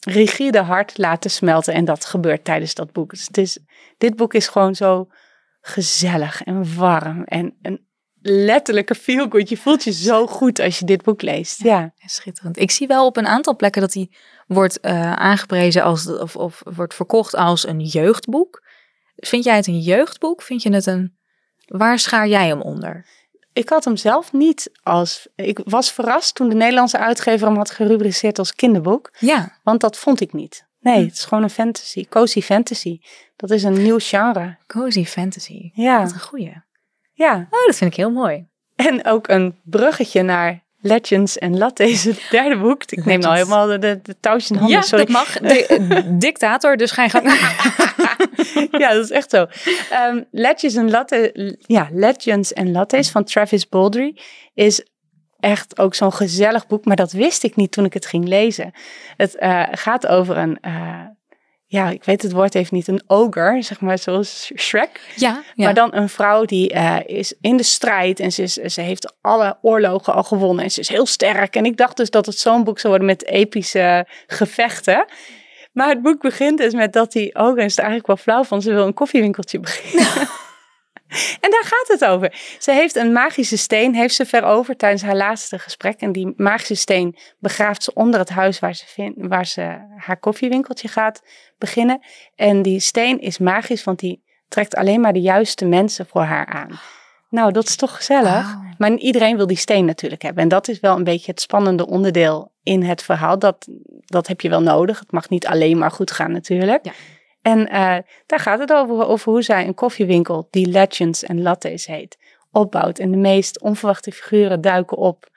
rigide 0.00 0.58
hart 0.58 0.98
laten 0.98 1.30
smelten. 1.30 1.74
En 1.74 1.84
dat 1.84 2.04
gebeurt 2.04 2.44
tijdens 2.44 2.74
dat 2.74 2.92
boek. 2.92 3.10
Dus 3.10 3.26
het 3.26 3.38
is, 3.38 3.58
dit 3.98 4.16
boek 4.16 4.34
is 4.34 4.48
gewoon 4.48 4.74
zo 4.74 5.08
gezellig 5.60 6.42
en 6.42 6.76
warm 6.76 7.24
en 7.24 7.58
een 7.62 7.86
letterlijke 8.20 8.94
feel 8.94 9.26
good. 9.28 9.48
Je 9.48 9.56
voelt 9.56 9.84
je 9.84 9.92
zo 9.92 10.26
goed 10.26 10.60
als 10.60 10.78
je 10.78 10.84
dit 10.84 11.02
boek 11.02 11.22
leest. 11.22 11.62
Ja. 11.62 11.92
Schitterend. 11.96 12.58
Ik 12.58 12.70
zie 12.70 12.86
wel 12.86 13.06
op 13.06 13.16
een 13.16 13.26
aantal 13.26 13.56
plekken 13.56 13.80
dat 13.80 13.92
die 13.92 14.16
wordt 14.46 14.80
eh, 14.80 15.12
aangeprezen 15.12 15.82
als, 15.82 16.06
of, 16.18 16.36
of 16.36 16.62
wordt 16.64 16.94
verkocht 16.94 17.34
als 17.34 17.66
een 17.66 17.80
jeugdboek. 17.80 18.62
Vind 19.16 19.44
jij 19.44 19.56
het 19.56 19.66
een 19.66 19.80
jeugdboek? 19.80 20.42
Vind 20.42 20.62
je 20.62 20.72
het 20.72 20.86
een... 20.86 21.16
Waar 21.66 21.98
schaar 21.98 22.28
jij 22.28 22.46
hem 22.46 22.60
onder? 22.60 23.06
Ik 23.52 23.68
had 23.68 23.84
hem 23.84 23.96
zelf 23.96 24.32
niet 24.32 24.70
als. 24.82 25.28
Ik 25.36 25.60
was 25.64 25.92
verrast 25.92 26.34
toen 26.34 26.48
de 26.48 26.54
Nederlandse 26.54 26.98
uitgever 26.98 27.46
hem 27.46 27.56
had 27.56 27.70
gerubriceerd 27.70 28.38
als 28.38 28.54
kinderboek. 28.54 29.10
Ja, 29.18 29.58
Want 29.62 29.80
dat 29.80 29.98
vond 29.98 30.20
ik 30.20 30.32
niet. 30.32 30.66
Nee, 30.80 31.04
het 31.04 31.12
is 31.12 31.24
gewoon 31.24 31.42
een 31.42 31.50
fantasy, 31.50 32.06
cozy 32.08 32.40
fantasy. 32.40 33.00
Dat 33.36 33.50
is 33.50 33.62
een 33.62 33.82
nieuw 33.82 33.98
genre. 33.98 34.58
cozy 34.66 35.04
fantasy. 35.04 35.70
Ja, 35.74 36.02
Wat 36.02 36.12
een 36.12 36.20
goeie. 36.20 36.62
ja. 37.12 37.46
Oh, 37.50 37.66
dat 37.66 37.76
vind 37.76 37.90
ik 37.90 37.96
heel 37.96 38.10
mooi. 38.10 38.46
En 38.76 39.04
ook 39.06 39.28
een 39.28 39.60
bruggetje 39.64 40.22
naar 40.22 40.63
Legends 40.84 41.38
en 41.38 41.58
Lattes, 41.58 42.04
het 42.04 42.26
derde 42.30 42.56
boek. 42.56 42.84
Ik 42.84 43.04
neem 43.04 43.20
nou 43.20 43.34
helemaal 43.34 43.66
de, 43.66 43.78
de, 43.78 44.00
de 44.02 44.16
touwtjes 44.20 44.50
in 44.50 44.56
handen, 44.56 44.76
Ja, 44.76 44.82
sorry. 44.82 45.04
dat 45.04 45.12
mag. 45.14 45.38
De- 45.38 46.02
dictator, 46.18 46.76
dus 46.76 46.90
ga 46.90 47.02
je 47.02 47.08
gang. 47.10 47.24
ja, 48.82 48.92
dat 48.92 49.04
is 49.04 49.10
echt 49.10 49.30
zo. 49.30 49.46
Ehm, 49.90 50.22
Legends 50.30 50.74
en 50.74 50.90
Latte, 50.90 51.56
ja, 51.66 51.88
Legends 51.92 52.52
en 52.52 52.72
Lattes 52.72 53.10
van 53.10 53.24
Travis 53.24 53.68
Baldry 53.68 54.16
is 54.54 54.86
echt 55.40 55.78
ook 55.78 55.94
zo'n 55.94 56.12
gezellig 56.12 56.66
boek, 56.66 56.84
maar 56.84 56.96
dat 56.96 57.12
wist 57.12 57.44
ik 57.44 57.56
niet 57.56 57.72
toen 57.72 57.84
ik 57.84 57.94
het 57.94 58.06
ging 58.06 58.28
lezen. 58.28 58.72
Het 59.16 59.36
eh, 59.36 59.62
gaat 59.70 60.06
over 60.06 60.36
een, 60.36 60.58
eh, 60.60 61.00
ja, 61.74 61.90
ik 61.90 62.04
weet 62.04 62.22
het 62.22 62.32
woord 62.32 62.54
even 62.54 62.76
niet, 62.76 62.88
een 62.88 63.02
ogre, 63.06 63.62
zeg 63.62 63.80
maar 63.80 63.98
zoals 63.98 64.52
Shrek. 64.56 65.00
Ja, 65.16 65.42
ja. 65.54 65.64
Maar 65.64 65.74
dan 65.74 65.94
een 65.94 66.08
vrouw 66.08 66.44
die 66.44 66.70
eh, 66.70 66.96
is 67.06 67.34
in 67.40 67.56
de 67.56 67.62
strijd 67.62 68.20
en 68.20 68.32
ze, 68.32 68.42
is, 68.42 68.52
ze 68.52 68.80
heeft 68.80 69.14
alle 69.20 69.58
oorlogen 69.62 70.14
al 70.14 70.22
gewonnen 70.22 70.64
en 70.64 70.70
ze 70.70 70.80
is 70.80 70.88
heel 70.88 71.06
sterk. 71.06 71.56
En 71.56 71.64
ik 71.64 71.76
dacht 71.76 71.96
dus 71.96 72.10
dat 72.10 72.26
het 72.26 72.38
zo'n 72.38 72.64
boek 72.64 72.78
zou 72.78 72.88
worden 72.88 73.14
met 73.14 73.26
epische 73.26 74.06
gevechten. 74.26 75.04
Maar 75.72 75.88
het 75.88 76.02
boek 76.02 76.20
begint 76.20 76.58
dus 76.58 76.72
met 76.72 76.92
dat 76.92 77.12
die 77.12 77.34
ogre 77.34 77.64
is 77.64 77.76
er 77.76 77.84
eigenlijk 77.84 78.06
wel 78.06 78.16
flauw 78.16 78.44
van, 78.44 78.62
ze 78.62 78.72
wil 78.72 78.86
een 78.86 78.94
koffiewinkeltje 78.94 79.60
beginnen. 79.60 80.28
En 81.40 81.50
daar 81.50 81.64
gaat 81.64 81.88
het 81.88 82.04
over. 82.04 82.56
Ze 82.58 82.72
heeft 82.72 82.96
een 82.96 83.12
magische 83.12 83.58
steen, 83.58 83.94
heeft 83.94 84.14
ze 84.14 84.26
veroverd 84.26 84.78
tijdens 84.78 85.02
haar 85.02 85.16
laatste 85.16 85.58
gesprek. 85.58 86.00
En 86.00 86.12
die 86.12 86.32
magische 86.36 86.74
steen 86.74 87.16
begraaft 87.38 87.82
ze 87.82 87.94
onder 87.94 88.20
het 88.20 88.28
huis 88.28 88.58
waar 88.58 88.74
ze, 88.74 88.86
vind, 88.86 89.14
waar 89.16 89.46
ze 89.46 89.76
haar 89.96 90.16
koffiewinkeltje 90.16 90.88
gaat 90.88 91.22
beginnen. 91.64 92.00
En 92.34 92.62
die 92.62 92.80
steen 92.80 93.20
is 93.20 93.38
magisch, 93.38 93.84
want 93.84 93.98
die 93.98 94.22
trekt 94.48 94.74
alleen 94.74 95.00
maar 95.00 95.12
de 95.12 95.20
juiste 95.20 95.64
mensen 95.64 96.06
voor 96.06 96.22
haar 96.22 96.46
aan. 96.46 96.80
Nou, 97.30 97.52
dat 97.52 97.66
is 97.66 97.76
toch 97.76 97.96
gezellig. 97.96 98.56
Maar 98.78 98.92
iedereen 98.94 99.36
wil 99.36 99.46
die 99.46 99.56
steen 99.56 99.84
natuurlijk 99.84 100.22
hebben. 100.22 100.42
En 100.42 100.48
dat 100.48 100.68
is 100.68 100.80
wel 100.80 100.96
een 100.96 101.04
beetje 101.04 101.30
het 101.30 101.40
spannende 101.40 101.86
onderdeel 101.86 102.52
in 102.62 102.82
het 102.82 103.02
verhaal. 103.02 103.38
Dat, 103.38 103.68
dat 104.04 104.26
heb 104.26 104.40
je 104.40 104.48
wel 104.48 104.62
nodig. 104.62 104.98
Het 104.98 105.12
mag 105.12 105.28
niet 105.28 105.46
alleen 105.46 105.78
maar 105.78 105.90
goed 105.90 106.10
gaan 106.10 106.32
natuurlijk. 106.32 106.84
Ja. 106.84 106.92
En 107.42 107.68
eh, 107.68 107.96
daar 108.26 108.38
gaat 108.38 108.58
het 108.58 108.72
over, 108.72 109.06
over 109.06 109.32
hoe 109.32 109.42
zij 109.42 109.66
een 109.66 109.74
koffiewinkel 109.74 110.48
die 110.50 110.66
Legends 110.66 111.22
en 111.22 111.42
Lattes 111.42 111.86
heet, 111.86 112.18
opbouwt. 112.50 112.98
En 112.98 113.10
de 113.10 113.16
meest 113.16 113.60
onverwachte 113.60 114.12
figuren 114.12 114.60
duiken 114.60 114.96
op 114.96 115.28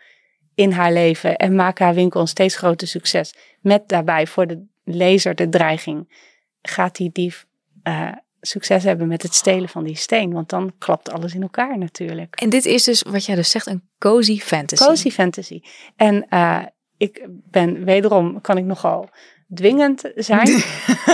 in 0.55 0.71
haar 0.71 0.93
leven 0.93 1.35
en 1.35 1.55
maken 1.55 1.85
haar 1.85 1.93
winkel 1.93 2.21
een 2.21 2.27
steeds 2.27 2.55
groter 2.55 2.87
succes. 2.87 3.33
Met 3.61 3.87
daarbij 3.87 4.27
voor 4.27 4.47
de 4.47 4.65
lezer 4.87 5.35
de 5.35 5.49
dreiging, 5.49 6.25
gaat 6.61 6.95
die 6.95 7.09
dief 7.13 7.45
eh, 7.83 8.11
succes 8.41 8.83
hebben 8.83 9.07
met 9.07 9.23
het 9.23 9.33
stelen 9.33 9.69
van 9.69 9.83
die 9.83 9.95
steen? 9.95 10.33
Want 10.33 10.49
dan 10.49 10.73
klapt 10.77 11.11
alles 11.11 11.33
in 11.33 11.41
elkaar 11.41 11.77
natuurlijk. 11.77 12.35
En 12.35 12.49
dit 12.49 12.65
is 12.65 12.83
dus, 12.83 13.01
wat 13.01 13.25
jij 13.25 13.35
dus 13.35 13.51
zegt, 13.51 13.67
een 13.67 13.89
cozy 13.99 14.39
fantasy. 14.39 14.83
Cozy 14.85 15.09
fantasy. 15.09 15.61
En 15.95 16.27
eh, 16.29 16.63
ik 16.97 17.27
ben 17.29 17.83
wederom, 17.83 18.41
kan 18.41 18.57
ik 18.57 18.65
nogal 18.65 19.09
dwingend 19.53 20.11
zijn. 20.15 20.47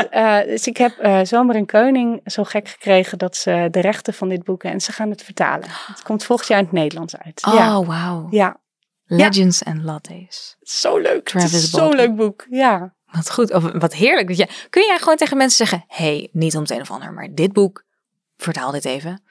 Eh, 0.10 0.44
dus 0.46 0.68
ik 0.68 0.78
heb 0.78 0.98
eh, 0.98 1.20
Zomer 1.24 1.56
in 1.56 1.66
Keuning 1.66 2.22
zo 2.26 2.44
gek 2.44 2.68
gekregen 2.68 3.18
dat 3.18 3.36
ze 3.36 3.68
de 3.72 3.80
rechten 3.80 4.14
van 4.14 4.30
dit 4.30 4.44
boek 4.44 4.64
en 4.64 4.82
ze 4.82 4.92
gaan 4.92 5.10
het 5.10 5.24
vertalen. 5.24 5.68
Het 5.70 6.04
komt 6.04 6.24
volgend 6.24 6.48
jaar 6.50 6.60
in 6.60 6.64
het 6.66 6.74
Nederlands 6.74 7.18
uit. 7.18 7.46
Oh, 7.48 7.54
Ja, 7.54 7.84
wauw. 7.84 8.28
ja. 8.30 8.62
Legends 9.06 9.64
and 9.64 9.82
Lattes. 9.84 10.56
zo 10.62 10.98
leuk. 10.98 11.14
Het 11.16 11.26
Travis 11.26 11.54
is 11.54 11.70
zo'n 11.70 11.96
leuk 11.96 12.16
boek. 12.16 12.46
Ja. 12.50 12.96
Wat 13.16 13.32
goed, 13.32 13.54
of 13.54 13.72
wat 13.72 13.94
heerlijk. 13.94 14.28
Dat 14.28 14.38
je, 14.38 14.48
kun 14.70 14.86
jij 14.86 14.98
gewoon 14.98 15.18
tegen 15.18 15.38
mensen 15.38 15.68
zeggen, 15.68 15.86
hey, 15.88 16.30
niet 16.32 16.56
om 16.56 16.62
het 16.62 16.72
een 16.72 16.82
of 16.82 16.92
ander, 16.92 17.14
maar 17.14 17.28
dit 17.32 17.54
boek, 17.54 17.84
vertaal 18.38 18.72
dit 18.72 18.86
even. 18.86 19.24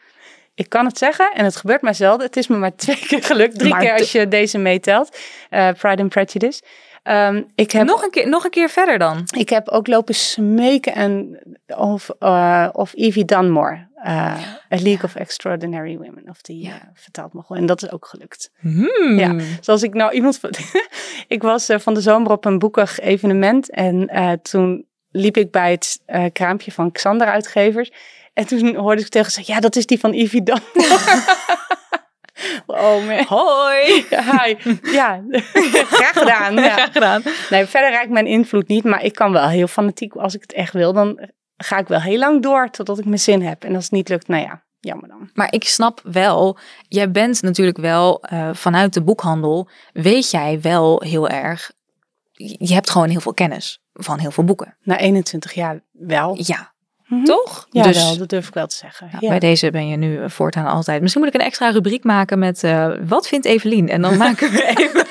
Ik 0.54 0.68
kan 0.68 0.84
het 0.86 0.98
zeggen 0.98 1.32
en 1.34 1.44
het 1.44 1.56
gebeurt 1.56 1.82
maar 1.82 1.94
zelden. 1.94 2.26
Het 2.26 2.36
is 2.36 2.46
me 2.46 2.56
maar 2.56 2.74
twee 2.84 3.06
keer 3.06 3.22
gelukt. 3.22 3.58
Drie 3.58 3.70
Maar 3.70 3.80
keer 3.80 3.98
als 3.98 4.12
je 4.12 4.28
deze 4.28 4.58
meetelt. 4.58 5.18
Eh, 5.50 5.68
Pride 5.78 6.02
and 6.02 6.10
Prejudice. 6.10 6.62
Ehm, 7.02 7.42
ik, 7.54 7.70
heb, 7.70 7.86
Nog, 7.86 8.02
een 8.02 8.10
keer, 8.10 8.28
nog 8.28 8.44
een 8.44 8.50
keer 8.50 8.68
verder 8.68 8.98
dan. 8.98 9.22
ik 9.36 9.48
heb 9.48 9.68
ook 9.68 9.86
lopen 9.86 10.14
smeken 10.14 10.94
en 10.94 11.38
of, 11.76 12.10
eh, 12.18 12.68
of 12.72 12.92
Evie 12.94 13.24
Dunmore. 13.24 13.88
Eh, 14.02 14.42
A 14.72 14.82
League 14.82 15.02
of 15.02 15.14
Extraordinary 15.14 15.96
Women. 15.96 16.28
Of 16.28 16.42
die 16.42 16.66
eh, 16.66 16.74
vertaald 16.94 17.32
mag 17.32 17.48
worden. 17.48 17.66
En 17.66 17.74
dat 17.74 17.82
is 17.82 17.90
ook 17.90 18.06
gelukt. 18.06 18.50
Hmm. 18.60 19.18
Ja. 19.18 19.36
Zoals 19.60 19.82
ik 19.82 19.94
nou 19.94 20.12
iemand. 20.12 20.40
ik 21.28 21.42
was 21.42 21.68
eh, 21.68 21.78
van 21.78 21.94
de 21.94 22.00
zomer 22.00 22.32
op 22.32 22.44
een 22.44 22.58
boekig 22.58 23.00
evenement. 23.00 23.70
En 23.70 24.10
toen 24.42 24.86
liep 25.10 25.36
ik 25.36 25.50
bij 25.50 25.70
het 25.70 26.02
kraampje 26.32 26.72
van 26.72 26.92
Xander 26.92 27.26
Uitgevers. 27.26 27.92
En 28.32 28.46
toen 28.46 28.74
hoorde 28.74 29.02
ik 29.02 29.08
tegen 29.08 29.32
ze: 29.32 29.42
Ja, 29.44 29.60
dat 29.60 29.76
is 29.76 29.86
die 29.86 29.98
van 29.98 30.12
Ivy 30.12 30.42
Dan. 30.42 30.60
oh 32.66 33.06
man. 33.06 33.24
Hoi. 33.26 34.06
Hi. 34.30 34.56
Ja, 34.82 35.22
graag 35.74 36.12
gedaan. 36.12 36.54
Ja. 36.54 36.70
Graag 36.70 36.92
gedaan. 36.92 37.22
Nee, 37.50 37.66
verder 37.66 37.90
raakt 37.90 38.10
mijn 38.10 38.26
invloed 38.26 38.68
niet. 38.68 38.84
Maar 38.84 39.04
ik 39.04 39.14
kan 39.14 39.32
wel 39.32 39.48
heel 39.48 39.66
fanatiek. 39.66 40.14
Als 40.14 40.34
ik 40.34 40.40
het 40.40 40.52
echt 40.52 40.72
wil, 40.72 40.92
dan 40.92 41.30
ga 41.62 41.78
ik 41.78 41.88
wel 41.88 42.00
heel 42.00 42.18
lang 42.18 42.42
door 42.42 42.70
totdat 42.70 42.98
ik 42.98 43.04
mijn 43.04 43.18
zin 43.18 43.42
heb. 43.42 43.64
En 43.64 43.74
als 43.74 43.84
het 43.84 43.92
niet 43.92 44.08
lukt, 44.08 44.28
nou 44.28 44.42
ja, 44.42 44.62
jammer 44.80 45.08
dan. 45.08 45.30
Maar 45.34 45.52
ik 45.52 45.64
snap 45.68 46.00
wel, 46.04 46.58
jij 46.88 47.10
bent 47.10 47.42
natuurlijk 47.42 47.76
wel 47.78 48.22
eh, 48.22 48.48
vanuit 48.52 48.94
de 48.94 49.02
boekhandel, 49.02 49.68
weet 49.92 50.30
jij 50.30 50.58
wel 50.60 51.02
heel 51.04 51.28
erg, 51.28 51.72
je 52.58 52.74
hebt 52.74 52.90
gewoon 52.90 53.08
heel 53.08 53.20
veel 53.20 53.34
kennis 53.34 53.80
van 53.92 54.18
heel 54.18 54.30
veel 54.30 54.44
boeken. 54.44 54.76
Na 54.82 54.98
21 54.98 55.52
jaar 55.52 55.80
wel. 55.92 56.34
Ja, 56.42 56.70
Mhm. 57.06 57.24
toch? 57.24 57.66
Ja, 57.70 57.82
dus 57.82 57.96
wel, 57.96 58.16
dat 58.16 58.28
durf 58.28 58.48
ik 58.48 58.54
wel 58.54 58.66
te 58.66 58.76
zeggen. 58.76 59.08
ja, 59.12 59.16
Ja. 59.20 59.28
bij 59.28 59.38
deze 59.38 59.70
ben 59.70 59.88
je 59.88 59.96
nu 59.96 60.30
voortaan 60.30 60.66
altijd. 60.66 61.00
Misschien 61.00 61.22
moet 61.24 61.34
ik 61.34 61.40
een 61.40 61.46
extra 61.46 61.70
rubriek 61.70 62.04
maken 62.04 62.38
met 62.38 62.64
eh, 62.64 62.92
wat 63.06 63.28
vindt 63.28 63.46
Evelien? 63.46 63.88
En 63.88 64.02
dan 64.02 64.16
maken 64.24 64.50
we 64.50 64.66
even 64.66 65.06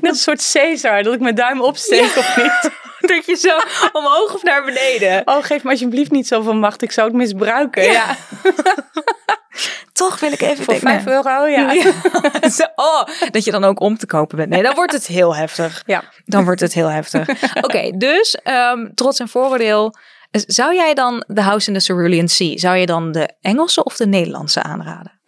Net 0.00 0.10
een 0.12 0.14
soort 0.14 0.50
Caesar, 0.52 1.02
dat 1.02 1.14
ik 1.14 1.20
mijn 1.20 1.34
duim 1.34 1.60
opsteek 1.60 2.16
of 2.16 2.36
niet. 2.36 2.70
dat 3.14 3.26
je 3.26 3.36
zo 3.36 3.58
omhoog 3.92 4.34
of 4.34 4.42
naar 4.42 4.64
beneden. 4.64 5.22
Oh, 5.24 5.44
geef 5.44 5.64
me 5.64 5.70
alsjeblieft 5.70 6.10
niet 6.10 6.26
zoveel 6.26 6.54
macht, 6.54 6.82
ik 6.82 6.92
zou 6.92 7.08
het 7.08 7.16
misbruiken. 7.16 7.82
Ja, 7.82 8.16
Toch 9.92 10.20
wil 10.20 10.32
ik 10.32 10.40
even 10.40 10.64
voor 10.64 10.74
denken. 10.74 11.02
5 11.02 11.06
euro, 11.06 11.46
ja. 11.46 11.72
Oh, 12.74 13.02
dat 13.30 13.44
je 13.44 13.50
dan 13.50 13.64
ook 13.64 13.80
om 13.80 13.98
te 13.98 14.06
kopen 14.06 14.36
bent. 14.36 14.48
Nee, 14.48 14.62
dan 14.62 14.74
wordt 14.74 14.92
het 14.92 15.06
heel 15.06 15.36
heftig. 15.36 15.82
Ja. 15.86 16.04
Dan 16.24 16.44
wordt 16.44 16.60
het 16.60 16.72
heel 16.72 16.90
heftig. 16.90 17.28
Oké, 17.54 17.90
dus 17.96 18.38
ehm, 18.42 18.86
trots 18.94 19.18
en 19.18 19.28
vooroordeel. 19.28 19.94
Zou 20.30 20.74
jij 20.74 20.94
dan 20.94 21.24
The 21.34 21.40
House 21.40 21.68
in 21.68 21.78
the 21.78 21.84
Cerulean 21.84 22.28
Sea, 22.28 22.58
zou 22.58 22.76
je 22.76 22.86
dan 22.86 23.12
de 23.12 23.30
Engelse 23.40 23.84
of 23.84 23.96
de 23.96 24.06
Nederlandse 24.06 24.62
aanraden? 24.62 25.20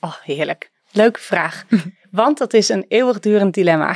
Oh, 0.00 0.14
heerlijk. 0.22 0.70
Leuke 0.90 1.20
vraag. 1.20 1.64
Want 2.14 2.38
dat 2.38 2.52
is 2.52 2.68
een 2.68 2.84
eeuwigdurend 2.88 3.54
dilemma. 3.54 3.90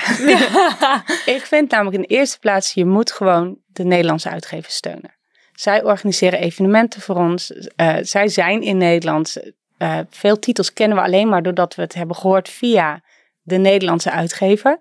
ik 1.37 1.43
vind 1.45 1.71
namelijk 1.71 1.97
in 1.97 2.03
de 2.03 2.15
eerste 2.15 2.39
plaats, 2.39 2.75
je 2.75 2.85
moet 2.85 3.13
gewoon 3.13 3.59
de 3.67 3.85
Nederlandse 3.85 4.31
uitgevers 4.31 4.75
steunen. 4.75 5.15
Zij 5.53 5.85
organiseren 5.85 6.41
evenementen 6.41 7.01
voor 7.01 7.17
ons. 7.17 7.51
Eh, 7.77 7.97
zij 8.01 8.29
zijn 8.29 8.63
in 8.63 8.77
Nederland. 8.77 9.37
Eh, 9.77 9.99
veel 10.11 10.39
titels 10.39 10.73
kennen 10.73 10.97
we 10.97 11.03
alleen 11.03 11.29
maar 11.29 11.43
doordat 11.43 11.75
we 11.75 11.83
het 11.83 11.95
hebben 11.95 12.17
gehoord 12.17 12.49
via 12.49 13.03
de 13.43 13.57
Nederlandse 13.57 14.11
uitgever. 14.11 14.79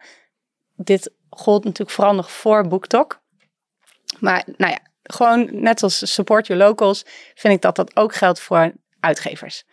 Dit 0.76 1.12
gold 1.30 1.64
natuurlijk 1.64 1.96
vooral 1.96 2.16
nog 2.16 2.32
voor 2.32 2.68
BookTok. 2.68 3.22
Maar 4.20 4.44
nou 4.58 4.72
ja, 4.72 4.80
gewoon 5.04 5.50
net 5.52 5.84
als 5.84 6.14
support 6.14 6.48
your 6.48 6.64
locals, 6.64 7.06
vind 7.36 7.54
ik 7.54 7.62
dat 7.62 7.76
dat 7.76 7.96
ook 7.96 8.16
geldt 8.16 8.40
voor 8.40 8.74
uitgevers. 9.00 9.64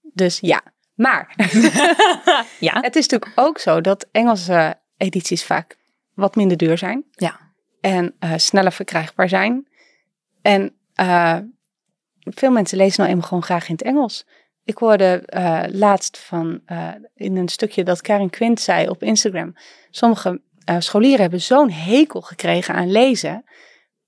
Dus 0.00 0.38
ja, 0.40 0.62
maar 0.94 1.34
Ja. 2.60 2.80
het 2.80 2.96
is 2.96 3.08
natuurlijk 3.08 3.32
ook 3.34 3.58
zo 3.58 3.80
dat 3.80 4.06
Engelse 4.12 4.78
edities 4.96 5.44
vaak 5.44 5.76
wat 6.14 6.36
minder 6.36 6.56
duur 6.56 6.78
zijn. 6.78 7.04
Ja. 7.10 7.40
En 7.80 8.14
eh, 8.18 8.32
sneller 8.36 8.72
verkrijgbaar 8.72 9.28
zijn. 9.28 9.68
En 10.42 10.76
eh, 10.94 11.38
veel 12.20 12.50
mensen 12.50 12.78
lezen 12.78 13.00
nou 13.00 13.10
eenmaal 13.10 13.28
gewoon 13.28 13.42
graag 13.42 13.68
in 13.68 13.74
het 13.74 13.82
Engels. 13.82 14.26
Ik 14.64 14.78
hoorde 14.78 15.22
eh, 15.26 15.62
laatst 15.68 16.18
van 16.18 16.60
in 17.14 17.36
een 17.36 17.48
stukje 17.48 17.84
dat 17.84 18.00
Karin 18.00 18.30
Quint 18.30 18.60
zei 18.60 18.88
op 18.88 19.02
Instagram. 19.02 19.54
Sommige 19.90 20.40
scholieren 20.78 21.20
hebben 21.20 21.40
zo'n 21.40 21.70
hekel 21.70 22.20
gekregen 22.20 22.74
aan 22.74 22.90
lezen 22.90 23.44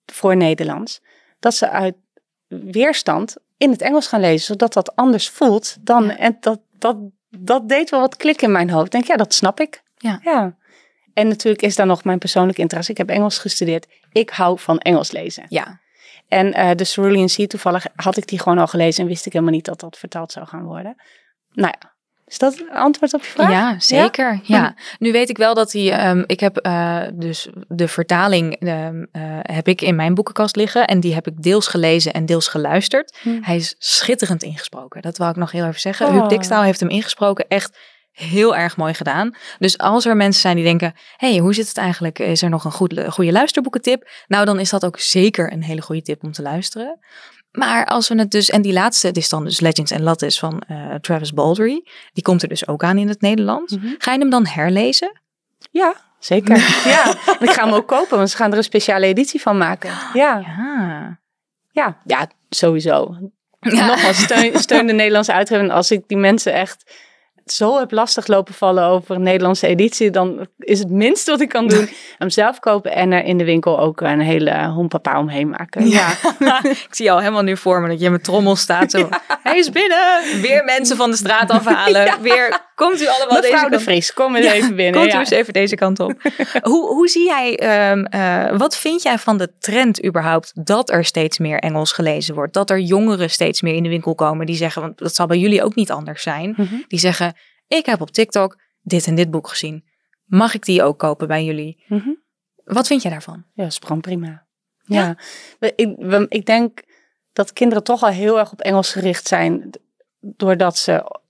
voor 0.07 0.37
Nederlands. 0.37 1.03
Dat 1.39 1.55
ze 1.55 1.71
uit 1.71 1.95
weerstand 2.49 3.37
in 3.57 3.71
het 3.71 3.83
Engels 3.83 4.07
gaan 4.07 4.21
lezen. 4.21 4.47
Zodat 4.47 4.73
dat 4.73 4.97
anders 4.97 5.29
voelt 5.29 5.77
dan. 5.81 6.05
Ja. 6.05 6.17
En 6.17 6.37
dat, 6.41 6.61
dat, 6.79 6.97
dat 7.31 7.69
deed 7.69 7.91
wel 7.91 8.01
wat 8.01 8.17
klik 8.17 8.43
in 8.43 8.53
mijn 8.53 8.71
hoofd. 8.71 8.87
Ik 8.87 8.93
denk, 8.93 9.07
ja, 9.07 9.17
dat 9.17 9.35
snap 9.35 9.61
ik. 9.61 9.83
Ja. 9.97 10.21
ja. 10.23 10.57
En 11.15 11.29
natuurlijk 11.29 11.63
is 11.63 11.77
daar 11.77 11.87
nog 11.87 12.05
mijn 12.05 12.19
persoonlijke 12.19 12.61
interesse. 12.61 12.91
Ik 12.91 12.99
heb 12.99 13.09
Engels 13.09 13.39
gestudeerd. 13.39 13.87
Ik 14.13 14.31
hou 14.31 14.59
van 14.59 14.79
Engels 14.79 15.11
lezen. 15.11 15.47
Ja. 15.49 15.81
En 16.29 16.53
eh 16.53 16.71
de 16.77 16.85
Cerulean 16.85 17.29
Sea, 17.29 17.47
toevallig 17.47 17.87
had 17.95 18.17
ik 18.17 18.29
die 18.29 18.39
gewoon 18.39 18.59
al 18.59 18.67
gelezen 18.67 19.03
en 19.03 19.09
wist 19.09 19.27
ik 19.27 19.33
helemaal 19.33 19.55
niet 19.55 19.65
dat 19.65 19.81
dat 19.81 19.99
vertaald 19.99 20.33
zou 20.33 20.47
gaan 20.47 20.65
worden. 20.65 20.97
Nou 21.53 21.75
ja, 21.81 21.96
is 22.27 22.39
dat 22.39 22.59
een 22.59 22.71
antwoord 22.71 23.15
op 23.15 23.23
je 23.23 23.31
vraag? 23.31 23.51
Ja, 23.51 23.81
zeker. 23.81 24.41
Ja. 24.43 24.75
Nu 24.99 25.13
weet 25.13 25.29
ik 25.29 25.37
wel 25.37 25.55
dat 25.55 25.73
hij. 25.73 25.93
ehm, 25.93 26.23
ik 26.27 26.41
heb 26.41 26.57
eh, 26.57 27.03
dus 27.15 27.49
de 27.69 27.89
vertaling 27.89 28.55
ehm, 28.55 29.05
eh, 29.13 29.23
heb 29.43 29.69
ik 29.69 29.81
in 29.81 29.97
mijn 29.97 30.15
boekenkast 30.15 30.57
liggen 30.57 30.87
en 30.87 31.01
die 31.01 31.15
heb 31.15 31.27
ik 31.27 31.43
deels 31.43 31.67
gelezen 31.67 32.13
en 32.13 32.27
deels 32.27 32.49
geluisterd. 32.49 33.17
Hm. 33.23 33.39
Hij 33.41 33.57
is 33.57 33.75
schitterend 33.79 34.43
ingesproken. 34.43 35.03
Dat 35.03 35.19
wou 35.19 35.31
ik 35.31 35.37
nog 35.37 35.51
heel 35.51 35.67
even 35.67 35.81
zeggen. 35.81 36.07
Oh. 36.07 36.13
Huub 36.13 36.29
Dikstaal 36.29 36.63
heeft 36.63 36.81
hem 36.81 36.89
ingesproken. 36.89 37.45
Echt 37.49 37.79
heel 38.13 38.57
erg 38.57 38.77
mooi 38.77 38.95
gedaan. 38.95 39.35
Dus 39.59 39.79
als 39.79 40.05
er 40.07 40.17
mensen 40.17 40.41
zijn 40.41 40.57
die 40.57 40.65
denken, 40.65 40.95
hey, 41.17 41.39
hoe 41.39 41.55
zit 41.55 41.69
het 41.69 41.77
eigenlijk? 41.77 42.19
Is 42.19 42.43
er 42.43 42.51
nog 42.51 42.65
een 42.65 42.73
goed, 42.73 43.01
goede 43.09 43.33
luisterboekentip? 43.33 44.11
Nou, 44.27 44.45
dan 44.45 44.61
is 44.61 44.71
dat 44.71 44.85
ook 44.85 44.99
zeker 44.99 45.53
een 45.53 45.63
hele 45.63 45.83
goede 45.83 46.03
tip 46.03 46.23
om 46.23 46.33
te 46.33 46.43
luisteren. 46.43 46.99
Maar 47.57 47.85
als 47.87 48.09
we 48.09 48.19
het 48.19 48.31
dus, 48.31 48.51
en 48.51 48.63
die 48.63 48.73
laatste, 48.73 49.07
dit 49.07 49.17
is 49.17 49.29
dan 49.29 49.45
dus 49.45 49.61
Legends 49.61 49.93
and 49.93 50.01
Lattes 50.01 50.39
van 50.39 50.63
uh, 50.71 50.95
Travis 50.95 51.33
Baldry, 51.33 51.85
die 52.13 52.23
komt 52.23 52.43
er 52.43 52.49
dus 52.49 52.69
ook 52.69 52.85
aan 52.85 52.99
in 52.99 53.09
het 53.09 53.21
Nederlands. 53.21 53.77
Mhm. 53.77 53.87
Ga 53.99 54.13
je 54.13 54.19
hem 54.19 54.31
dan 54.31 54.47
herlezen? 54.47 55.21
Ja, 55.71 55.95
zeker. 56.19 56.57
ja, 56.95 57.09
ik 57.41 57.51
ga 57.51 57.65
hem 57.65 57.73
ook 57.75 57.87
kopen, 57.89 58.17
want 58.17 58.31
ze 58.31 58.37
gaan 58.37 58.51
er 58.53 58.57
een 58.57 58.65
speciale 58.65 59.07
editie 59.07 59.41
van 59.41 59.59
maken. 59.59 59.91
Ja, 60.13 60.39
Ja. 60.39 61.19
ja, 61.73 62.01
ja 62.05 62.29
sowieso. 62.49 63.17
Ja. 63.61 63.87
Nogmaals, 63.87 64.23
steun, 64.23 64.59
steun 64.59 64.87
de 64.87 64.93
Nederlandse 65.03 65.33
uitgever. 65.33 65.71
Als 65.71 65.91
ik 65.91 66.03
die 66.07 66.17
mensen 66.17 66.53
echt 66.53 66.93
zo 67.47 67.79
heb 67.79 67.91
lastig 67.91 68.27
lopen 68.27 68.55
vallen 68.55 68.85
over 68.85 69.15
een 69.15 69.23
Nederlandse 69.23 69.67
editie, 69.67 70.11
dan 70.11 70.47
is 70.59 70.79
het 70.79 70.91
minste 70.91 71.31
wat 71.31 71.41
ik 71.41 71.49
kan 71.49 71.69
doen 71.69 71.89
hem 72.19 72.31
zelf 72.31 72.59
kopen 72.59 72.93
en 72.93 73.13
er 73.13 73.25
in 73.25 73.39
de 73.39 73.45
winkel 73.45 73.79
ook 73.81 74.01
een 74.01 74.21
hele 74.21 74.67
hompapa 74.67 75.19
omheen 75.19 75.49
maken. 75.49 75.89
Ja, 75.89 76.11
ik 76.63 76.89
zie 76.91 77.05
jou 77.05 77.21
helemaal 77.21 77.43
nu 77.43 77.57
voor 77.57 77.81
me 77.81 77.89
dat 77.89 78.01
je 78.01 78.11
met 78.11 78.25
trommel 78.25 78.57
staat. 78.57 78.91
Zo, 78.91 79.09
hij 79.43 79.59
is 79.59 79.71
binnen. 79.71 80.23
Weer 80.41 80.65
mensen 80.65 80.97
van 80.97 81.11
de 81.11 81.17
straat 81.17 81.51
afhalen. 81.51 82.15
Weer, 82.23 82.61
komt 82.77 83.01
u 83.01 83.07
allemaal 83.07 83.41
deze 83.41 83.67
de 83.71 83.81
Vries, 83.81 84.13
kom 84.13 84.37
eens 84.37 84.47
even 84.47 84.77
binnen. 84.77 85.01
Komt 85.01 85.15
u 85.15 85.19
eens 85.19 85.31
even 85.31 85.53
deze 85.53 85.75
kant 85.75 86.01
op. 86.01 86.13
hoe, 86.63 86.87
hoe 86.87 87.09
zie 87.09 87.25
jij, 87.25 87.59
ehm, 87.59 88.05
eh, 88.05 88.59
wat 88.59 88.77
vind 88.77 89.03
jij 89.03 89.19
van 89.19 89.39
de 89.39 89.59
trend 89.59 90.05
überhaupt 90.05 90.67
dat 90.67 90.91
er 90.91 91.05
steeds 91.05 91.39
meer 91.39 91.59
Engels 91.59 91.93
gelezen 91.93 92.35
wordt? 92.35 92.53
Dat 92.53 92.71
er 92.71 92.79
jongeren 92.79 93.31
steeds 93.31 93.61
meer 93.61 93.75
in 93.75 93.83
de 93.83 93.89
winkel 93.89 94.15
komen 94.15 94.47
die 94.47 94.57
zeggen, 94.57 94.83
want 94.83 94.99
dat 94.99 95.15
zal 95.15 95.27
bij 95.27 95.39
jullie 95.39 95.63
ook 95.63 95.75
niet 95.75 95.91
anders 95.91 96.23
zijn. 96.23 96.55
Mhm. 96.57 96.75
Die 96.89 96.99
zeggen, 96.99 97.35
ik 97.67 97.87
heb 97.87 98.01
op 98.01 98.11
TikTok 98.11 98.61
dit 98.83 99.07
en 99.07 99.15
dit 99.15 99.31
boek 99.31 99.49
gezien. 99.49 99.85
Mag 100.25 100.55
ik 100.55 100.65
die 100.65 100.83
ook 100.83 100.99
kopen 100.99 101.29
bij 101.29 101.45
jullie? 101.45 101.85
Mhm. 101.87 102.11
Wat 102.65 102.87
vind 102.87 103.03
jij 103.03 103.11
daarvan? 103.11 103.45
Ja, 103.55 103.63
dat 103.63 103.73
is 103.73 103.79
gewoon 103.83 104.01
prima. 104.01 104.47
Ja, 104.83 105.17
Ik, 105.59 105.97
ik 106.29 106.47
denk 106.47 106.83
dat 107.33 107.53
kinderen 107.53 107.85
toch 107.85 108.03
al 108.03 108.11
heel 108.11 108.39
erg 108.39 108.53
op 108.53 108.61
Engels 108.61 108.93
gericht 108.93 109.29
zijn. 109.29 109.71
Doordat 110.21 110.79
ze 110.79 111.21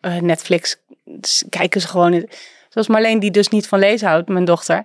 eh, 0.00 0.20
Netflix 0.20 0.76
s- 1.20 1.44
kijken 1.50 1.80
ze 1.80 1.88
gewoon. 1.88 2.12
in- 2.12 2.28
Zoals 2.68 2.88
Marleen, 2.88 3.18
die 3.18 3.30
dus 3.30 3.48
niet 3.48 3.68
van 3.68 3.78
lezen 3.78 4.08
houdt, 4.08 4.28
mijn 4.28 4.44
dochter. 4.44 4.84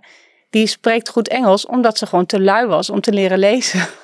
Die 0.49 0.67
spreekt 0.67 1.09
goed 1.09 1.27
Engels 1.27 1.65
omdat 1.65 1.97
ze 1.97 2.05
gewoon 2.05 2.25
te 2.25 2.41
lui 2.41 2.67
was 2.67 2.89
om 2.89 3.01
te 3.01 3.11
leren 3.13 3.39
lezen. 3.39 3.87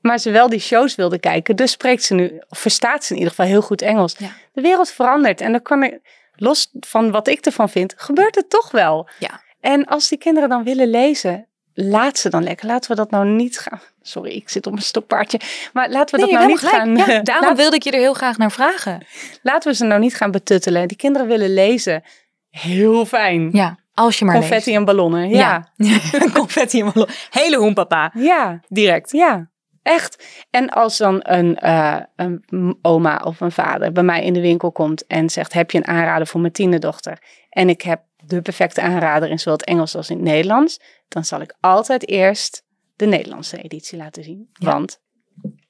Maar 0.00 0.18
ze 0.18 0.30
wel 0.30 0.48
die 0.48 0.58
shows 0.60 0.94
wilde 0.94 1.18
kijken. 1.18 1.56
Dus 1.56 1.70
spreekt 1.70 2.02
ze 2.02 2.14
nu, 2.14 2.40
of 2.48 2.58
verstaat 2.58 3.04
ze 3.04 3.12
in 3.12 3.18
ieder 3.18 3.34
geval 3.34 3.46
heel 3.50 3.62
goed 3.62 3.82
Engels. 3.82 4.14
Ja. 4.18 4.28
De 4.52 4.60
wereld 4.60 4.90
verandert. 4.90 5.40
En 5.40 5.52
dan 5.52 5.62
kan 5.62 5.82
er, 5.82 6.00
los 6.34 6.70
van 6.80 7.10
wat 7.10 7.28
ik 7.28 7.46
ervan 7.46 7.68
vind, 7.68 7.94
gebeurt 7.96 8.34
het 8.34 8.50
toch 8.50 8.70
wel. 8.70 9.08
Ja. 9.18 9.42
En 9.60 9.84
als 9.84 10.08
die 10.08 10.18
kinderen 10.18 10.48
dan 10.48 10.64
willen 10.64 10.88
lezen, 10.90 11.46
laat 11.78 12.18
ze 12.18 12.28
dan 12.28 12.42
lekker. 12.42 12.66
Laten 12.66 12.90
we 12.90 12.96
dat 12.96 13.10
nou 13.10 13.26
niet 13.26 13.58
gaan. 13.58 13.80
Sorry, 14.02 14.30
ik 14.30 14.48
zit 14.48 14.66
op 14.66 14.72
een 14.72 14.82
stokpaardje. 14.82 15.40
Maar 15.72 15.90
laten 15.90 16.18
we 16.18 16.24
Nee, 16.24 16.30
dat 16.30 16.40
nou 16.40 16.50
niet 16.52 16.60
gaan. 16.70 16.96
Ja, 17.14 17.20
daarom 17.22 17.46
laat- 17.48 17.56
wilde 17.56 17.76
ik 17.76 17.82
je 17.82 17.90
er 17.90 17.98
heel 17.98 18.14
graag 18.14 18.38
naar 18.38 18.52
vragen. 18.52 19.06
laten 19.42 19.70
we 19.70 19.76
ze 19.76 19.84
nou 19.84 20.00
niet 20.00 20.16
gaan 20.16 20.30
betuttelen. 20.30 20.88
Die 20.88 20.96
kinderen 20.96 21.26
willen 21.28 21.54
lezen. 21.54 22.02
Heel 22.50 23.06
fijn. 23.06 23.48
Ja, 23.52 23.78
als 23.94 24.18
je 24.18 24.24
maar 24.24 24.34
Confetti 24.34 24.74
en 24.74 24.84
ballonnen. 24.84 25.28
Ja. 25.28 25.72
Ja. 25.76 25.98
Confetti 26.32 26.80
en 26.80 26.92
ballon. 26.92 27.08
Hele 27.30 27.56
hoempapa. 27.56 28.10
Ja. 28.14 28.60
Direct. 28.68 29.12
Ja. 29.12 29.50
Echt. 29.82 30.24
En 30.50 30.68
als 30.68 30.96
dan 30.96 31.20
een, 31.22 31.56
eh, 31.58 31.96
een 32.16 32.44
oma 32.82 33.16
of 33.24 33.40
een 33.40 33.52
vader 33.52 33.92
bij 33.92 34.02
mij 34.02 34.24
in 34.24 34.32
de 34.32 34.40
winkel 34.40 34.72
komt 34.72 35.06
en 35.06 35.30
zegt: 35.30 35.52
Heb 35.52 35.70
je 35.70 35.78
een 35.78 35.86
aanrader 35.86 36.26
voor 36.26 36.40
mijn 36.40 36.52
tienerdochter? 36.52 37.18
En 37.50 37.68
ik 37.68 37.82
heb 37.82 38.00
de 38.24 38.42
perfecte 38.42 38.80
aanrader 38.80 39.28
in 39.30 39.38
zowel 39.38 39.52
het 39.58 39.64
Engels 39.66 39.96
als 39.96 40.10
in 40.10 40.16
het 40.16 40.24
Nederlands. 40.24 40.80
Dan 41.08 41.24
zal 41.24 41.40
ik 41.40 41.56
altijd 41.60 42.08
eerst 42.08 42.62
de 42.96 43.06
Nederlandse 43.06 43.56
editie 43.62 43.98
laten 43.98 44.24
zien. 44.24 44.48
Ja. 44.52 44.72
Want, 44.72 45.00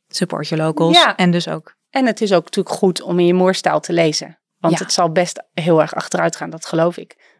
Support 0.08 0.48
je 0.48 0.56
locals. 0.56 0.96
Ja. 0.96 1.16
En 1.16 1.30
dus 1.30 1.48
ook. 1.48 1.74
en 1.90 2.06
het 2.06 2.20
is 2.20 2.32
ook 2.32 2.44
natuurlijk 2.44 2.76
goed 2.76 3.02
om 3.02 3.18
in 3.18 3.26
je 3.26 3.34
moerstaal 3.34 3.80
te 3.80 3.92
lezen. 3.92 4.38
Want 4.58 4.78
Ja. 4.78 4.84
het 4.84 4.92
zal 4.92 5.12
best 5.12 5.42
heel 5.52 5.80
erg 5.80 5.94
achteruit 5.94 6.36
gaan, 6.36 6.50
dat 6.50 6.66
geloof 6.66 6.96
ik. 6.96 7.34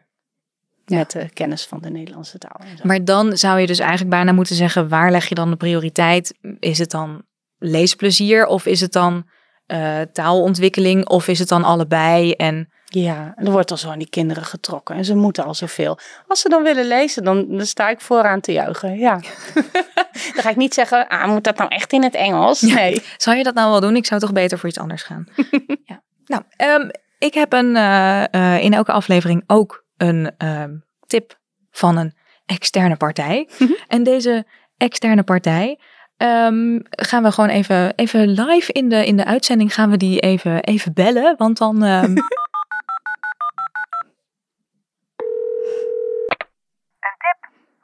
Met 0.85 1.11
de 1.11 1.29
kennis 1.33 1.65
van 1.65 1.81
de 1.81 1.89
Nederlandse 1.89 2.37
taal. 2.37 2.59
En 2.59 2.77
zo. 2.77 2.83
Maar 2.85 3.03
dan 3.03 3.37
zou 3.37 3.59
je 3.59 3.67
dus 3.67 3.79
eigenlijk 3.79 4.09
bijna 4.09 4.31
moeten 4.31 4.55
zeggen, 4.55 4.89
waar 4.89 5.11
leg 5.11 5.29
je 5.29 5.35
dan 5.35 5.49
de 5.49 5.55
prioriteit? 5.55 6.37
Is 6.59 6.77
het 6.77 6.91
dan 6.91 7.25
leesplezier 7.57 8.45
of 8.45 8.65
is 8.65 8.81
het 8.81 8.91
dan 8.91 9.29
eh, 9.65 10.01
taalontwikkeling 10.01 11.07
of 11.07 11.27
is 11.27 11.39
het 11.39 11.47
dan 11.47 11.63
allebei? 11.63 12.31
En 12.31 12.71
Ja, 12.89 13.33
en 13.35 13.45
er 13.45 13.51
wordt 13.51 13.71
al 13.71 13.77
zo 13.77 13.89
aan 13.89 13.99
die 13.99 14.09
kinderen 14.09 14.43
getrokken 14.43 14.95
en 14.95 15.05
ze 15.05 15.15
moeten 15.15 15.43
al 15.43 15.53
zoveel. 15.53 15.97
Als 16.27 16.41
ze 16.41 16.49
dan 16.49 16.63
willen 16.63 16.85
lezen, 16.85 17.23
dan, 17.23 17.45
dan 17.49 17.65
sta 17.65 17.89
ik 17.89 18.01
vooraan 18.01 18.39
te 18.39 18.51
juichen. 18.51 18.97
Ja. 18.97 19.19
dan 20.33 20.43
ga 20.43 20.49
ik 20.49 20.55
niet 20.55 20.73
zeggen, 20.73 21.07
ah, 21.07 21.27
moet 21.27 21.43
dat 21.43 21.57
nou 21.57 21.69
echt 21.69 21.93
in 21.93 22.03
het 22.03 22.15
Engels? 22.15 22.61
Nee. 22.61 23.03
zou 23.17 23.37
je 23.37 23.43
dat 23.43 23.53
nou 23.53 23.71
wel 23.71 23.79
doen? 23.79 23.95
Ik 23.95 24.05
zou 24.05 24.21
toch 24.21 24.33
beter 24.33 24.59
voor 24.59 24.69
iets 24.69 24.79
anders 24.79 25.03
gaan. 25.03 25.27
ja. 25.85 26.01
Nou, 26.25 26.43
ehm, 26.55 26.89
ik 27.19 27.33
heb 27.33 27.53
een, 27.53 27.75
eh, 27.75 28.33
eh, 28.33 28.63
in 28.63 28.73
elke 28.73 28.91
aflevering 28.91 29.43
ook 29.47 29.83
een 29.97 30.31
ehm, 30.37 30.75
tip 31.07 31.39
van 31.71 31.97
een 31.97 32.13
externe 32.45 32.95
partij. 32.95 33.49
Mhm. 33.59 33.71
En 33.87 34.03
deze 34.03 34.45
externe 34.77 35.23
partij 35.23 35.79
ehm, 36.17 36.79
gaan 36.89 37.23
we 37.23 37.31
gewoon 37.31 37.49
even, 37.49 37.95
even 37.95 38.27
live 38.27 38.71
in 38.71 38.89
de, 38.89 39.05
in 39.05 39.17
de 39.17 39.25
uitzending 39.25 39.73
gaan 39.73 39.89
we 39.89 39.97
die 39.97 40.19
even, 40.19 40.63
even 40.63 40.93
bellen. 40.93 41.35
Want 41.37 41.57
dan 41.57 41.83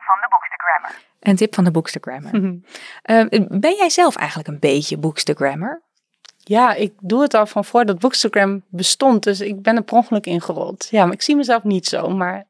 van 0.07 0.17
de 0.21 0.27
Bookstagrammer. 0.63 1.11
Een 1.19 1.35
tip 1.35 1.55
van 1.55 1.63
de 1.63 1.71
Bookstagrammer. 1.71 2.31
Ehm, 3.01 3.59
ben 3.59 3.75
jij 3.75 3.89
zelf 3.89 4.15
eigenlijk 4.15 4.49
een 4.49 4.59
beetje 4.59 4.97
Bookstagrammer? 4.97 5.81
Ja, 6.37 6.73
ik 6.73 6.93
doe 6.99 7.21
het 7.21 7.33
al 7.33 7.45
van 7.45 7.65
voordat 7.65 7.99
Bookstagram 7.99 8.63
bestond, 8.69 9.23
dus 9.23 9.41
ik 9.41 9.61
ben 9.61 9.75
er 9.75 9.83
per 9.83 9.95
ongeluk 9.95 10.25
ingerold. 10.25 10.87
Ja, 10.91 11.03
maar 11.05 11.13
ik 11.13 11.21
zie 11.21 11.35
mezelf 11.35 11.63
niet 11.63 11.87
zo, 11.87 12.09
maar 12.09 12.45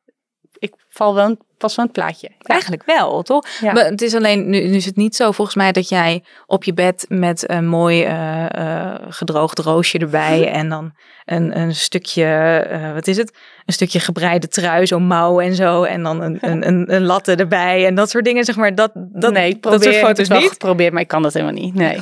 ik 0.64 0.74
val 0.90 1.16
wel, 1.16 1.38
pas 1.58 1.76
wel 1.76 1.86
een 1.86 1.92
plaatje. 1.92 2.30
Ja. 2.30 2.38
Eigenlijk 2.54 2.84
wel, 2.86 3.22
toch? 3.22 3.48
Ja. 3.62 3.74
Maar 3.74 3.86
het 3.86 4.02
is 4.02 4.16
alleen, 4.16 4.50
nu, 4.50 4.60
nu 4.60 4.76
is 4.76 4.86
het 4.86 4.96
niet 4.96 5.16
zo 5.16 5.32
volgens 5.32 5.56
mij 5.58 5.72
dat 5.72 5.90
jij 5.90 6.24
op 6.46 6.64
je 6.64 6.74
bed 6.74 7.06
met 7.10 7.50
een 7.50 7.68
mooi 7.68 8.04
eh, 8.04 8.46
eh, 8.56 8.96
gedroogd 9.10 9.60
roosje 9.60 9.98
erbij 9.98 10.48
en 10.60 10.70
dan 10.70 10.94
een, 11.26 11.60
een 11.60 11.76
stukje, 11.76 12.26
eh, 12.70 12.94
wat 12.94 13.08
is 13.08 13.18
het? 13.18 13.38
Een 13.66 13.74
stukje 13.74 14.00
gebreide 14.00 14.48
trui, 14.48 14.86
zo 14.86 15.00
mouw 15.00 15.40
en 15.40 15.56
zo 15.56 15.84
en 15.84 16.04
dan 16.04 16.22
een, 16.22 16.38
een, 16.42 16.68
een, 16.68 16.94
een 16.94 17.04
latte 17.06 17.36
erbij 17.36 17.86
en 17.86 17.96
dat 17.96 18.10
soort 18.10 18.26
dingen, 18.26 18.44
zeg 18.44 18.56
maar. 18.56 18.76
Dat, 18.76 18.92
dat, 18.96 19.34
nee, 19.34 19.50
ik 19.50 19.62
dat 19.62 19.72
probeer, 19.72 19.94
soort 19.94 20.20
ik 20.20 20.26
foto's 20.26 20.42
niet. 20.42 20.52
geprobeerd, 20.52 20.94
maar 20.94 21.02
ik 21.02 21.08
kan 21.08 21.22
dat 21.22 21.34
helemaal 21.34 21.54
niet. 21.62 21.74
Nee. 21.74 21.96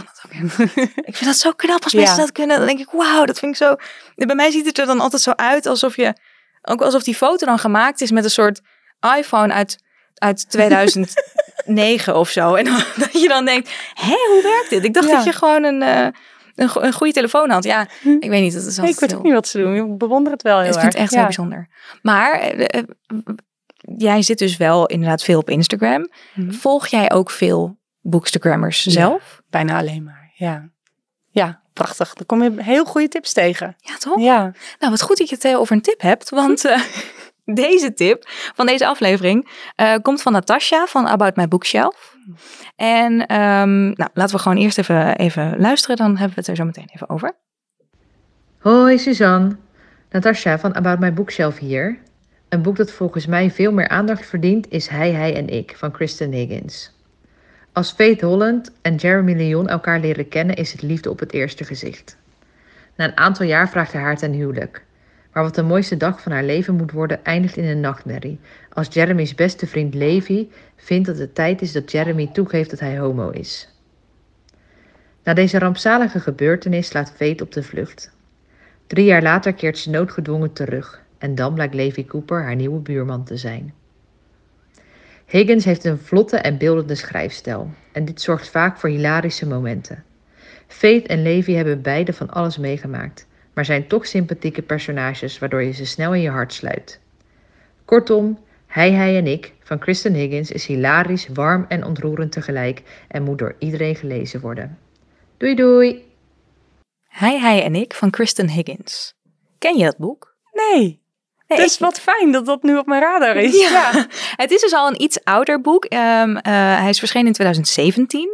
Ik 0.96 1.16
vind 1.18 1.26
dat 1.26 1.38
zo 1.38 1.52
knap 1.52 1.84
als 1.84 1.92
Ja. 1.92 2.00
mensen 2.00 2.18
dat 2.18 2.32
kunnen. 2.32 2.58
Dan 2.58 2.66
denk 2.68 2.80
ik, 2.80 2.90
wauw, 2.92 3.26
dat 3.26 3.40
vind 3.40 3.52
ik 3.52 3.58
zo. 3.68 3.76
Bij 4.16 4.36
mij 4.36 4.52
ziet 4.52 4.66
het 4.66 4.78
er 4.78 4.86
dan 4.86 5.00
altijd 5.00 5.22
zo 5.22 5.32
uit 5.36 5.66
alsof 5.66 5.96
je, 5.96 6.14
ook 6.62 6.82
alsof 6.82 7.04
die 7.04 7.16
foto 7.16 7.46
dan 7.46 7.60
gemaakt 7.60 8.02
is 8.02 8.12
met 8.12 8.24
een 8.24 8.30
soort 8.30 8.62
iPhone 9.18 9.54
uit, 9.54 9.84
uit 10.14 10.50
2009 10.52 12.16
of 12.16 12.30
zo. 12.30 12.56
En 12.56 12.66
dan, 12.66 12.84
dat 12.98 13.12
je 13.22 13.28
dan 13.28 13.46
denkt, 13.46 13.70
hé, 13.94 14.08
hoe 14.32 14.40
werkt 14.44 14.70
dit? 14.70 14.84
Ik 14.84 14.94
dacht 14.94 15.08
Ja. 15.08 15.16
dat 15.16 15.24
je 15.24 15.32
gewoon 15.34 15.64
een, 15.64 15.82
eh, 15.82 16.08
een, 16.56 16.70
go- 16.70 16.82
een 16.82 16.94
goede 16.94 17.14
telefoon 17.14 17.50
had. 17.50 17.64
Ja, 17.64 17.88
ik 18.20 18.30
weet 18.30 18.42
niet, 18.42 18.54
dat 18.54 18.66
is 18.66 18.78
Nee, 18.78 18.90
ik 18.90 19.00
weet 19.00 19.16
ook 19.16 19.24
niet 19.24 19.34
wat 19.34 19.48
ze 19.48 19.58
doen. 19.58 19.76
Ik 19.92 19.98
bewonder 19.98 20.32
het 20.32 20.42
wel 20.42 20.60
heel 20.60 20.68
Ik 20.70 20.74
erg. 20.74 20.82
vind 20.82 20.94
het 20.94 21.02
echt 21.02 21.12
ja. 21.12 21.18
heel 21.18 21.26
bijzonder. 21.26 21.68
Maar 22.02 22.32
eh, 22.40 22.80
eh, 22.80 22.84
jij 23.98 24.22
zit 24.22 24.38
dus 24.38 24.58
wel 24.58 24.86
inderdaad 24.86 25.24
veel 25.24 25.40
op 25.40 25.50
Instagram. 25.50 26.10
Mhm. 26.34 26.52
Volg 26.52 26.88
jij 26.88 27.12
ook 27.12 27.32
veel 27.32 27.80
bookstagrammers 28.02 28.84
Ja. 28.84 28.92
zelf? 28.92 29.42
Bijna 29.50 29.78
alleen 29.78 30.04
maar, 30.04 30.32
ja. 30.34 30.70
Ja, 31.30 31.62
prachtig. 31.74 32.14
Dan 32.14 32.26
kom 32.26 32.44
je 32.44 32.64
heel 32.64 32.86
goede 32.86 33.08
tips 33.08 33.34
tegen. 33.34 33.76
Ja, 33.80 33.98
toch? 33.98 34.20
Ja. 34.20 34.42
Nou, 34.80 34.92
wat 34.92 35.02
goed 35.02 35.18
dat 35.18 35.30
je 35.30 35.36
het 35.36 35.46
eh, 35.46 35.60
over 35.60 35.76
een 35.76 35.82
tip 35.82 36.02
hebt. 36.02 36.30
Want 36.30 36.66
eh, 36.66 36.82
deze 37.46 37.94
tip 37.94 38.24
van 38.56 38.66
deze 38.66 38.88
aflevering 38.88 39.50
eh, 39.76 39.96
komt 40.02 40.22
van 40.22 40.32
Natasha 40.32 40.86
van 40.86 41.08
About 41.08 41.36
My 41.36 41.48
Bookshelf. 41.48 42.16
En 42.76 43.26
ehm, 43.26 43.84
nou, 43.84 44.10
laten 44.14 44.36
we 44.36 44.42
gewoon 44.42 44.58
eerst 44.58 44.78
even, 44.78 45.16
even 45.16 45.60
luisteren. 45.60 45.96
Dan 45.96 46.10
hebben 46.10 46.30
we 46.30 46.40
het 46.40 46.48
er 46.48 46.56
zo 46.56 46.66
meteen 46.66 46.90
even 46.94 47.10
over. 47.10 47.36
Hoi 48.58 48.98
Suzanne, 48.98 49.56
Natasha 50.10 50.60
van 50.60 50.76
About 50.76 51.00
My 51.00 51.14
Bookshelf 51.14 51.58
hier. 51.58 52.00
Een 52.50 52.62
boek 52.62 52.76
dat 52.76 52.92
volgens 52.92 53.26
mij 53.26 53.52
veel 53.52 53.72
meer 53.72 53.88
aandacht 53.88 54.26
verdient 54.26 54.70
is 54.70 54.88
Hij, 54.88 55.12
Hij 55.12 55.36
en 55.36 55.48
Ik 55.48 55.74
van 55.78 55.92
Kristen 55.92 56.32
Higgins. 56.32 56.92
Als 57.74 57.92
Faith 57.92 58.22
Holland 58.22 58.72
en 58.82 58.96
Jeremy 58.96 59.34
Leon 59.34 59.68
elkaar 59.68 60.00
leren 60.00 60.28
kennen 60.28 60.56
is 60.56 60.72
het 60.72 60.82
liefde 60.82 61.10
op 61.10 61.20
het 61.20 61.34
eerste 61.34 61.64
gezicht. 61.64 62.18
Na 62.96 63.06
een 63.06 63.18
aantal 63.18 63.46
jaar 63.46 63.70
vraagt 63.70 63.92
hij 63.92 64.02
haar 64.02 64.18
ten 64.18 64.32
huwelijk. 64.32 64.84
Maar 65.34 65.44
wat 65.44 65.56
de 65.56 65.64
mooiste 65.64 65.98
dag 65.98 66.22
van 66.22 66.32
haar 66.32 66.44
leven 66.44 66.76
moet 66.76 66.92
worden 66.92 67.26
eindigt 67.26 67.58
in 67.58 67.64
een 67.64 67.80
nachtmerrie. 67.80 68.40
Als 68.70 68.88
Jeremy's 68.90 69.36
beste 69.36 69.68
vriend 69.68 69.94
Levi 69.94 70.52
vindt 70.76 71.08
dat 71.08 71.18
het 71.18 71.36
tijd 71.36 71.62
is 71.62 71.72
dat 71.72 71.92
Jeremy 71.92 72.30
toegeeft 72.34 72.70
dat 72.70 72.80
hij 72.80 72.98
homo 73.00 73.30
is. 73.30 73.70
Na 75.24 75.34
deze 75.34 75.60
rampzalige 75.60 76.20
gebeurtenis 76.20 76.88
slaat 76.88 77.12
Faith 77.16 77.42
op 77.42 77.52
de 77.52 77.64
vlucht. 77.64 78.12
Drie 78.88 79.06
jaar 79.06 79.22
later 79.22 79.54
keert 79.54 79.78
ze 79.78 79.90
noodgedwongen 79.90 80.54
terug. 80.54 81.02
En 81.18 81.36
dan 81.36 81.54
blijkt 81.54 81.74
Levi 81.74 82.06
Cooper 82.06 82.44
haar 82.44 82.56
nieuwe 82.56 82.80
buurman 82.80 83.24
te 83.24 83.38
zijn. 83.38 83.74
Higgins 85.32 85.66
heeft 85.66 85.84
een 85.84 85.98
vlotte 85.98 86.38
en 86.38 86.58
beeldende 86.58 86.96
schrijfstijl 86.96 87.70
en 87.92 88.06
dit 88.06 88.22
zorgt 88.22 88.50
vaak 88.50 88.78
voor 88.78 88.90
hilarische 88.90 89.48
momenten. 89.48 90.04
Faith 90.68 91.08
en 91.08 91.22
Levi 91.22 91.54
hebben 91.54 91.82
beide 91.82 92.14
van 92.14 92.30
alles 92.30 92.58
meegemaakt, 92.58 93.28
maar 93.54 93.66
zijn 93.66 93.88
toch 93.88 94.06
sympathieke 94.06 94.62
personages 94.62 95.40
waardoor 95.40 95.64
je 95.64 95.72
ze 95.72 95.86
snel 95.86 96.14
in 96.14 96.22
je 96.22 96.30
hart 96.30 96.54
sluit. 96.54 97.00
Kortom, 97.86 98.40
Hij, 98.68 98.92
Hij 98.92 99.18
en 99.18 99.28
Ik 99.28 99.54
van 99.64 99.80
Kristen 99.80 100.14
Higgins 100.14 100.52
is 100.52 100.66
hilarisch, 100.66 101.28
warm 101.28 101.66
en 101.68 101.86
ontroerend 101.86 102.32
tegelijk 102.32 103.06
en 103.08 103.24
moet 103.24 103.38
door 103.38 103.56
iedereen 103.60 103.96
gelezen 103.96 104.42
worden. 104.42 104.78
Doei 105.38 105.56
doei! 105.56 106.06
Hij, 107.08 107.40
Hij 107.40 107.64
en 107.64 107.76
ik 107.76 107.94
van 107.94 108.10
Kristen 108.10 108.50
Higgins. 108.50 109.14
Ken 109.58 109.78
je 109.78 109.84
dat 109.84 109.98
boek? 109.98 110.36
Nee. 110.52 111.01
Dus 111.56 111.78
wat 111.78 112.00
fijn 112.00 112.32
dat 112.32 112.46
dat 112.46 112.64
nu 112.64 112.78
op 112.78 112.86
mijn 112.86 113.02
radar 113.02 113.36
is. 113.36 113.60
Ja. 113.60 113.92
Het 114.44 114.52
is 114.52 114.62
dus 114.62 114.74
al 114.74 114.88
een 114.88 115.02
iets 115.02 115.24
ouder 115.24 115.62
boek. 115.62 115.86
Ehm, 115.86 116.36
eh, 116.38 116.54
hij 116.54 116.90
is 116.90 117.00
verschenen 117.00 117.28
in 117.28 117.34
2017. 117.34 118.30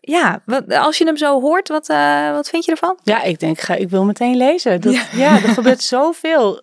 Ja, 0.00 0.42
wat, 0.44 0.74
als 0.74 0.98
je 0.98 1.04
hem 1.04 1.16
zo 1.16 1.40
hoort, 1.40 1.68
wat, 1.68 1.88
eh, 1.88 2.30
wat 2.30 2.48
vind 2.48 2.64
je 2.64 2.70
ervan? 2.70 2.98
Ja, 3.02 3.22
ik 3.22 3.38
denk, 3.38 3.60
ga, 3.60 3.74
ik 3.74 3.90
wil 3.90 4.04
meteen 4.04 4.36
lezen. 4.36 4.80
Dat, 4.80 4.94
ja. 5.12 5.42
er 5.42 5.48
gebeurt 5.48 5.82
zoveel. 5.94 6.62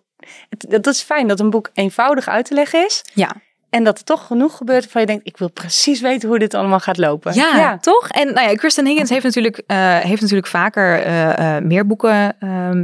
Het, 0.49 0.65
dat 0.83 0.93
is 0.93 1.01
fijn 1.01 1.27
dat 1.27 1.39
een 1.39 1.49
boek 1.49 1.69
eenvoudig 1.73 2.27
uit 2.27 2.45
te 2.45 2.53
leggen 2.53 2.85
is. 2.85 3.01
Ja. 3.13 3.35
En 3.75 3.83
dat 3.83 3.97
er 3.97 4.03
toch 4.03 4.25
genoeg 4.25 4.57
gebeurt 4.57 4.83
waarvan 4.83 5.01
je 5.01 5.07
denkt, 5.07 5.27
ik 5.27 5.37
wil 5.37 5.51
precies 5.51 6.01
weten 6.01 6.29
hoe 6.29 6.39
dit 6.39 6.53
allemaal 6.53 6.79
gaat 6.79 6.97
lopen. 6.97 7.33
Ja, 7.33 7.77
toch? 7.77 8.07
En 8.07 8.33
nou 8.33 8.49
ja, 8.49 8.55
Kristen 8.55 8.85
Higgins 8.85 9.09
heeft 9.09 9.23
natuurlijk, 9.23 9.57
eh, 9.67 9.97
heeft 9.97 10.21
natuurlijk 10.21 10.47
vaker 10.47 11.01
eh, 11.01 11.55
eh, 11.57 11.63
meer, 11.63 11.87
boeken, 11.87 12.35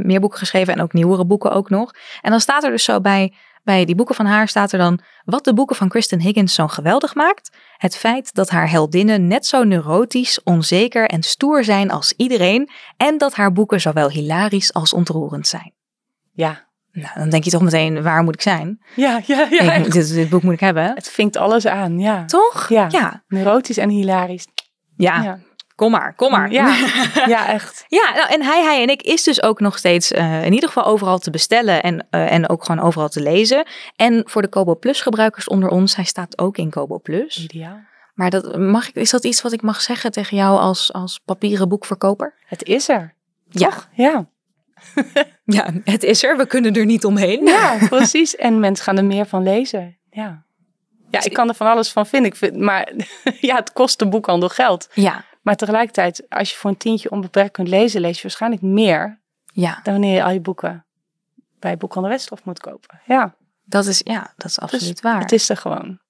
meer 0.04 0.20
boeken 0.20 0.38
geschreven 0.38 0.74
en 0.74 0.82
ook 0.82 0.92
nieuwere 0.92 1.26
boeken 1.26 1.52
ook 1.52 1.70
nog. 1.70 1.94
En 2.20 2.30
dan 2.30 2.40
staat 2.40 2.64
er 2.64 2.70
dus 2.70 2.84
zo 2.84 3.00
bij, 3.00 3.34
bij 3.64 3.84
die 3.84 3.94
boeken 3.94 4.14
van 4.14 4.26
haar 4.26 4.48
staat 4.48 4.72
er 4.72 4.78
dan 4.78 5.00
wat 5.24 5.44
de 5.44 5.54
boeken 5.54 5.76
van 5.76 5.88
Kristen 5.88 6.20
Higgins 6.20 6.54
zo 6.54 6.68
geweldig 6.68 7.14
maakt. 7.14 7.56
Het 7.76 7.96
feit 7.96 8.34
dat 8.34 8.50
haar 8.50 8.70
heldinnen 8.70 9.26
net 9.26 9.46
zo 9.46 9.64
neurotisch, 9.64 10.42
onzeker 10.42 11.06
en 11.06 11.22
stoer 11.22 11.64
zijn 11.64 11.90
als 11.90 12.12
iedereen. 12.16 12.70
En 12.96 13.18
dat 13.18 13.34
haar 13.34 13.52
boeken 13.52 13.80
zowel 13.80 14.10
hilarisch 14.10 14.72
als 14.72 14.92
ontroerend 14.92 15.46
zijn. 15.46 15.72
Ja, 16.32 16.66
Nou, 16.92 17.10
dan 17.14 17.28
denk 17.28 17.44
je 17.44 17.50
toch 17.50 17.62
meteen, 17.62 18.02
waar 18.02 18.22
moet 18.22 18.34
ik 18.34 18.42
zijn? 18.42 18.80
ja, 18.94 19.20
ja. 19.26 19.46
ja, 19.50 19.72
Ik 19.72 19.92
dit, 19.92 20.14
dit 20.14 20.28
boek 20.28 20.42
moet 20.42 20.52
ik 20.52 20.60
hebben. 20.60 20.94
Het 20.94 21.08
vinkt 21.08 21.36
alles 21.36 21.66
aan, 21.66 21.98
ja. 21.98 22.24
Toch? 22.24 22.68
Ja. 22.68 22.86
Ja. 22.90 23.22
Neurotisch 23.28 23.76
en 23.76 23.88
hilarisch. 23.88 24.46
Ja. 24.96 25.22
Ja, 25.22 25.38
Kom 25.74 25.90
maar, 25.90 26.14
kom 26.14 26.30
maar. 26.30 26.50
ja. 26.50 26.76
ja 27.34 27.48
echt. 27.48 27.84
Ja, 27.88 28.12
nou, 28.14 28.28
en 28.32 28.42
hij, 28.42 28.62
hij 28.62 28.82
en 28.82 28.88
ik 28.88 29.02
is 29.02 29.22
dus 29.22 29.42
ook 29.42 29.60
nog 29.60 29.78
steeds 29.78 30.12
eh, 30.12 30.44
in 30.44 30.52
ieder 30.52 30.68
geval 30.68 30.84
overal 30.84 31.18
te 31.18 31.30
bestellen 31.30 31.82
en, 31.82 32.06
eh, 32.10 32.32
en 32.32 32.48
ook 32.48 32.64
gewoon 32.64 32.84
overal 32.84 33.08
te 33.08 33.22
lezen. 33.22 33.66
En 33.96 34.22
voor 34.26 34.42
de 34.42 34.48
Kobo 34.48 34.76
Plus 34.76 35.00
gebruikers 35.00 35.48
onder 35.48 35.68
ons, 35.68 35.96
hij 35.96 36.04
staat 36.04 36.38
ook 36.38 36.56
in 36.56 36.70
Kobo 36.70 36.98
Plus. 36.98 37.36
Ideaal. 37.36 37.78
Maar 38.14 38.30
dat, 38.30 38.58
mag 38.58 38.88
ik, 38.88 38.94
is 38.94 39.10
dat 39.10 39.24
iets 39.24 39.42
wat 39.42 39.52
ik 39.52 39.62
mag 39.62 39.80
zeggen 39.80 40.12
tegen 40.12 40.36
jou 40.36 40.58
als, 40.58 40.92
als 40.92 41.20
papieren 41.24 41.68
boekverkoper? 41.68 42.34
Het 42.46 42.62
is 42.62 42.88
er. 42.88 43.14
Ja. 43.48 43.72
Ja. 43.92 44.26
ja, 45.44 45.70
het 45.84 46.02
is 46.02 46.24
er. 46.24 46.36
We 46.36 46.46
kunnen 46.46 46.74
er 46.74 46.86
niet 46.86 47.04
omheen. 47.04 47.44
Ja, 47.44 47.78
precies. 47.88 48.36
En 48.36 48.60
mensen 48.60 48.84
gaan 48.84 48.96
er 48.96 49.04
meer 49.04 49.26
van 49.26 49.42
lezen. 49.42 49.98
Ja. 50.10 50.44
Ja, 51.10 51.24
ik 51.24 51.32
kan 51.32 51.48
er 51.48 51.54
van 51.54 51.66
alles 51.66 51.92
van 51.92 52.06
vinden. 52.06 52.30
Ik 52.30 52.36
vind, 52.36 52.56
maar 52.56 52.92
ja, 53.40 53.56
het 53.56 53.72
kost 53.72 53.98
de 53.98 54.08
boekhandel 54.08 54.48
geld. 54.48 54.88
Ja, 54.94 55.24
Maar 55.42 55.56
tegelijkertijd, 55.56 56.26
als 56.28 56.50
je 56.50 56.56
voor 56.56 56.70
een 56.70 56.76
tientje 56.76 57.10
onbeperkt 57.10 57.52
kunt 57.52 57.68
lezen, 57.68 58.00
lees 58.00 58.16
je 58.16 58.22
waarschijnlijk 58.22 58.62
meer 58.62 59.20
ja, 59.52 59.80
dan 59.82 59.92
wanneer 59.92 60.14
je 60.14 60.24
al 60.24 60.30
je 60.30 60.40
boeken 60.40 60.84
bij 61.58 61.76
Boekhandel 61.76 62.10
Westhof 62.12 62.44
moet 62.44 62.60
kopen. 62.60 63.00
Ja, 63.06 63.34
dat 63.64 63.86
is, 63.86 64.00
ja, 64.04 64.32
dat 64.36 64.50
is 64.50 64.60
absoluut 64.60 64.92
dus 64.92 65.00
waar. 65.00 65.20
het 65.20 65.32
is 65.32 65.48
er 65.48 65.56
gewoon. 65.56 66.00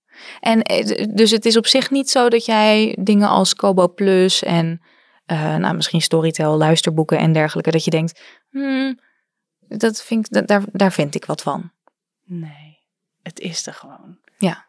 En 0.41 0.63
eh, 0.63 1.07
dus 1.15 1.31
het 1.31 1.45
is 1.45 1.57
op 1.57 1.67
zich 1.67 1.91
niet 1.91 2.11
zo 2.11 2.29
dat 2.29 2.45
jij 2.45 2.97
dingen 3.01 3.29
als 3.29 3.55
Kobo 3.55 3.89
Plus 3.89 4.43
en 4.43 4.81
eh, 5.27 5.57
nou, 5.57 5.75
misschien 5.75 6.01
Storytel, 6.01 6.57
luisterboeken 6.57 7.19
en 7.19 7.33
dergelijke, 7.33 7.71
dat 7.71 7.85
je 7.85 7.91
denkt, 7.91 8.21
hmm, 8.51 8.99
dat 9.69 10.03
vind 10.03 10.27
ik, 10.27 10.47
daar, 10.47 10.63
daar 10.73 10.93
vind 10.93 11.15
ik 11.15 11.25
wat 11.25 11.43
van. 11.43 11.71
Nee, 12.25 12.79
het 13.23 13.41
is 13.41 13.67
er 13.67 13.75
gewoon. 13.75 14.19
Ja. 14.39 14.65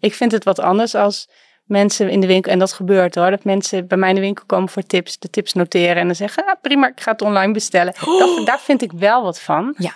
Ik 0.00 0.14
vind 0.14 0.32
het 0.32 0.44
wat 0.44 0.58
anders 0.58 0.94
als 0.94 1.28
mensen 1.64 2.10
in 2.10 2.20
de 2.20 2.26
winkel, 2.26 2.52
en 2.52 2.58
dat 2.58 2.72
gebeurt 2.72 3.14
hoor, 3.14 3.30
dat 3.30 3.44
mensen 3.44 3.86
bij 3.86 3.98
mij 3.98 4.08
in 4.08 4.14
de 4.14 4.20
winkel 4.20 4.44
komen 4.46 4.68
voor 4.68 4.82
tips, 4.82 5.18
de 5.18 5.30
tips 5.30 5.52
noteren 5.52 5.96
en 5.96 6.06
dan 6.06 6.14
zeggen, 6.14 6.46
ah, 6.46 6.60
prima, 6.60 6.88
ik 6.88 7.00
ga 7.00 7.12
het 7.12 7.22
online 7.22 7.52
bestellen. 7.52 7.94
Dat, 8.04 8.46
daar 8.46 8.60
vind 8.60 8.82
ik 8.82 8.92
wel 8.92 9.22
wat 9.22 9.40
van. 9.40 9.74
Ja. 9.78 9.92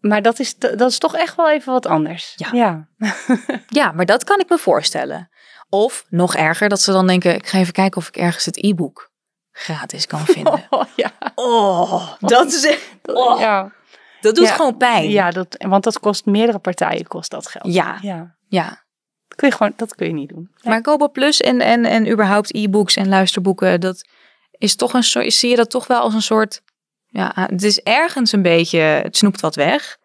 Maar 0.00 0.22
dat 0.22 0.38
is, 0.38 0.58
dat 0.58 0.90
is 0.90 0.98
toch 0.98 1.16
echt 1.16 1.36
wel 1.36 1.50
even 1.50 1.72
wat 1.72 1.86
anders. 1.86 2.34
Ja. 2.36 2.48
ja. 2.52 2.88
Ja, 3.80 3.92
maar 3.92 4.06
dat 4.06 4.24
kan 4.24 4.40
ik 4.40 4.48
me 4.48 4.58
voorstellen. 4.58 5.30
Of 5.68 6.04
nog 6.08 6.34
erger, 6.34 6.68
dat 6.68 6.80
ze 6.80 6.92
dan 6.92 7.06
denken, 7.06 7.34
ik 7.34 7.46
ga 7.46 7.58
even 7.58 7.72
kijken 7.72 8.00
of 8.00 8.08
ik 8.08 8.16
ergens 8.16 8.44
het 8.44 8.64
e-book 8.64 9.10
gratis 9.58 10.06
kan 10.06 10.24
vinden. 10.26 10.66
Oh, 10.70 10.84
ja. 10.96 11.12
Oh, 11.34 12.12
dat, 12.20 12.46
is, 12.46 12.78
oh, 13.02 13.40
ja. 13.40 13.72
Dat 14.20 14.34
doet 14.34 14.46
Ja. 14.46 14.54
gewoon 14.54 14.76
pijn. 14.76 15.10
Ja, 15.10 15.30
dat, 15.30 15.56
want 15.58 15.84
dat 15.84 16.00
kost 16.00 16.26
meerdere 16.26 16.58
partijen 16.58 17.06
kost 17.06 17.30
dat 17.30 17.46
geld. 17.48 17.74
Ja. 17.74 17.98
ja. 18.02 18.36
ja. 18.48 18.86
Dat 19.28 19.38
kun 19.38 19.48
je 19.48 19.54
gewoon, 19.54 19.72
dat 19.76 19.94
kun 19.94 20.06
je 20.06 20.12
niet 20.12 20.28
doen. 20.28 20.50
Maar 20.62 20.80
Kobo 20.80 21.08
Plus 21.08 21.40
en, 21.40 21.60
en, 21.60 21.84
en 21.84 22.10
überhaupt 22.10 22.54
e-books 22.54 22.96
en 22.96 23.08
luisterboeken, 23.08 23.80
dat 23.80 24.08
is 24.50 24.76
toch 24.76 24.92
een 24.92 25.02
soort, 25.02 25.32
zie 25.32 25.50
je 25.50 25.56
dat 25.56 25.70
toch 25.70 25.86
wel 25.86 26.00
als 26.00 26.14
een 26.14 26.22
soort, 26.22 26.62
ja, 27.06 27.32
het 27.34 27.62
is 27.62 27.80
ergens 27.80 28.32
een 28.32 28.42
beetje, 28.42 28.78
het 28.78 29.16
snoept 29.16 29.40
wat 29.40 29.54
weg, 29.54 29.98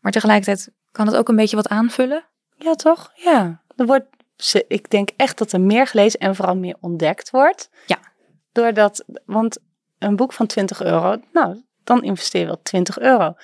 maar 0.00 0.12
tegelijkertijd 0.12 0.70
kan 0.92 1.06
het 1.06 1.16
ook 1.16 1.28
een 1.28 1.36
beetje 1.36 1.56
wat 1.56 1.68
aanvullen. 1.68 2.24
Ja, 2.56 2.74
toch? 2.74 3.12
Ja. 3.14 3.62
Er 3.76 3.86
wordt, 3.86 4.06
ik 4.68 4.90
denk 4.90 5.10
echt 5.16 5.38
dat 5.38 5.52
er 5.52 5.60
meer 5.60 5.86
gelezen 5.86 6.20
en 6.20 6.34
vooral 6.36 6.56
meer 6.56 6.76
ontdekt 6.80 7.30
wordt. 7.30 7.70
Ja. 7.86 7.98
Doordat, 8.52 9.04
want 9.24 9.58
een 9.98 10.16
boek 10.16 10.32
van 10.32 10.46
20 10.46 10.82
euro, 10.82 11.16
nou, 11.32 11.64
dan 11.84 12.02
investeer 12.02 12.40
je 12.40 12.46
wel 12.46 12.62
20 12.62 12.98
euro. 12.98 13.34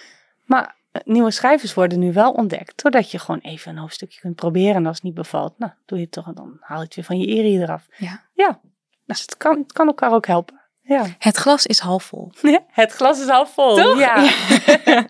Maar 0.47 0.77
eh, 0.91 1.03
nieuwe 1.05 1.31
schrijvers 1.31 1.75
worden 1.75 1.99
nu 1.99 2.13
wel 2.13 2.33
ontdekt. 2.33 2.83
Doordat 2.83 3.11
je 3.11 3.19
gewoon 3.19 3.41
even 3.41 3.71
een 3.71 3.79
hoofdstukje 3.79 4.21
kunt 4.21 4.37
proberen. 4.37 4.75
En 4.75 4.87
als 4.87 4.97
het 4.97 5.05
niet 5.05 5.15
bevalt, 5.15 5.59
nou, 5.59 5.73
doe 5.87 5.99
je 5.99 6.05
het 6.05 6.13
toch 6.13 6.27
en 6.27 6.35
dan 6.35 6.57
haal 6.61 6.79
je 6.79 6.85
het 6.85 6.95
weer 6.95 7.05
van 7.05 7.19
je 7.19 7.27
iri 7.27 7.63
eraf. 7.63 7.87
Ja. 7.97 8.23
Ja. 8.35 8.61
Dus 9.05 9.21
het 9.21 9.37
kan, 9.37 9.59
het 9.59 9.73
kan 9.73 9.87
elkaar 9.87 10.13
ook 10.13 10.27
helpen. 10.27 10.61
Ja. 10.83 11.05
Het 11.19 11.37
glas 11.37 11.67
is 11.67 11.79
half 11.79 12.05
vol. 12.05 12.33
Het 12.71 12.93
glas 12.93 13.21
is 13.21 13.29
half 13.29 13.53
vol. 13.53 13.77
Toch? 13.77 13.99
Ja. 13.99 14.17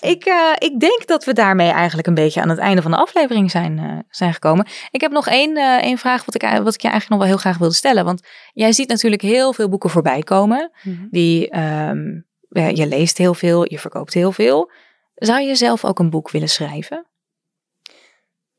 Ik, 0.00 0.24
eh, 0.24 0.52
ik 0.58 0.80
denk 0.80 1.06
dat 1.06 1.24
we 1.24 1.32
daarmee 1.32 1.70
eigenlijk 1.70 2.08
een 2.08 2.14
beetje 2.14 2.40
aan 2.40 2.48
het 2.48 2.58
einde 2.58 2.82
van 2.82 2.90
de 2.90 2.96
aflevering 2.96 3.50
zijn, 3.50 3.78
eh, 3.78 3.98
zijn 4.08 4.32
gekomen. 4.32 4.66
Ik 4.90 5.00
heb 5.00 5.12
nog 5.12 5.28
één, 5.28 5.56
eh, 5.56 5.76
één 5.76 5.98
vraag 5.98 6.24
wat 6.24 6.34
ik, 6.34 6.42
wat 6.42 6.74
ik 6.74 6.80
je 6.80 6.88
eigenlijk 6.88 7.08
nog 7.08 7.18
wel 7.18 7.28
heel 7.28 7.36
graag 7.36 7.58
wilde 7.58 7.74
stellen. 7.74 8.04
Want 8.04 8.26
jij 8.52 8.72
ziet 8.72 8.88
natuurlijk 8.88 9.22
heel 9.22 9.52
veel 9.52 9.68
boeken 9.68 9.90
voorbij 9.90 10.22
komen. 10.22 10.70
Mhm. 10.82 11.06
Die, 11.10 11.50
ehm, 11.50 12.20
je 12.50 12.86
leest 12.86 13.18
heel 13.18 13.34
veel, 13.34 13.70
je 13.70 13.78
verkoopt 13.78 14.14
heel 14.14 14.32
veel. 14.32 14.70
Zou 15.14 15.40
je 15.40 15.54
zelf 15.54 15.84
ook 15.84 15.98
een 15.98 16.10
boek 16.10 16.30
willen 16.30 16.48
schrijven? 16.48 17.06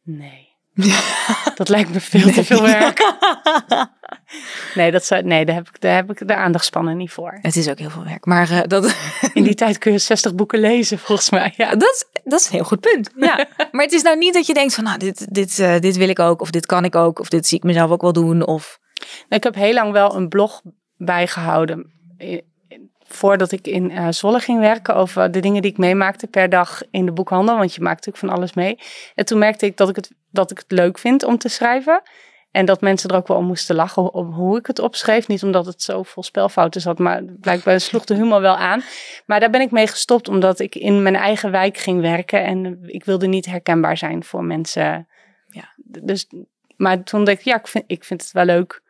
Nee. 0.04 0.50
Dat 1.56 1.70
lijkt 1.70 1.94
me 1.94 2.00
veel 2.00 2.32
te 2.32 2.44
veel 2.44 2.62
werk. 2.62 3.00
Nee, 4.76 4.92
dat 4.92 5.06
zou, 5.06 5.24
nee 5.24 5.46
daar, 5.46 5.56
heb 5.56 5.68
ik, 5.68 5.82
daar 5.82 5.96
heb 5.96 6.12
ik 6.12 6.28
de 6.28 6.36
aandachtspannen 6.36 6.98
niet 6.98 7.12
voor. 7.12 7.40
Het 7.42 7.56
is 7.56 7.70
ook 7.70 7.80
heel 7.80 7.90
veel 7.90 8.04
werk, 8.04 8.26
maar 8.26 8.52
eh, 8.52 8.62
dat, 8.68 8.96
In 9.34 9.44
die 9.44 9.56
tijd 9.56 9.78
kun 9.78 9.92
je 9.92 9.98
60 9.98 10.36
boeken 10.36 10.60
lezen, 10.60 11.00
volgens 11.00 11.30
mij. 11.30 11.54
Ja. 11.58 11.76
dat, 11.76 11.90
is, 11.90 12.22
dat 12.24 12.40
is 12.40 12.46
een 12.46 12.54
heel 12.54 12.64
goed 12.64 12.80
punt. 12.80 13.10
Ja. 13.16 13.46
Maar 13.72 13.84
het 13.84 13.94
is 13.94 14.02
nou 14.02 14.18
niet 14.18 14.34
dat 14.34 14.46
je 14.46 14.54
denkt 14.54 14.74
van, 14.74 14.84
nou, 14.84 14.98
dit, 14.98 15.34
dit, 15.34 15.60
eh, 15.60 15.80
dit 15.80 15.98
wil 15.98 16.10
ik 16.10 16.20
ook, 16.20 16.42
of 16.42 16.50
dit 16.50 16.66
kan 16.66 16.86
ik 16.86 16.96
ook, 16.96 17.20
of 17.20 17.30
dit 17.30 17.48
zie 17.48 17.58
ik 17.58 17.64
mezelf 17.64 17.92
ook 17.92 18.02
wel 18.02 18.14
doen. 18.14 18.46
Of... 18.46 18.80
Nou, 19.00 19.26
ik 19.28 19.44
heb 19.44 19.56
heel 19.56 19.74
lang 19.74 19.92
wel 19.92 20.16
een 20.16 20.30
blog 20.30 20.62
bijgehouden. 20.98 21.92
Voordat 23.12 23.52
ik 23.52 23.68
in 23.68 24.14
Zwolle 24.14 24.40
ging 24.40 24.60
werken 24.60 24.96
over 24.96 25.32
de 25.32 25.40
dingen 25.40 25.62
die 25.62 25.72
ik 25.72 25.78
meemaakte 25.78 26.28
per 26.28 26.50
dag 26.50 26.82
in 26.92 27.06
de 27.06 27.12
boekhandel. 27.12 27.58
Want 27.58 27.74
je 27.74 27.82
maakt 27.82 28.06
natuurlijk 28.06 28.26
van 28.26 28.36
alles 28.38 28.54
mee. 28.54 28.80
En 29.16 29.26
toen 29.26 29.40
merkte 29.40 29.66
ik 29.66 29.78
dat 29.78 29.90
ik 29.90 29.96
het, 29.96 30.12
dat 30.30 30.52
ik 30.52 30.58
het 30.58 30.72
leuk 30.72 30.98
vind 30.98 31.24
om 31.24 31.38
te 31.38 31.50
schrijven. 31.50 32.02
En 32.52 32.66
dat 32.66 32.82
mensen 32.82 33.10
er 33.10 33.16
ook 33.16 33.28
wel 33.28 33.38
om 33.38 33.46
moesten 33.46 33.76
lachen 33.76 34.14
om 34.14 34.32
hoe 34.34 34.58
ik 34.58 34.68
het 34.68 34.80
opschreef. 34.80 35.28
Niet 35.28 35.44
omdat 35.44 35.66
het 35.66 35.82
zo 35.82 36.04
vol 36.04 36.24
spelfouten 36.24 36.82
zat, 36.82 37.00
maar 37.00 37.24
blijkbaar 37.24 37.80
sloeg 37.80 38.06
de 38.06 38.16
humor 38.16 38.42
wel 38.42 38.56
aan. 38.56 38.84
Maar 39.26 39.40
daar 39.40 39.50
ben 39.50 39.62
ik 39.62 39.72
mee 39.72 39.88
gestopt 39.88 40.28
omdat 40.28 40.60
ik 40.60 40.76
in 40.76 41.02
mijn 41.02 41.16
eigen 41.16 41.52
wijk 41.52 41.78
ging 41.78 42.02
werken. 42.02 42.44
En 42.44 42.80
ik 42.86 43.06
wilde 43.06 43.28
niet 43.28 43.46
herkenbaar 43.46 43.98
zijn 43.98 44.24
voor 44.24 44.44
mensen. 44.44 45.08
Ja. 45.50 45.74
Dus, 45.78 46.28
maar 46.76 47.04
toen 47.04 47.24
dacht 47.24 47.40
ik, 47.40 47.46
ja, 47.46 47.56
ik 47.56 47.68
vind, 47.68 47.84
ik 47.88 48.04
vind 48.04 48.22
het 48.22 48.32
wel 48.32 48.46
leuk 48.46 48.81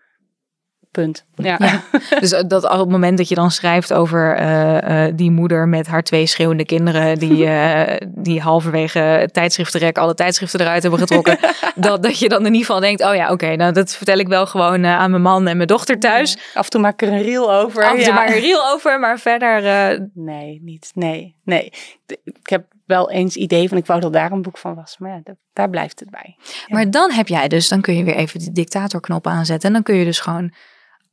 punt. 0.91 1.25
Ja. 1.35 1.57
Ja. 1.59 1.81
Dus 2.19 2.31
eh, 2.31 2.43
dat 2.47 2.63
op 2.63 2.79
het 2.79 2.89
moment 2.89 3.17
dat 3.17 3.29
je 3.29 3.35
dan 3.35 3.51
schrijft 3.51 3.93
over 3.93 4.35
eh, 4.35 5.05
eh, 5.05 5.13
die 5.15 5.31
moeder 5.31 5.67
met 5.67 5.87
haar 5.87 6.03
twee 6.03 6.25
schreeuwende 6.25 6.65
kinderen, 6.65 7.19
die, 7.19 7.49
die 8.27 8.41
halverwege 8.41 9.29
tijdschriftenrek 9.31 9.97
alle 9.97 10.13
tijdschriften 10.13 10.59
eruit 10.59 10.81
hebben 10.81 10.99
getrokken, 10.99 11.37
dat, 11.75 12.03
dat 12.03 12.19
je 12.19 12.29
dan 12.29 12.39
in 12.39 12.45
ieder 12.45 12.59
geval 12.65 12.79
denkt, 12.79 13.03
oh 13.03 13.15
ja, 13.15 13.31
oké, 13.31 13.55
nou 13.55 13.73
dat 13.73 13.95
vertel 13.95 14.17
ik 14.17 14.27
wel 14.27 14.45
gewoon 14.45 14.85
aan 14.85 15.09
mijn 15.09 15.21
man 15.21 15.47
en 15.47 15.55
mijn 15.55 15.67
dochter 15.67 15.99
thuis. 15.99 16.37
Af 16.53 16.65
en 16.65 16.71
toe 16.71 16.81
maak 16.81 17.01
ik 17.01 17.07
er 17.07 17.13
een 17.13 17.21
reel 17.21 17.53
over. 17.53 17.83
Af 17.83 17.91
en 17.91 17.97
toe 17.97 18.05
ja. 18.05 18.13
maar 18.13 18.27
een 18.27 18.39
reel 18.39 18.71
over, 18.71 18.99
maar 18.99 19.19
verder, 19.19 19.61
Nee, 20.13 20.61
niet. 20.63 20.91
Nee, 20.93 21.35
nee. 21.43 21.73
Ik 22.23 22.49
heb 22.49 22.63
wel 22.91 23.11
eens 23.11 23.35
idee 23.35 23.69
van, 23.69 23.77
ik 23.77 23.85
wou 23.85 23.99
dat 23.99 24.13
daar 24.13 24.31
een 24.31 24.41
boek 24.41 24.57
van 24.57 24.75
was. 24.75 24.97
Maar 24.97 25.09
ja, 25.11 25.19
dat- 25.23 25.35
daar 25.53 25.69
blijft 25.69 25.99
het 25.99 26.09
bij. 26.09 26.35
Ja. 26.37 26.65
Maar 26.67 26.91
dan 26.91 27.11
heb 27.11 27.27
jij 27.27 27.47
dus, 27.47 27.67
dan 27.67 27.81
kun 27.81 27.95
je 27.95 28.03
weer 28.03 28.15
even 28.15 28.39
die 28.39 28.51
dictatorknop 28.51 29.27
aanzetten. 29.27 29.67
En 29.67 29.73
dan 29.73 29.83
kun 29.83 29.95
je 29.95 30.05
dus 30.05 30.19
gewoon 30.19 30.53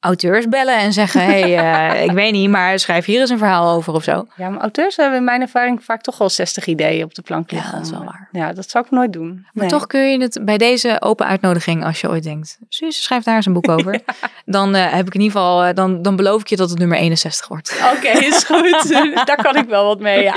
auteurs 0.01 0.49
bellen 0.49 0.77
en 0.77 0.93
zeggen: 0.93 1.25
hey, 1.25 1.59
eh, 1.59 2.03
ik 2.09 2.11
weet 2.11 2.33
niet, 2.33 2.51
maar 2.51 2.79
schrijf 2.79 3.05
hier 3.05 3.21
eens 3.21 3.31
een 3.31 3.39
verhaal 3.39 3.77
over 3.77 3.93
of 3.95 4.03
zo. 4.05 4.27
Ja, 4.37 4.49
maar 4.49 4.61
auteurs 4.61 4.97
hebben 4.97 5.19
in 5.19 5.25
mijn 5.25 5.41
ervaring 5.41 5.85
vaak 5.85 6.01
toch 6.03 6.19
wel 6.19 6.29
60 6.31 6.67
ideeën 6.67 7.05
op 7.05 7.15
de 7.15 7.23
plank 7.23 7.51
Ja, 7.51 7.57
liggen. 7.57 7.75
dat 7.77 7.85
is 7.85 7.91
wel 7.91 8.01
om, 8.01 8.07
eh, 8.07 8.13
waar. 8.13 8.29
Ja, 8.33 8.53
dat 8.53 8.71
zou 8.71 8.85
ik 8.85 8.91
nooit 8.91 9.13
doen. 9.13 9.35
Maar 9.53 9.65
Nee. 9.65 9.69
toch 9.69 9.87
kun 9.87 10.11
je 10.11 10.21
het 10.21 10.41
bij 10.43 10.59
deze 10.59 10.97
open 11.01 11.27
uitnodiging, 11.27 11.85
als 11.85 12.01
je 12.01 12.09
ooit 12.09 12.23
denkt: 12.23 12.59
Suus, 12.69 13.03
schrijf 13.03 13.23
daar 13.25 13.37
eens 13.37 13.47
een 13.47 13.53
boek 13.53 13.69
over. 13.79 14.01
Dan 14.45 14.75
eh, 14.75 14.93
heb 14.93 15.07
ik 15.07 15.15
in 15.15 15.21
ieder 15.21 15.37
geval, 15.37 15.65
eh, 15.65 15.75
dan, 15.75 16.03
dan 16.03 16.17
beloof 16.17 16.41
ik 16.41 16.47
je 16.49 16.57
dat 16.57 16.71
het 16.71 16.79
nummer 16.79 16.99
61 16.99 17.49
wordt. 17.49 17.83
Oké, 17.97 18.09
is 18.09 18.45
goed. 18.45 18.89
daar 19.27 19.43
kan 19.43 19.57
ik 19.57 19.69
wel 19.69 19.85
wat 19.85 20.01
mee, 20.01 20.23
ja. 20.23 20.35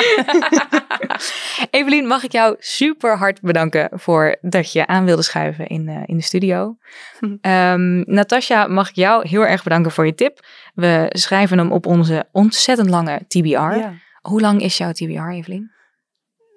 Evelien, 1.69 2.07
mag 2.07 2.23
ik 2.23 2.31
jou 2.31 2.55
super 2.59 3.17
hard 3.17 3.41
bedanken 3.41 3.89
voor 3.93 4.35
dat 4.41 4.71
je 4.71 4.87
aan 4.87 5.05
wilde 5.05 5.21
schuiven 5.21 5.67
in, 5.67 6.03
in 6.05 6.17
de 6.17 6.23
studio. 6.23 6.75
Hm. 7.19 7.35
Ehm, 7.41 8.01
Natasja, 8.05 8.67
mag 8.67 8.89
ik 8.89 8.95
jou 8.95 9.27
heel 9.27 9.41
erg 9.45 9.50
bedanken 9.63 9.91
voor 9.91 10.05
je 10.05 10.15
tip. 10.15 10.45
We 10.73 11.05
schrijven 11.09 11.57
hem 11.57 11.71
op 11.71 11.85
onze 11.85 12.25
ontzettend 12.31 12.89
lange 12.89 13.21
TBR. 13.27 13.47
ja. 13.47 13.93
Hoe 14.21 14.41
lang 14.41 14.61
is 14.61 14.77
jouw 14.77 14.91
TBR, 14.91 15.29
Evelien? 15.29 15.71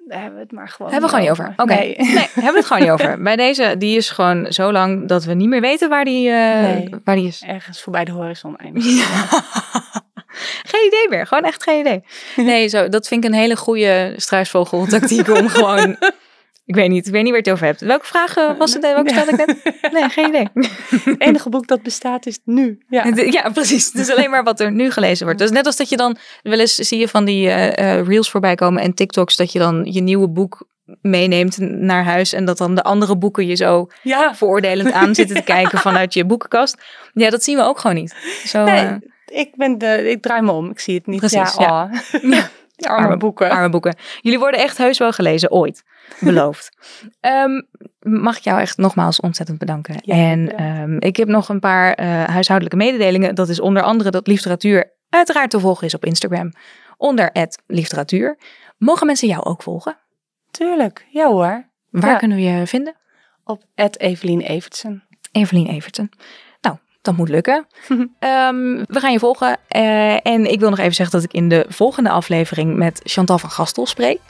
Daar 0.08 0.18
hebben 0.20 0.38
we 0.38 0.42
het 0.44 0.52
maar 0.52 0.68
gewoon 0.68 0.92
Hebben 0.92 1.10
we 1.10 1.16
gewoon 1.16 1.30
niet 1.30 1.40
over. 1.40 1.52
Oké. 1.56 1.74
Nee. 1.74 1.96
Nee, 1.96 2.16
hebben 2.16 2.52
we 2.52 2.58
het 2.58 2.66
gewoon 2.66 2.82
niet 2.82 2.90
over. 2.90 3.22
Bij 3.22 3.36
deze, 3.36 3.74
die 3.78 3.96
is 3.96 4.10
gewoon 4.10 4.52
zo 4.52 4.72
lang 4.72 5.08
dat 5.08 5.24
we 5.24 5.34
niet 5.34 5.48
meer 5.48 5.60
weten 5.60 5.88
waar 5.88 6.04
die, 6.04 6.28
eh, 6.30 6.60
Nee. 6.60 6.88
waar 7.04 7.14
die 7.16 7.26
is. 7.26 7.42
Ergens 7.46 7.82
voorbij 7.82 8.04
de 8.04 8.10
horizon 8.12 8.56
eindigt. 8.56 8.86
geen 10.70 10.86
idee 10.86 11.06
meer. 11.08 11.26
Gewoon 11.26 11.44
echt 11.44 11.62
geen 11.62 11.80
idee. 11.80 12.04
Nee, 12.46 12.68
zo, 12.68 12.88
dat 12.88 13.08
vind 13.08 13.24
ik 13.24 13.30
een 13.30 13.36
hele 13.36 13.56
goede 13.56 14.12
struisvogeltactiek 14.16 15.28
om 15.28 15.48
gewoon... 15.48 15.96
Ik 16.66 16.74
weet 16.74 16.88
niet, 16.88 17.06
ik 17.06 17.12
weet 17.12 17.22
niet 17.22 17.32
waar 17.32 17.40
je 17.42 17.50
het 17.50 17.54
over 17.54 17.66
hebt. 17.66 17.80
Welke 17.80 18.06
vraag 18.06 18.36
eh, 18.36 18.58
was 18.58 18.72
het? 18.72 18.82
Welke 18.82 19.10
stelde 19.10 19.30
ik 19.30 19.46
net? 19.46 19.92
Nee, 19.92 20.08
geen 20.08 20.28
idee. 20.28 20.48
Het 21.04 21.20
enige 21.20 21.48
boek 21.48 21.66
dat 21.66 21.82
bestaat 21.82 22.26
is 22.26 22.38
nu. 22.44 22.78
Ja. 22.88 23.04
Ja, 23.14 23.50
precies. 23.50 23.86
Het 23.86 23.94
is 23.94 24.10
alleen 24.10 24.30
maar 24.30 24.42
wat 24.42 24.60
er 24.60 24.72
nu 24.72 24.90
gelezen 24.90 25.24
wordt. 25.24 25.40
Dus 25.40 25.50
net 25.50 25.66
als 25.66 25.76
dat 25.76 25.88
je 25.88 25.96
dan 25.96 26.16
wel 26.42 26.58
eens 26.58 26.74
zie 26.74 26.98
je 26.98 27.08
van 27.08 27.24
die 27.24 27.48
eh, 27.48 27.98
eh, 27.98 28.06
reels 28.06 28.30
voorbij 28.30 28.54
komen 28.54 28.82
en 28.82 28.94
TikToks 28.94 29.36
dat 29.36 29.52
je 29.52 29.58
dan 29.58 29.84
je 29.84 30.00
nieuwe 30.00 30.28
boek 30.28 30.66
meeneemt 31.02 31.58
naar 31.58 32.04
huis 32.04 32.32
en 32.32 32.44
dat 32.44 32.58
dan 32.58 32.74
de 32.74 32.82
andere 32.82 33.16
boeken 33.16 33.46
je 33.46 33.54
zo 33.54 33.86
ja. 34.02 34.34
veroordelend 34.34 34.92
aan 34.92 35.14
zitten 35.20 35.36
te 35.36 35.42
kijken 35.42 35.78
vanuit 35.78 36.14
je 36.14 36.24
boekenkast. 36.24 36.82
Ja, 37.12 37.30
dat 37.30 37.44
zien 37.44 37.56
we 37.56 37.62
ook 37.62 37.78
gewoon 37.78 37.96
niet. 37.96 38.14
Zo, 38.46 38.64
Nee, 38.64 38.86
eh, 38.86 38.96
ik, 39.26 39.56
ben 39.56 39.78
de, 39.78 40.10
ik 40.10 40.22
draai 40.22 40.42
me 40.42 40.52
om. 40.52 40.70
Ik 40.70 40.80
zie 40.80 40.94
het 40.94 41.06
niet. 41.06 41.18
Precies, 41.18 41.54
ja. 41.54 41.90
ja. 42.22 42.48
arme, 42.76 43.16
boeken. 43.16 43.50
arme 43.50 43.68
boeken. 43.68 43.96
Jullie 44.20 44.38
worden 44.38 44.60
echt 44.60 44.78
heus 44.78 44.98
wel 44.98 45.12
gelezen, 45.12 45.50
ooit. 45.50 45.82
Beloofd. 46.20 46.76
Ehm, 47.20 47.62
mag 48.00 48.36
ik 48.36 48.42
jou 48.42 48.60
echt 48.60 48.76
nogmaals 48.76 49.20
ontzettend 49.20 49.58
bedanken. 49.58 49.94
Ja, 50.02 50.14
en 50.14 50.56
ehm, 50.56 50.96
ik 50.98 51.16
heb 51.16 51.28
nog 51.28 51.48
een 51.48 51.60
paar 51.60 51.92
eh, 51.94 52.24
huishoudelijke 52.24 52.78
mededelingen. 52.78 53.34
Dat 53.34 53.48
is 53.48 53.60
onder 53.60 53.82
andere 53.82 54.10
dat 54.10 54.26
literatuur 54.26 54.92
uiteraard 55.08 55.50
te 55.50 55.60
volgen 55.60 55.86
is 55.86 55.94
op 55.94 56.04
Instagram. 56.04 56.52
Onder 56.96 57.30
literatuur. 57.66 58.38
Mogen 58.78 59.06
mensen 59.06 59.28
jou 59.28 59.44
ook 59.44 59.62
volgen? 59.62 59.98
Tuurlijk. 60.50 61.06
Ja 61.10 61.26
hoor. 61.26 61.68
Waar 61.90 62.10
Ja. 62.10 62.16
kunnen 62.16 62.36
we 62.36 62.42
je 62.42 62.66
vinden? 62.66 62.96
Op 63.44 63.62
Evelien 63.96 64.40
Evertsen. 64.40 65.04
Evelien 65.32 65.66
Everton. 65.66 66.10
Dat 67.04 67.16
moet 67.16 67.28
lukken. 67.28 67.66
Ehm, 68.18 68.84
we 68.86 69.00
gaan 69.00 69.12
je 69.12 69.18
volgen. 69.18 69.56
Eh, 69.68 70.26
en 70.26 70.50
ik 70.50 70.60
wil 70.60 70.70
nog 70.70 70.78
even 70.78 70.94
zeggen 70.94 71.20
dat 71.20 71.24
ik 71.24 71.32
in 71.32 71.48
de 71.48 71.66
volgende 71.68 72.10
aflevering 72.10 72.76
met 72.76 73.00
Chantal 73.02 73.38
van 73.38 73.50
Gastel 73.50 73.86
spreek. 73.86 74.20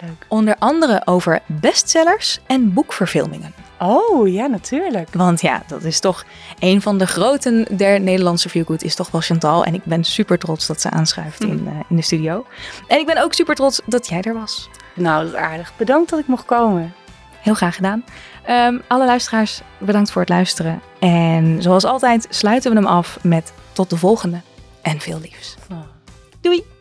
Leuk. 0.00 0.26
Onder 0.28 0.56
andere 0.58 1.02
over 1.04 1.42
bestsellers 1.46 2.40
en 2.46 2.72
boekverfilmingen. 2.72 3.54
Oh, 3.78 4.32
ja, 4.32 4.46
natuurlijk. 4.46 5.08
Want 5.12 5.40
ja, 5.40 5.62
dat 5.66 5.84
is 5.84 6.00
toch 6.00 6.24
een 6.58 6.82
van 6.82 6.98
de 6.98 7.06
groten 7.06 7.66
der 7.76 8.00
Nederlandse 8.00 8.48
feelgood 8.48 8.82
is 8.82 8.94
toch 8.94 9.10
wel 9.10 9.20
Chantal. 9.20 9.64
En 9.64 9.74
ik 9.74 9.84
ben 9.84 10.04
super 10.04 10.38
trots 10.38 10.66
dat 10.66 10.80
ze 10.80 10.90
aanschuift 10.90 11.40
in, 11.40 11.66
eh, 11.66 11.80
in 11.88 11.96
de 11.96 12.02
studio. 12.02 12.46
En 12.86 12.98
ik 12.98 13.06
ben 13.06 13.22
ook 13.22 13.32
super 13.32 13.54
trots 13.54 13.80
dat 13.86 14.08
jij 14.08 14.20
er 14.20 14.34
was. 14.34 14.68
Nou, 14.94 15.24
dat 15.24 15.32
is 15.32 15.38
aardig. 15.38 15.72
Bedankt 15.76 16.10
dat 16.10 16.18
ik 16.18 16.26
mocht 16.26 16.44
komen. 16.44 16.94
Heel 17.40 17.54
graag 17.54 17.74
gedaan. 17.74 18.04
Ehm, 18.44 18.78
alle 18.88 19.04
luisteraars, 19.04 19.60
bedankt 19.78 20.10
voor 20.10 20.20
het 20.20 20.30
luisteren. 20.30 20.80
En 20.98 21.62
zoals 21.62 21.84
altijd 21.84 22.26
sluiten 22.30 22.70
we 22.70 22.76
hem 22.76 22.86
af 22.86 23.18
met 23.22 23.52
tot 23.72 23.90
de 23.90 23.96
volgende 23.96 24.40
en 24.82 25.00
veel 25.00 25.20
liefs. 25.20 25.54
Oh. 25.70 25.78
Doei! 26.40 26.73